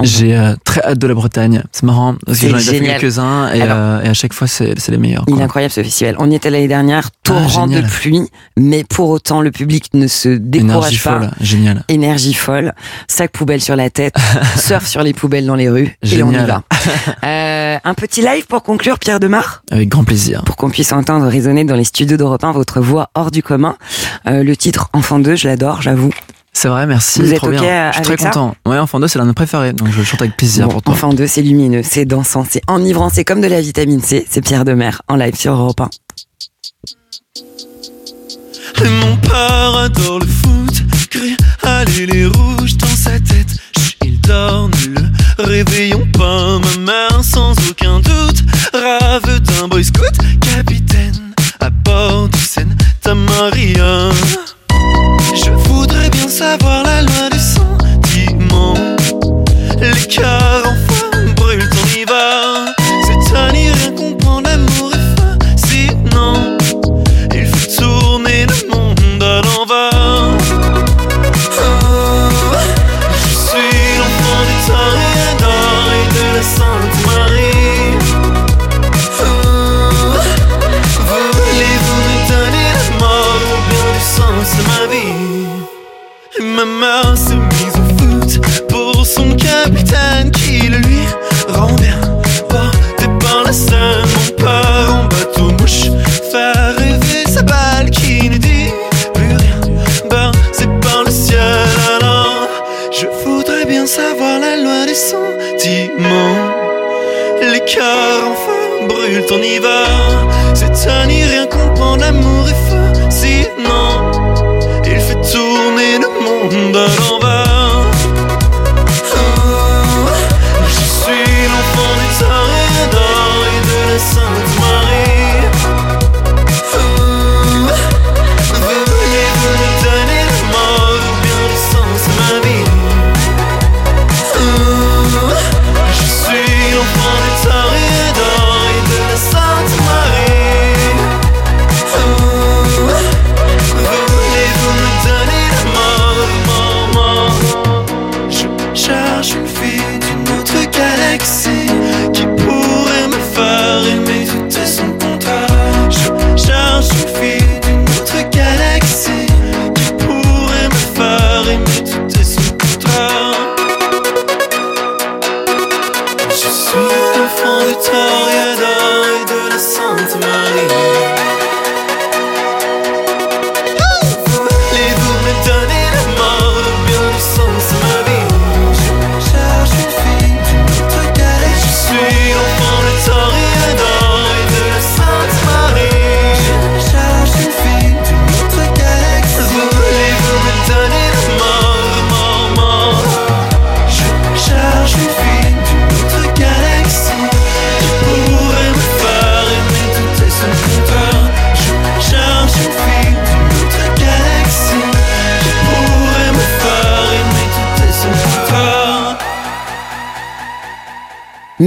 J'ai 0.03 0.37
euh, 0.37 0.55
très 0.65 0.81
hâte 0.83 0.99
de 0.99 1.07
la 1.09 1.15
Bretagne. 1.15 1.63
C'est 1.73 1.83
marrant 1.83 2.15
parce 2.25 2.39
que 2.39 2.49
j'en 2.49 2.57
ai 2.57 2.59
déjà 2.61 2.71
fait 2.73 2.79
génial. 2.79 3.01
quelques-uns 3.01 3.53
et, 3.53 3.63
euh, 3.63 4.01
et 4.03 4.09
à 4.09 4.15
chaque 4.15 4.33
fois 4.33 4.47
c'est 4.47 4.89
les 4.89 4.97
meilleurs. 4.97 5.25
Il 5.27 5.41
est 5.41 5.43
incroyable 5.43 5.73
ce 5.73 5.83
festival. 5.83 6.15
On 6.21 6.31
y 6.31 6.37
était 6.37 6.51
l'année 6.51 6.69
dernière, 6.69 7.11
torrent 7.25 7.67
de 7.67 7.75
génial. 7.75 7.91
pluie, 7.91 8.23
mais 8.57 8.85
pour 8.85 9.11
autant 9.11 9.41
le 9.41 9.51
public 9.51 9.87
ne 9.95 10.07
se 10.07 10.29
Énergie 10.29 10.41
décourage 10.51 11.03
pas. 11.03 11.19
folle, 11.19 11.31
génial. 11.41 11.85
Énergie 11.89 12.35
folle, 12.35 12.75
sac 13.09 13.33
poubelle 13.33 13.61
sur 13.61 13.75
la 13.75 13.91
tête, 13.91 14.15
surf 14.57 14.87
sur 14.87 15.03
les 15.03 15.13
poubelles 15.13 15.47
dans 15.47 15.57
les 15.57 15.69
rues, 15.69 15.97
et 16.03 16.23
on 16.23 16.31
y 16.31 16.35
Génial. 16.35 16.47
va. 16.47 16.63
Euh, 17.25 17.79
un 17.85 17.95
petit 17.95 18.21
live 18.23 18.47
pour 18.47 18.63
conclure, 18.63 18.99
Pierre 18.99 19.19
Demar? 19.21 19.63
Avec 19.71 19.89
grand 19.89 20.05
plaisir. 20.05 20.43
pour 20.45 20.57
qu'on 20.57 20.69
puisse 20.71 20.93
entendre 20.93 21.27
résonner 21.27 21.65
dans 21.65 21.77
les 21.77 21.85
studios 21.85 22.17
d'Europe 22.17 22.43
1 22.45 22.53
votre 22.53 22.81
voix 22.81 23.11
hors 23.15 23.31
du 23.31 23.43
commun. 23.43 23.77
Le 24.27 24.55
titre 24.55 24.89
Enfant 24.93 25.19
2, 25.19 25.37
je 25.37 25.49
l'adore, 25.49 25.81
j'avoue. 25.83 26.11
C'est 26.63 26.69
vrai, 26.69 26.87
merci. 26.87 27.21
Vous 27.21 27.33
êtes 27.33 27.39
trop 27.39 27.49
ok 27.49 27.55
bien. 27.59 27.91
Je 27.91 27.97
suis 27.97 28.05
très 28.05 28.17
content. 28.17 28.55
Ouais, 28.67 28.79
Enfant 28.79 29.01
2, 29.01 29.09
c'est 29.09 29.19
l'un 29.19 29.25
de 29.25 29.31
mes 29.31 29.35
préférés, 29.35 29.73
donc 29.73 29.89
je 29.91 29.99
le 29.99 30.05
chante 30.05 30.21
avec 30.21 30.37
plaisir 30.37 30.67
Bon, 30.67 30.75
pour 30.75 30.83
toi. 30.83 30.95
Enfant 30.95 31.13
2, 31.13 31.27
c'est 31.27 31.43
lumineux, 31.43 31.83
c'est 31.83 32.05
dansant, 32.05 32.47
c'est 32.49 32.63
enivrant, 32.69 33.09
c'est 33.09 33.25
comme 33.25 33.41
de 33.41 33.49
la 33.49 33.61
vitamine 33.61 34.01
C. 34.01 34.25
C'est 34.31 34.43
Pierre 34.43 34.65
Demer 34.65 34.93
en 35.09 35.17
live 35.17 35.35
sur 35.35 35.55
Europe 35.55 35.81
1. 35.81 35.91
Et 38.85 38.89
mon 38.89 39.17
père 39.17 39.77
adore 39.77 40.21
le 40.21 40.27
foot, 40.27 40.85
crie 41.11 41.37
allez 41.65 42.07
les 42.07 42.27
rouges 42.27 42.77
dans 42.77 42.87
sa 42.87 43.19
tête. 43.19 43.57
Chut, 43.77 43.97
il 44.05 44.21
dort, 44.21 44.69
ne 44.69 45.01
le 45.01 45.45
réveillons 45.45 46.07
pas. 46.17 46.61
Ma 46.61 46.93
mère 46.93 47.22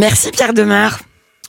Merci 0.06 0.30
Pierre 0.30 0.54
Demer. 0.54 0.90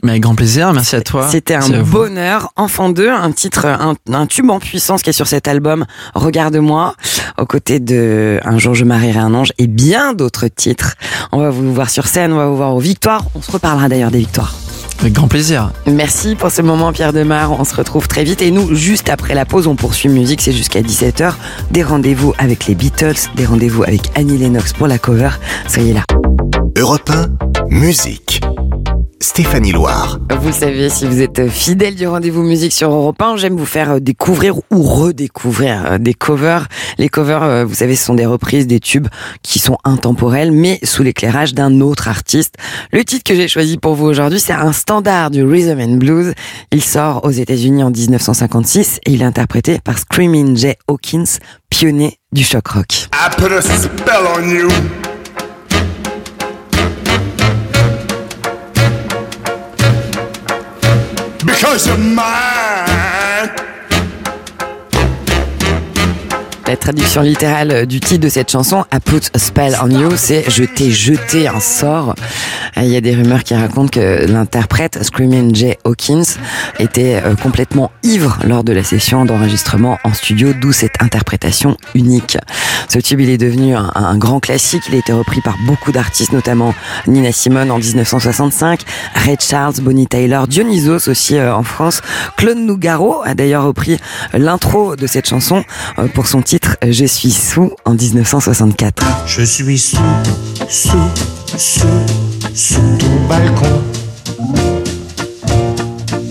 Mais 0.03 0.13
avec 0.13 0.23
grand 0.23 0.35
plaisir, 0.35 0.73
merci 0.73 0.97
à 0.97 1.03
toi. 1.03 1.29
C'était 1.31 1.53
un 1.53 1.83
bonheur. 1.83 2.55
Enfant 2.57 2.89
2, 2.89 3.11
un 3.11 3.31
titre, 3.31 3.67
un, 3.67 3.97
un 4.11 4.27
tube 4.27 4.49
en 4.49 4.61
puissance 4.61 5.03
qui 5.03 5.11
est 5.11 5.13
sur 5.13 5.27
cet 5.27 5.47
album. 5.47 5.85
Regarde-moi, 6.15 6.95
aux 7.37 7.45
côtés 7.45 7.81
de 7.81 8.41
Un 8.47 8.57
jour 8.57 8.75
je 8.75 8.87
marierai 8.87 9.19
un 9.19 9.35
ange 9.35 9.53
et 9.59 9.67
bien 9.67 10.15
d'autres 10.15 10.49
titres. 10.49 10.95
On 11.33 11.39
va 11.41 11.51
vous 11.51 11.75
voir 11.75 11.91
sur 11.91 12.07
scène, 12.07 12.33
on 12.33 12.39
va 12.39 12.47
vous 12.47 12.57
voir 12.57 12.75
aux 12.75 12.81
victoires. 12.81 13.25
On 13.35 13.43
se 13.43 13.53
reparlera 13.53 13.91
d'ailleurs 13.91 14.11
des 14.11 14.21
victoires. 14.21 14.55
Avec 15.01 15.13
grand 15.13 15.29
plaisir. 15.29 15.71
Merci 15.87 16.35
pour 16.35 16.51
ce 16.51 16.63
moment 16.63 16.95
Pierre 16.95 17.13
Demar, 17.13 17.61
on 17.61 17.65
se 17.65 17.75
retrouve 17.75 18.09
très 18.09 18.25
vite 18.25 18.41
et 18.41 18.51
nous 18.51 18.75
juste 18.75 19.11
après 19.11 19.35
la 19.35 19.45
pause 19.45 19.67
on 19.67 19.77
poursuit 19.77 20.09
musique, 20.09 20.41
c'est 20.41 20.53
jusqu'à 20.53 20.81
17h, 20.81 21.35
des 21.73 21.83
rendez-vous 21.83 22.33
avec 22.39 22.67
les 22.67 22.75
Beatles, 22.75 23.29
des 23.35 23.45
rendez-vous 23.45 23.83
avec 23.83 24.11
Annie 24.15 24.39
Lennox 24.39 24.73
pour 24.73 24.87
la 24.87 24.97
cover, 24.97 25.33
soyez 25.69 25.93
là. 25.93 26.05
Europe 26.79 27.09
1, 27.09 27.71
musique. 27.71 28.43
Stéphanie 29.19 29.73
Loire. 29.73 30.19
Vous 30.39 30.49
le 30.49 30.53
savez, 30.53 30.91
si 30.91 31.07
vous 31.07 31.23
êtes 31.23 31.49
fidèle 31.49 31.95
du 31.95 32.07
rendez-vous 32.07 32.43
musique 32.43 32.75
sur 32.75 32.93
Europe 32.93 33.17
1, 33.23 33.39
j'aime 33.39 33.57
vous 33.57 33.65
faire 33.65 33.99
découvrir 33.99 34.59
ou 34.71 34.83
redécouvrir 34.83 35.87
euh, 35.87 35.99
des 35.99 36.13
covers. 36.13 36.69
Les 36.99 37.09
covers, 37.09 37.43
euh, 37.45 37.65
vous 37.65 37.73
savez, 37.73 37.97
ce 37.97 38.05
sont 38.05 38.15
des 38.15 38.27
reprises 38.27 38.67
des 38.67 38.79
tubes 38.79 39.09
qui 39.41 39.59
sont 39.59 39.79
intemporels, 39.85 40.53
mais 40.53 40.79
sous 40.83 41.03
l'éclairage 41.03 41.55
d'un 41.55 41.81
autre 41.81 42.09
artiste. 42.09 42.57
Le 42.93 43.05
titre 43.05 43.25
que 43.25 43.35
j'ai 43.35 43.49
choisi 43.49 43.79
pour 43.79 43.95
vous 43.95 44.05
aujourd'hui, 44.05 44.39
c'est 44.39 44.53
un 44.53 44.73
standard 44.73 45.31
du 45.31 45.45
rhythm 45.45 45.81
and 45.81 45.97
blues. 45.97 46.35
Il 46.73 46.83
sort 46.83 47.25
aux 47.25 47.31
États-Unis 47.31 47.85
en 47.85 47.91
1956 47.91 49.01
et 49.07 49.13
il 49.13 49.23
est 49.23 49.25
interprété 49.25 49.79
par 49.83 49.97
Screaming 49.97 50.59
Jay 50.59 50.77
Hawkins, 50.89 51.39
pionnier 51.71 52.19
du 52.33 52.45
shock 52.45 52.69
rock. 52.69 53.09
I 53.15 53.35
put 53.35 53.51
a 53.51 53.63
spell 53.63 54.27
on 54.37 54.47
you. 54.47 54.69
Because 61.47 61.87
you're 61.87 61.97
mine. 61.97 62.96
La 66.69 66.77
traduction 66.77 67.23
littérale 67.23 67.87
du 67.87 68.01
titre 68.01 68.25
de 68.25 68.29
cette 68.29 68.51
chanson, 68.51 68.85
I 68.93 68.99
Put 68.99 69.31
a 69.33 69.39
Spell 69.39 69.77
on 69.85 69.89
You, 69.89 70.11
c'est 70.17 70.51
Je 70.51 70.65
t'ai 70.65 70.91
jeté 70.91 71.47
un 71.47 71.61
sort. 71.61 72.17
Il 72.77 72.89
y 72.89 72.97
a 72.97 73.01
des 73.01 73.15
rumeurs 73.15 73.45
qui 73.45 73.55
racontent 73.55 73.89
que 73.89 74.27
l'interprète, 74.27 74.99
Screaming 75.05 75.55
Jay 75.55 75.79
Hawkins, 75.85 76.25
était 76.81 77.23
euh, 77.25 77.37
complètement 77.37 77.93
ivre 78.03 78.39
lors 78.45 78.65
de 78.65 78.73
la 78.73 78.83
session 78.83 79.25
d'enregistrement 79.25 79.99
en 80.03 80.13
studio, 80.13 80.53
d'où 80.61 80.73
cette 80.73 81.01
interprétation 81.01 81.77
unique. 81.95 82.37
Ce 82.89 82.99
tube, 82.99 83.21
il 83.21 83.31
est 83.31 83.39
devenu 83.39 83.77
un, 83.77 83.93
un 83.95 84.19
grand 84.19 84.41
classique. 84.41 84.83
Il 84.89 84.97
a 84.97 84.99
été 84.99 85.13
repris 85.13 85.41
par 85.43 85.55
beaucoup 85.67 85.93
d'artistes, 85.93 86.33
notamment 86.33 86.75
Nina 87.07 87.31
Simone 87.31 87.71
en 87.71 87.79
1965, 87.79 88.81
Ray 89.15 89.37
Charles, 89.39 89.75
Bonnie 89.83 90.09
Tyler, 90.09 90.43
Dionysos 90.49 91.09
aussi 91.09 91.37
euh, 91.37 91.55
en 91.55 91.63
France. 91.63 92.03
Claude 92.37 92.59
Nougaro 92.59 93.23
a 93.25 93.35
d'ailleurs 93.35 93.65
repris 93.65 93.99
l'intro 94.35 94.97
de 94.97 95.07
cette 95.07 95.29
chanson 95.29 95.63
euh, 96.01 96.09
pour 96.09 96.27
son 96.27 96.43
titre 96.43 96.56
Je 96.89 97.05
suis 97.05 97.33
sous 97.33 97.73
en 97.85 97.95
1964. 97.95 99.05
Je 99.27 99.43
suis 99.43 99.79
sous, 99.79 99.97
sous, 100.69 100.89
sous, 101.57 101.87
sous 102.55 102.97
ton 102.99 103.27
balcon. 103.29 103.83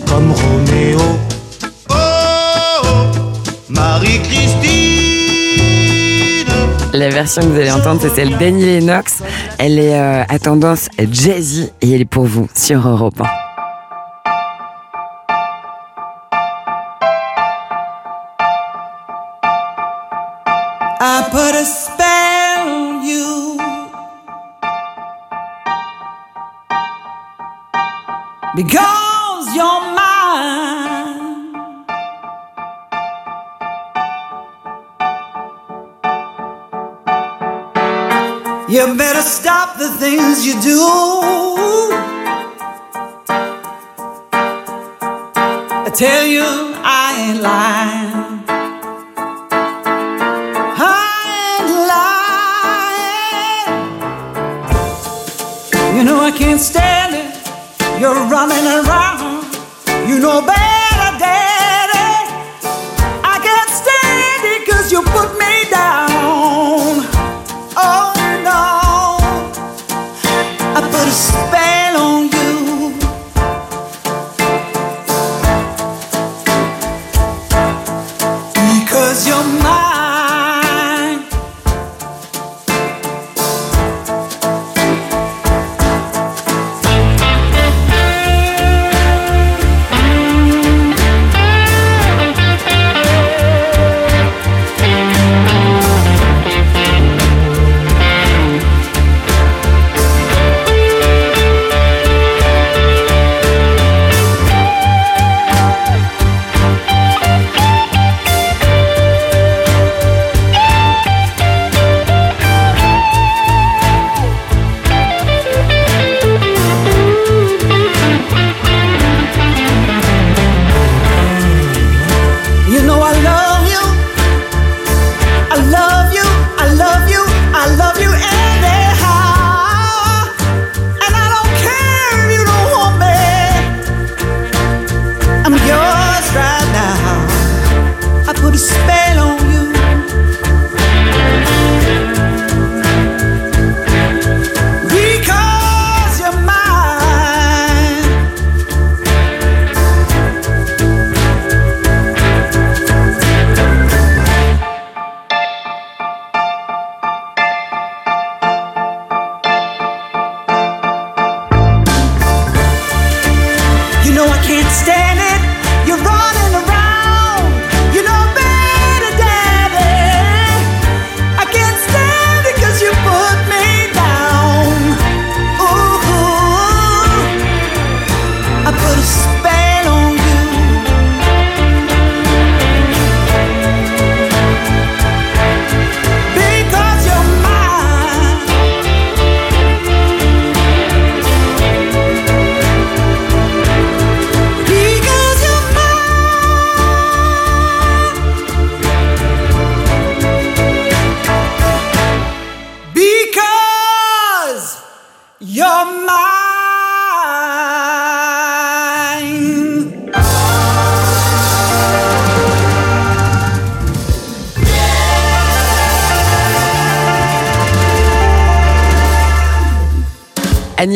Comme 0.08 0.32
Roméo. 0.32 1.00
Oh, 1.90 1.94
oh, 1.94 2.88
Marie-Christine. 3.70 4.66
La 6.94 7.10
version 7.10 7.42
que 7.42 7.48
vous 7.48 7.60
allez 7.60 7.72
entendre, 7.72 8.00
c'est 8.02 8.16
celle 8.16 8.38
d'Annie 8.38 8.66
Lennox. 8.66 9.22
Elle 9.58 9.78
est 9.78 10.00
euh, 10.00 10.24
à 10.28 10.40
tendance 10.40 10.88
jazzy 11.12 11.70
et 11.82 11.92
elle 11.92 12.02
est 12.02 12.06
pour 12.06 12.26
vous 12.26 12.48
sur 12.54 12.88
Europe 12.88 13.20
1. 13.20 13.45
I 20.98 21.28
put 21.30 21.54
a 21.56 21.66
spell 21.66 22.70
on 22.70 23.04
you 23.04 23.58
because 28.56 29.56
you're 29.56 29.82
mine. 29.94 31.26
You 38.70 38.96
better 38.98 39.22
stop 39.22 39.78
the 39.78 39.90
things 40.00 40.46
you 40.48 40.54
do. 40.62 40.80
I 45.84 45.92
tell 45.94 46.26
you, 46.26 46.44
I 46.44 47.30
ain't 47.30 47.42
lying. 47.42 48.05
Can't 56.46 56.62
stand 56.62 57.16
it. 57.16 58.00
You're 58.00 58.14
running 58.30 58.68
around. 58.68 58.85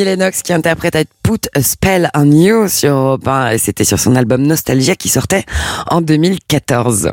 Lennox 0.10 0.42
qui 0.42 0.54
interprète 0.54 0.96
I 0.96 1.06
Put 1.22 1.50
a 1.54 1.62
Spell 1.62 2.10
on 2.16 2.32
You 2.32 2.68
sur 2.68 2.94
Europe 2.94 3.28
1 3.28 3.52
et 3.52 3.58
c'était 3.60 3.84
sur 3.84 4.00
son 4.00 4.16
album 4.16 4.42
Nostalgia 4.42 4.96
qui 4.96 5.08
sortait 5.08 5.46
en 5.88 6.02
2014. 6.02 7.12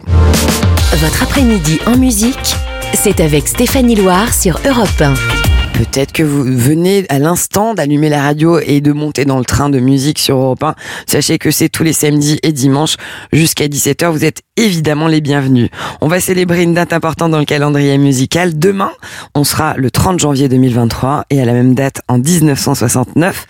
Votre 0.94 1.22
après-midi 1.22 1.78
en 1.86 1.99
musique, 1.99 2.57
c'est 2.94 3.20
avec 3.20 3.49
Stéphanie 3.49 3.97
Loire 3.97 4.32
sur 4.32 4.59
Europe 4.66 4.88
1. 5.01 5.36
Peut-être 5.76 6.12
que 6.12 6.22
vous 6.22 6.42
venez 6.42 7.04
à 7.10 7.18
l'instant 7.18 7.74
d'allumer 7.74 8.08
la 8.08 8.22
radio 8.22 8.58
et 8.58 8.80
de 8.80 8.92
monter 8.92 9.26
dans 9.26 9.36
le 9.38 9.44
train 9.44 9.68
de 9.68 9.78
musique 9.78 10.18
sur 10.18 10.38
Europe 10.38 10.62
1. 10.62 10.74
Sachez 11.06 11.36
que 11.36 11.50
c'est 11.50 11.68
tous 11.68 11.82
les 11.82 11.92
samedis 11.92 12.38
et 12.42 12.52
dimanches 12.52 12.96
jusqu'à 13.30 13.66
17h. 13.66 14.10
Vous 14.10 14.24
êtes 14.24 14.40
évidemment 14.56 15.06
les 15.06 15.20
bienvenus. 15.20 15.68
On 16.00 16.08
va 16.08 16.18
célébrer 16.18 16.62
une 16.62 16.72
date 16.72 16.94
importante 16.94 17.30
dans 17.30 17.38
le 17.38 17.44
calendrier 17.44 17.98
musical. 17.98 18.58
Demain, 18.58 18.90
on 19.34 19.44
sera 19.44 19.74
le 19.76 19.90
30 19.90 20.18
janvier 20.18 20.48
2023 20.48 21.26
et 21.28 21.42
à 21.42 21.44
la 21.44 21.52
même 21.52 21.74
date 21.74 22.00
en 22.08 22.16
1969. 22.16 23.46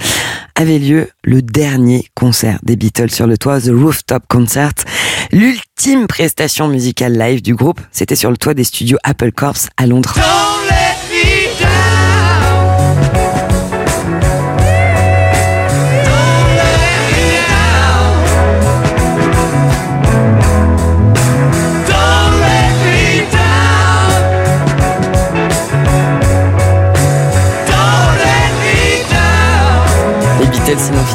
avait 0.57 0.81
lieu 0.81 1.09
le 1.23 1.43
dernier 1.43 2.07
concert 2.17 2.59
des 2.65 2.75
Beatles 2.75 3.11
sur 3.11 3.29
le 3.29 3.39
toit, 3.39 3.61
The 3.61 3.71
Rooftop 3.71 4.25
Concert. 4.27 4.73
L'ultime 5.31 6.09
prestation 6.09 6.67
musicale 6.67 7.17
live 7.17 7.41
du 7.41 7.55
groupe, 7.55 7.81
c'était 7.93 8.17
sur 8.17 8.33
le 8.33 8.37
toit 8.37 8.55
des 8.55 8.65
studios 8.65 8.99
Apple 9.05 9.31
Corps 9.31 9.69
à 9.77 9.87
Londres. 9.87 10.19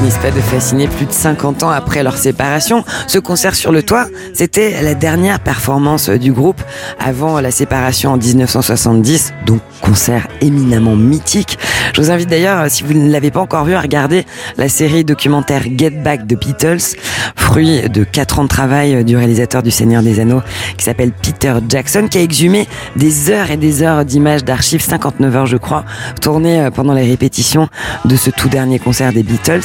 Finissent 0.02 0.18
pas 0.18 0.32
de 0.32 0.42
fasciner 0.42 0.88
plus 0.88 1.06
de 1.06 1.12
50 1.12 1.62
ans 1.62 1.70
après 1.70 2.02
leur 2.02 2.18
séparation. 2.18 2.84
Ce 3.06 3.20
concert 3.20 3.54
sur 3.54 3.72
le 3.72 3.84
toit, 3.84 4.08
c'était 4.34 4.82
la 4.82 4.96
dernière 4.96 5.40
performance 5.40 6.10
du 6.10 6.32
groupe 6.32 6.60
avant 7.00 7.40
la 7.40 7.52
séparation 7.52 8.14
en 8.14 8.18
1970, 8.18 9.32
donc 9.46 9.62
concert 9.80 10.28
éminemment 10.42 10.96
mythique. 10.96 11.60
Je 11.94 12.02
vous 12.02 12.10
invite 12.10 12.30
d'ailleurs, 12.30 12.66
si 12.72 12.82
vous 12.82 12.94
ne 12.94 13.12
l'avez 13.12 13.30
pas 13.30 13.42
encore 13.42 13.66
vu, 13.66 13.76
à 13.76 13.82
regarder 13.82 14.26
la 14.58 14.70
série 14.70 15.04
documentaire 15.04 15.62
Get 15.78 15.92
Back 15.92 16.26
de 16.26 16.36
Beatles, 16.36 16.98
fruit 17.36 17.88
de 17.88 18.04
4 18.04 18.40
ans 18.40 18.44
de 18.44 18.48
travail 18.48 19.04
du 19.04 19.16
réalisateur 19.16 19.62
du 19.62 19.70
Seigneur 19.70 20.02
des 20.02 20.20
Anneaux, 20.20 20.42
qui 20.78 20.86
s'appelle 20.86 21.12
Peter 21.12 21.54
Jackson, 21.70 22.08
qui 22.10 22.18
a 22.18 22.22
exhumé 22.22 22.68
des 22.96 23.30
heures 23.30 23.52
et 23.52 23.58
des 23.58 23.84
heures 23.84 24.04
d'images 24.04 24.44
d'archives, 24.44 24.82
59 24.82 25.36
heures 25.36 25.46
je 25.46 25.58
crois, 25.58 25.86
tournées 26.22 26.70
pendant 26.74 26.94
les 26.94 27.08
répétitions 27.08 27.68
de 28.06 28.16
ce 28.16 28.32
tout 28.32 28.50
dernier 28.50 28.80
concert 28.80 29.14
des 29.14 29.22
Beatles. 29.22 29.62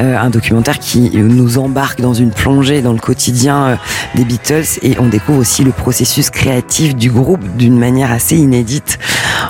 Euh, 0.00 0.16
un 0.18 0.30
documentaire 0.30 0.78
qui 0.78 1.10
nous 1.14 1.58
embarque 1.58 2.00
dans 2.00 2.14
une 2.14 2.30
plongée 2.30 2.82
dans 2.82 2.92
le 2.92 2.98
quotidien 2.98 3.66
euh, 3.66 3.76
des 4.14 4.24
Beatles 4.24 4.64
et 4.82 4.96
on 4.98 5.06
découvre 5.06 5.40
aussi 5.40 5.64
le 5.64 5.72
processus 5.72 6.30
créatif 6.30 6.94
du 6.94 7.10
groupe 7.10 7.56
d'une 7.56 7.78
manière 7.78 8.10
assez 8.10 8.36
inédite. 8.36 8.98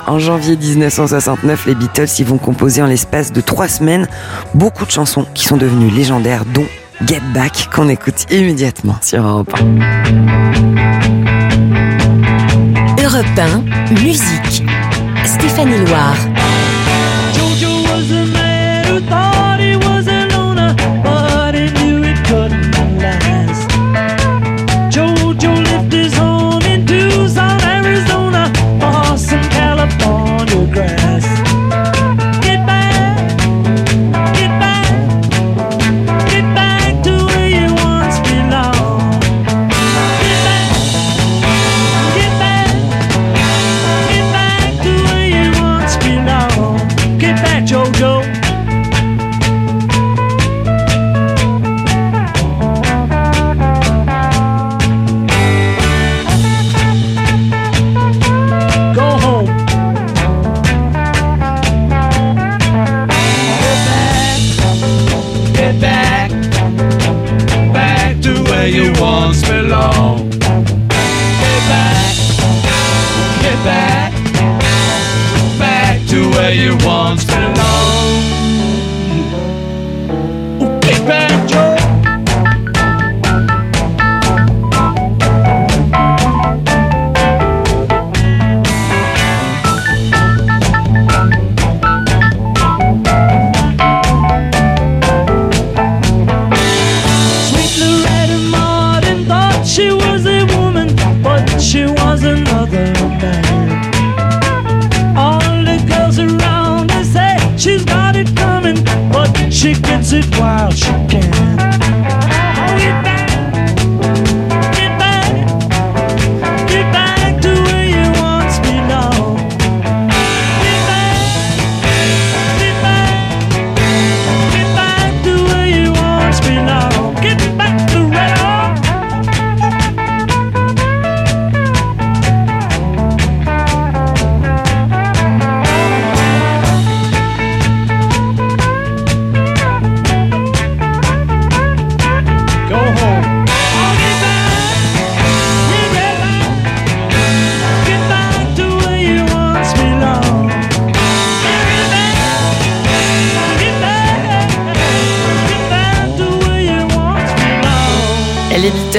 En 0.07 0.19
janvier 0.19 0.57
1969, 0.57 1.65
les 1.67 1.75
Beatles 1.75 2.07
y 2.19 2.23
vont 2.23 2.37
composer 2.37 2.81
en 2.81 2.87
l'espace 2.87 3.31
de 3.31 3.41
trois 3.41 3.67
semaines 3.67 4.07
beaucoup 4.53 4.85
de 4.85 4.91
chansons 4.91 5.25
qui 5.33 5.45
sont 5.45 5.57
devenues 5.57 5.89
légendaires, 5.89 6.45
dont 6.45 6.65
Get 7.05 7.21
Back 7.33 7.69
qu'on 7.73 7.89
écoute 7.89 8.25
immédiatement 8.31 8.95
sur 9.01 9.25
Europe 9.25 9.53
1. 9.59 9.63
Europe 13.03 13.25
1, 13.37 13.93
musique. 14.01 14.63
Stéphanie 15.25 15.85
Loire. 15.85 16.17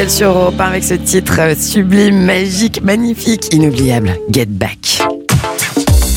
Sur 0.09 0.31
Europe 0.31 0.61
avec 0.61 0.85
ce 0.85 0.95
titre 0.95 1.41
sublime, 1.57 2.25
magique, 2.25 2.83
magnifique, 2.83 3.53
inoubliable. 3.53 4.17
Get 4.31 4.47
Back. 4.47 5.03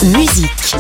Musique. 0.04 0.76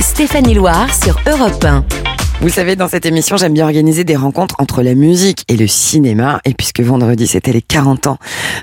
Stéphanie 0.00 0.54
Loire 0.54 0.88
sur 0.94 1.18
Europe 1.26 1.64
1. 1.64 2.07
Vous 2.40 2.50
savez, 2.50 2.76
dans 2.76 2.86
cette 2.86 3.04
émission, 3.04 3.36
j'aime 3.36 3.52
bien 3.52 3.64
organiser 3.64 4.04
des 4.04 4.14
rencontres 4.14 4.54
entre 4.58 4.82
la 4.82 4.94
musique 4.94 5.44
et 5.48 5.56
le 5.56 5.66
cinéma. 5.66 6.40
Et 6.44 6.54
puisque 6.54 6.78
vendredi, 6.78 7.26
c'était 7.26 7.50
les 7.50 7.62
40 7.62 8.06
ans 8.06 8.18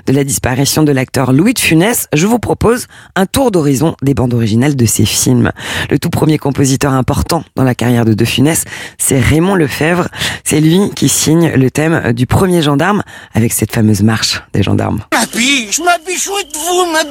de 0.06 0.14
la 0.14 0.24
disparition 0.24 0.82
de 0.82 0.92
l'acteur 0.92 1.34
Louis 1.34 1.52
de 1.52 1.58
Funès, 1.58 2.08
je 2.14 2.26
vous 2.26 2.38
propose 2.38 2.86
un 3.16 3.26
tour 3.26 3.50
d'horizon 3.50 3.94
des 4.00 4.14
bandes 4.14 4.32
originales 4.32 4.76
de 4.76 4.86
ses 4.86 5.04
films. 5.04 5.52
Le 5.90 5.98
tout 5.98 6.08
premier 6.08 6.38
compositeur 6.38 6.94
important 6.94 7.44
dans 7.54 7.64
la 7.64 7.74
carrière 7.74 8.06
de 8.06 8.14
De 8.14 8.24
Funès, 8.24 8.64
c'est 8.96 9.20
Raymond 9.20 9.56
Lefebvre. 9.56 10.08
C'est 10.42 10.60
lui 10.60 10.90
qui 10.96 11.10
signe 11.10 11.50
le 11.50 11.70
thème 11.70 12.14
du 12.14 12.26
premier 12.26 12.62
gendarme 12.62 13.02
avec 13.34 13.52
cette 13.52 13.72
fameuse 13.72 14.02
marche 14.02 14.42
des 14.54 14.62
gendarmes. 14.62 15.02
Ma 15.12 15.26
biche, 15.26 15.80
ma 15.80 15.98
biche, 15.98 16.26
où 16.28 16.38
êtes-vous, 16.38 16.92
ma 16.92 17.02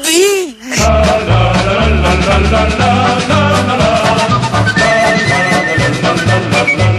vous 5.52 5.55
la, 6.14 6.40
la, 6.52 6.78
la. 6.78 6.95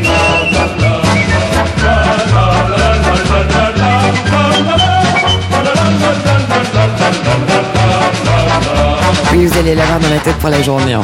Allez 9.66 9.74
l'avoir 9.74 9.98
dans 9.98 10.08
la 10.10 10.18
tête 10.20 10.36
pour 10.36 10.48
la 10.48 10.62
journée. 10.62 10.92
hein. 10.92 11.02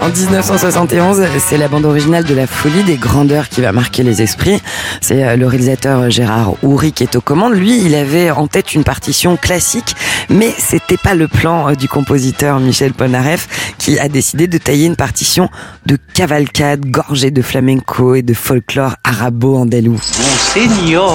En 0.00 0.08
1971, 0.08 1.22
c'est 1.44 1.56
la 1.56 1.66
bande 1.68 1.84
originale 1.84 2.24
de 2.24 2.34
La 2.34 2.46
Folie 2.46 2.84
des 2.84 2.96
Grandeurs 2.96 3.48
qui 3.48 3.60
va 3.60 3.72
marquer 3.72 4.02
les 4.04 4.22
esprits. 4.22 4.60
C'est 5.00 5.24
euh, 5.24 5.36
le 5.36 5.46
réalisateur 5.46 6.10
Gérard 6.10 6.52
Houry 6.62 6.92
qui 6.92 7.02
est 7.02 7.16
aux 7.16 7.20
commandes. 7.20 7.54
Lui, 7.54 7.84
il 7.84 7.94
avait 7.94 8.30
en 8.30 8.46
tête 8.46 8.74
une 8.74 8.84
partition 8.84 9.36
classique, 9.36 9.96
mais 10.28 10.52
c'était 10.56 10.96
pas 10.96 11.14
le 11.14 11.26
plan 11.28 11.68
euh, 11.70 11.74
du 11.74 11.88
compositeur 11.88 12.60
Michel 12.60 12.92
Polnareff 12.92 13.74
qui 13.78 13.98
a 13.98 14.08
décidé 14.08 14.46
de 14.46 14.58
tailler 14.58 14.86
une 14.86 14.96
partition 14.96 15.48
de 15.86 15.98
cavalcade 16.14 16.86
gorgée 16.86 17.30
de 17.32 17.42
flamenco 17.42 18.14
et 18.14 18.22
de 18.22 18.34
folklore 18.34 18.94
arabo-andalou. 19.02 19.98
Monseigneur, 20.20 21.12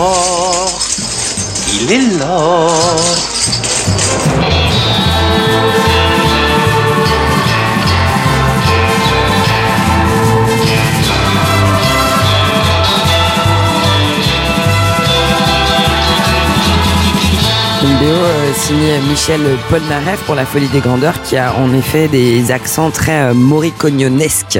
il 1.81 1.91
est 1.91 2.19
là. 2.19 2.67
BO 17.99 18.05
euh, 18.05 18.53
signée 18.53 18.97
Michel 19.09 19.41
Polnareff 19.69 20.21
pour 20.25 20.33
La 20.35 20.45
Folie 20.45 20.69
des 20.69 20.79
Grandeurs 20.79 21.21
qui 21.21 21.35
a 21.35 21.53
en 21.55 21.73
effet 21.73 22.07
des 22.07 22.49
accents 22.49 22.91
très 22.91 23.29
euh, 23.29 23.33
moricognonesques. 23.33 24.59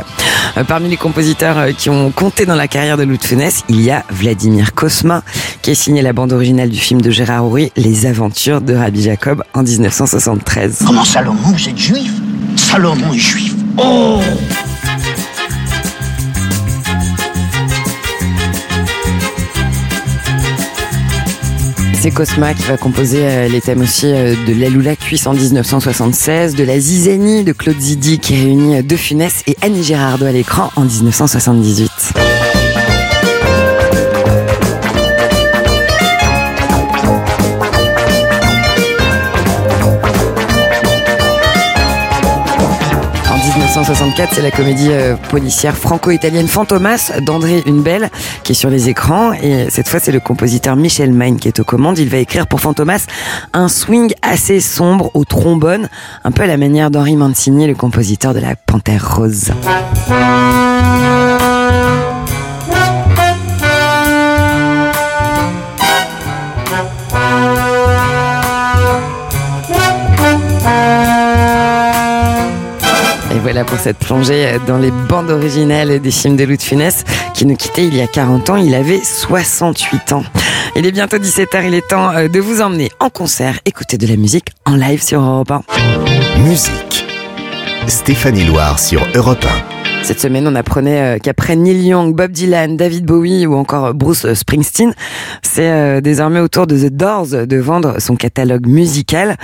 Euh, 0.57 0.65
Parmi 0.65 0.89
les 0.89 0.97
compositeurs 0.97 1.57
euh, 1.57 1.71
qui 1.71 1.89
ont 1.89 2.11
compté 2.11 2.45
dans 2.45 2.55
la 2.55 2.67
carrière 2.67 2.97
de 2.97 3.03
Louis 3.03 3.17
de 3.17 3.23
Funès, 3.23 3.63
il 3.69 3.79
y 3.79 3.91
a 3.91 4.03
Vladimir 4.09 4.73
Kosma 4.73 5.23
qui 5.61 5.71
a 5.71 5.75
signé 5.75 6.01
la 6.01 6.11
bande 6.11 6.33
originale 6.33 6.69
du 6.69 6.79
film 6.79 7.01
de 7.01 7.11
Gérard 7.11 7.45
Houry, 7.45 7.71
Les 7.77 8.05
Aventures 8.05 8.59
de 8.59 8.75
Rabbi 8.75 9.03
Jacob 9.03 9.41
en 9.53 9.63
1973. 9.63 10.83
Comment 10.85 11.05
Salomon, 11.05 11.39
vous 11.41 11.69
êtes 11.69 11.77
juif? 11.77 12.11
Salomon 12.57 13.13
est 13.13 13.17
juif. 13.17 13.53
Oh 13.77 14.19
C'est 22.01 22.11
Cosma 22.11 22.53
qui 22.53 22.63
va 22.63 22.77
composer 22.77 23.19
euh, 23.23 23.49
les 23.49 23.59
thèmes 23.59 23.81
aussi 23.81 24.05
euh, 24.05 24.33
de 24.47 24.53
l'Aloula 24.53 24.95
Cuisse 24.95 25.27
en 25.27 25.33
1976, 25.33 26.55
de 26.55 26.63
la 26.63 26.79
Zizanie 26.79 27.43
de 27.43 27.51
Claude 27.51 27.77
Zidi 27.77 28.19
qui 28.19 28.35
réunit 28.35 28.77
euh, 28.77 28.81
De 28.81 28.95
Funès 28.95 29.43
et 29.47 29.57
Annie 29.61 29.83
Girardot 29.83 30.25
à 30.25 30.31
l'écran 30.31 30.71
en 30.77 30.85
1978. 30.85 32.13
1964, 43.79 44.33
c'est 44.33 44.41
la 44.41 44.51
comédie 44.51 44.89
euh, 44.91 45.15
policière 45.29 45.77
franco-italienne 45.77 46.49
Fantomas 46.49 47.13
d'André 47.21 47.63
Hunebelle 47.65 48.09
qui 48.43 48.51
est 48.51 48.55
sur 48.55 48.69
les 48.69 48.89
écrans. 48.89 49.31
Et 49.31 49.69
cette 49.69 49.87
fois, 49.87 50.01
c'est 50.01 50.11
le 50.11 50.19
compositeur 50.19 50.75
Michel 50.75 51.13
Magne 51.13 51.37
qui 51.37 51.47
est 51.47 51.61
aux 51.61 51.63
commandes. 51.63 51.97
Il 51.97 52.09
va 52.09 52.17
écrire 52.17 52.45
pour 52.45 52.59
Fantomas 52.59 53.05
un 53.53 53.69
swing 53.69 54.13
assez 54.21 54.59
sombre 54.59 55.11
au 55.13 55.23
trombone, 55.23 55.87
un 56.25 56.31
peu 56.31 56.43
à 56.43 56.47
la 56.47 56.57
manière 56.57 56.91
d'Henri 56.91 57.15
Mancini, 57.15 57.67
le 57.67 57.75
compositeur 57.75 58.33
de 58.33 58.39
la 58.39 58.57
Panthère 58.57 59.15
Rose. 59.15 59.53
Voilà 73.49 73.65
pour 73.65 73.79
cette 73.79 73.97
plongée 73.97 74.59
dans 74.67 74.77
les 74.77 74.91
bandes 74.91 75.31
originales 75.31 75.99
des 75.99 76.11
films 76.11 76.37
de 76.37 76.43
Louis 76.43 76.57
de 76.57 76.61
Funès 76.61 77.03
qui 77.33 77.47
nous 77.47 77.55
quittait 77.55 77.87
il 77.87 77.95
y 77.95 77.99
a 77.99 78.05
40 78.05 78.51
ans. 78.51 78.57
Il 78.57 78.75
avait 78.75 79.03
68 79.03 80.13
ans. 80.13 80.23
Il 80.75 80.85
est 80.85 80.91
bientôt 80.91 81.17
17h, 81.17 81.65
il 81.65 81.73
est 81.73 81.87
temps 81.87 82.11
euh, 82.11 82.27
de 82.27 82.39
vous 82.39 82.61
emmener 82.61 82.91
en 82.99 83.09
concert, 83.09 83.59
écouter 83.65 83.97
de 83.97 84.05
la 84.05 84.17
musique 84.17 84.49
en 84.65 84.75
live 84.75 85.01
sur 85.01 85.19
Europe 85.19 85.49
1. 85.49 85.63
Musique. 86.43 87.07
Stéphanie 87.87 88.43
Loire 88.43 88.77
sur 88.77 89.03
Europe 89.15 89.47
Cette 90.01 90.21
semaine, 90.21 90.47
on 90.47 90.55
apprenait 90.55 91.01
euh, 91.01 91.17
qu'après 91.21 91.55
Neil 91.55 91.85
Young, 91.85 92.15
Bob 92.15 92.31
Dylan, 92.31 92.77
David 92.77 93.05
Bowie 93.05 93.45
ou 93.45 93.55
encore 93.55 93.93
Bruce 93.93 94.33
Springsteen, 94.33 94.93
c'est 95.43 95.69
euh, 95.69 96.01
désormais 96.01 96.39
au 96.39 96.47
tour 96.47 96.65
de 96.65 96.77
The 96.77 96.91
Doors 96.91 97.27
de 97.27 97.57
vendre 97.57 97.99
son 97.99 98.15
catalogue 98.15 98.65
musical. 98.65 99.35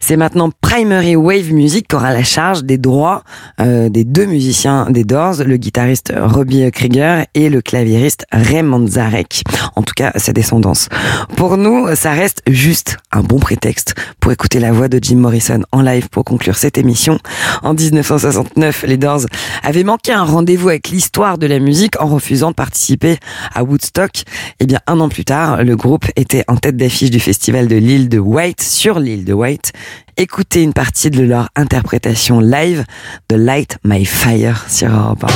C'est 0.00 0.16
maintenant 0.16 0.50
Primary 0.60 1.14
Wave 1.14 1.52
Music 1.52 1.86
qui 1.88 1.94
aura 1.94 2.12
la 2.12 2.24
charge 2.24 2.64
des 2.64 2.78
droits 2.78 3.22
euh, 3.60 3.88
des 3.90 4.04
deux 4.04 4.24
musiciens 4.24 4.90
des 4.90 5.04
Doors, 5.04 5.44
le 5.44 5.56
guitariste 5.56 6.12
Robbie 6.16 6.68
Krieger 6.72 7.26
et 7.34 7.48
le 7.48 7.60
claviériste 7.60 8.24
Ray 8.32 8.62
Manzarek. 8.62 9.42
En 9.76 9.82
tout 9.82 9.94
cas, 9.94 10.12
sa 10.16 10.32
descendance. 10.32 10.88
Pour 11.36 11.56
nous, 11.56 11.94
ça 11.94 12.12
reste 12.12 12.42
juste 12.48 12.96
un 13.12 13.20
bon 13.20 13.38
prétexte 13.38 13.94
pour 14.20 14.32
écouter 14.32 14.58
la 14.58 14.72
voix 14.72 14.88
de 14.88 14.98
Jim 15.00 15.16
Morrison 15.16 15.60
en 15.70 15.82
live 15.82 16.08
pour 16.08 16.24
conclure 16.24 16.56
cette 16.56 16.78
émission. 16.78 17.18
En 17.62 17.74
1969, 17.74 18.84
les 18.88 18.96
Doors 18.96 19.26
avaient 19.62 19.84
manqué 19.84 19.97
un 20.06 20.24
rendez-vous 20.24 20.68
avec 20.68 20.88
l'histoire 20.88 21.38
de 21.38 21.46
la 21.46 21.58
musique 21.58 22.00
en 22.00 22.06
refusant 22.06 22.50
de 22.50 22.54
participer 22.54 23.18
à 23.54 23.62
Woodstock. 23.62 24.22
Et 24.60 24.66
bien, 24.66 24.78
un 24.86 25.00
an 25.00 25.08
plus 25.08 25.24
tard, 25.24 25.62
le 25.62 25.76
groupe 25.76 26.06
était 26.16 26.44
en 26.48 26.56
tête 26.56 26.76
d'affiche 26.76 27.10
du 27.10 27.20
festival 27.20 27.68
de 27.68 27.76
l'île 27.76 28.08
de 28.08 28.18
White, 28.18 28.62
sur 28.62 28.98
l'île 29.00 29.24
de 29.24 29.32
White. 29.32 29.72
Écoutez 30.16 30.62
une 30.62 30.72
partie 30.72 31.10
de 31.10 31.22
leur 31.22 31.48
interprétation 31.56 32.40
live 32.40 32.84
de 33.28 33.36
Light 33.36 33.78
My 33.84 34.04
Fire 34.04 34.64
sur 34.68 34.88
Europe 34.88 35.24
1. 35.24 35.28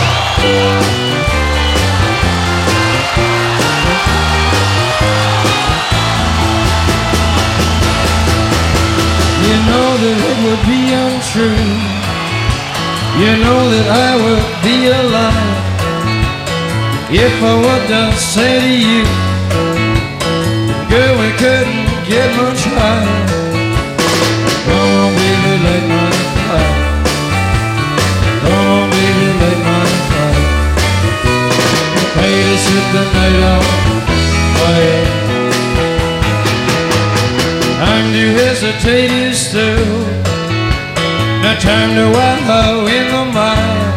You 9.43 9.59
know 9.67 9.97
that 9.99 10.19
it 10.19 10.39
would 10.45 10.63
be 10.67 10.95
untrue. 10.95 11.92
You 13.21 13.33
know 13.45 13.61
that 13.73 13.89
I 13.93 14.11
would 14.23 14.47
be 14.65 14.89
a 14.89 15.03
liar 15.13 15.63
if 17.13 17.35
I 17.43 17.55
would 17.61 17.85
just 17.87 18.35
say 18.35 18.57
to 18.65 18.73
you, 18.89 19.05
girl, 20.89 21.15
we 21.21 21.29
couldn't 21.37 21.87
get 22.09 22.29
much 22.41 22.63
higher. 22.73 23.33
Baby, 24.65 25.45
baby, 25.45 25.93
the 38.63 38.73
night 38.85 39.11
is 39.11 39.51
through. 39.51 40.42
No 41.43 41.53
time 41.59 41.91
to 41.97 42.07
wallow 42.17 42.87
in 42.87 43.05
the 43.11 43.25
mire. 43.35 43.91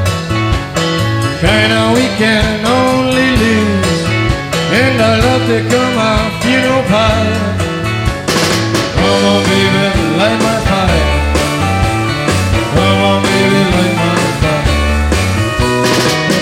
Kinda 1.39 1.81
we 1.93 2.05
can 2.17 2.65
only 2.65 3.29
lose. 3.43 4.01
And 4.81 4.99
I 4.99 5.13
love 5.25 5.43
to 5.51 5.59
come 5.69 5.97
our 6.09 6.25
funeral 6.41 6.83
pie. 6.89 7.33
Come 8.97 9.25
on, 9.31 9.41
baby, 9.49 9.85
light 10.19 10.39
my 10.47 10.57
fire. 10.69 11.07
Come 12.73 13.01
on, 13.09 13.19
baby, 13.27 13.61
light 13.75 13.95
my 14.01 14.17
fire. 14.41 14.67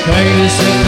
Try 0.05 0.23
to 0.23 0.82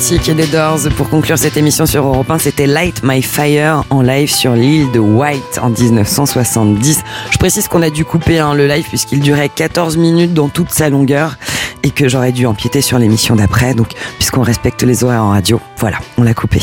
et 0.00 0.46
Doors 0.46 0.88
pour 0.96 1.10
conclure 1.10 1.36
cette 1.36 1.58
émission 1.58 1.84
sur 1.84 2.06
Europe 2.06 2.30
1. 2.30 2.38
C'était 2.38 2.66
Light 2.66 3.02
My 3.04 3.20
Fire 3.20 3.84
en 3.90 4.00
live 4.00 4.30
sur 4.30 4.54
l'île 4.54 4.90
de 4.92 4.98
White 4.98 5.60
en 5.60 5.68
1970. 5.68 7.02
Je 7.30 7.36
précise 7.36 7.68
qu'on 7.68 7.82
a 7.82 7.90
dû 7.90 8.06
couper 8.06 8.38
hein, 8.38 8.54
le 8.54 8.66
live 8.66 8.86
puisqu'il 8.88 9.20
durait 9.20 9.50
14 9.50 9.98
minutes 9.98 10.32
dans 10.32 10.48
toute 10.48 10.70
sa 10.70 10.88
longueur 10.88 11.36
et 11.82 11.90
que 11.90 12.08
j'aurais 12.08 12.32
dû 12.32 12.46
empiéter 12.46 12.80
sur 12.80 12.98
l'émission 12.98 13.36
d'après. 13.36 13.74
Donc, 13.74 13.92
puisqu'on 14.30 14.44
respecte 14.44 14.84
les 14.84 15.02
horaires 15.02 15.24
en 15.24 15.30
radio, 15.30 15.60
voilà, 15.76 15.98
on 16.16 16.22
l'a 16.22 16.34
coupé. 16.34 16.60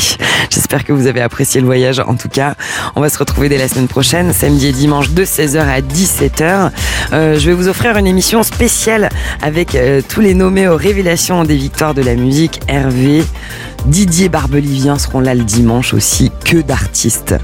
J'espère 0.50 0.84
que 0.84 0.92
vous 0.94 1.06
avez 1.06 1.20
apprécié 1.20 1.60
le 1.60 1.66
voyage. 1.66 2.00
En 2.00 2.14
tout 2.14 2.30
cas, 2.30 2.54
on 2.96 3.02
va 3.02 3.10
se 3.10 3.18
retrouver 3.18 3.50
dès 3.50 3.58
la 3.58 3.68
semaine 3.68 3.88
prochaine, 3.88 4.32
samedi 4.32 4.68
et 4.68 4.72
dimanche 4.72 5.10
de 5.10 5.22
16h 5.22 5.58
à 5.58 5.82
17h. 5.82 6.70
Euh, 7.12 7.38
je 7.38 7.50
vais 7.50 7.52
vous 7.52 7.68
offrir 7.68 7.98
une 7.98 8.06
émission 8.06 8.42
spéciale 8.42 9.10
avec 9.42 9.74
euh, 9.74 10.00
tous 10.08 10.22
les 10.22 10.32
nommés 10.32 10.66
aux 10.66 10.78
révélations 10.78 11.44
des 11.44 11.56
victoires 11.56 11.92
de 11.92 12.00
la 12.00 12.14
musique. 12.14 12.58
Hervé, 12.68 13.22
Didier 13.88 14.28
Barbelivien 14.28 14.98
seront 14.98 15.20
là 15.20 15.34
le 15.34 15.44
dimanche 15.44 15.94
aussi. 15.94 16.30
Que 16.44 16.58
d'artistes. 16.58 17.34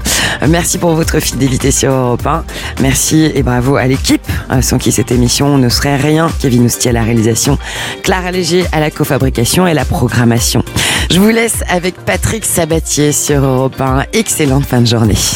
Merci 0.47 0.77
pour 0.77 0.93
votre 0.93 1.19
fidélité 1.19 1.71
sur 1.71 1.91
Europe 1.91 2.25
1. 2.25 2.43
Merci 2.81 3.31
et 3.33 3.41
bravo 3.41 3.77
à 3.77 3.87
l'équipe 3.87 4.25
euh, 4.51 4.61
sans 4.61 4.77
qui 4.77 4.91
cette 4.91 5.11
émission 5.11 5.57
ne 5.57 5.69
serait 5.69 5.97
rien. 5.97 6.29
Kevin 6.39 6.65
Oustier 6.65 6.91
à 6.91 6.93
la 6.93 7.03
réalisation, 7.03 7.57
Clara 8.03 8.31
Léger 8.31 8.65
à 8.71 8.79
la 8.79 8.91
cofabrication 8.91 9.65
et 9.65 9.73
la 9.73 9.85
programmation. 9.85 10.63
Je 11.11 11.19
vous 11.19 11.29
laisse 11.29 11.63
avec 11.67 11.95
Patrick 12.05 12.45
Sabatier 12.45 13.11
sur 13.11 13.43
Europe 13.43 13.79
1. 13.81 14.05
Excellente 14.13 14.65
fin 14.65 14.81
de 14.81 14.87
journée. 14.87 15.17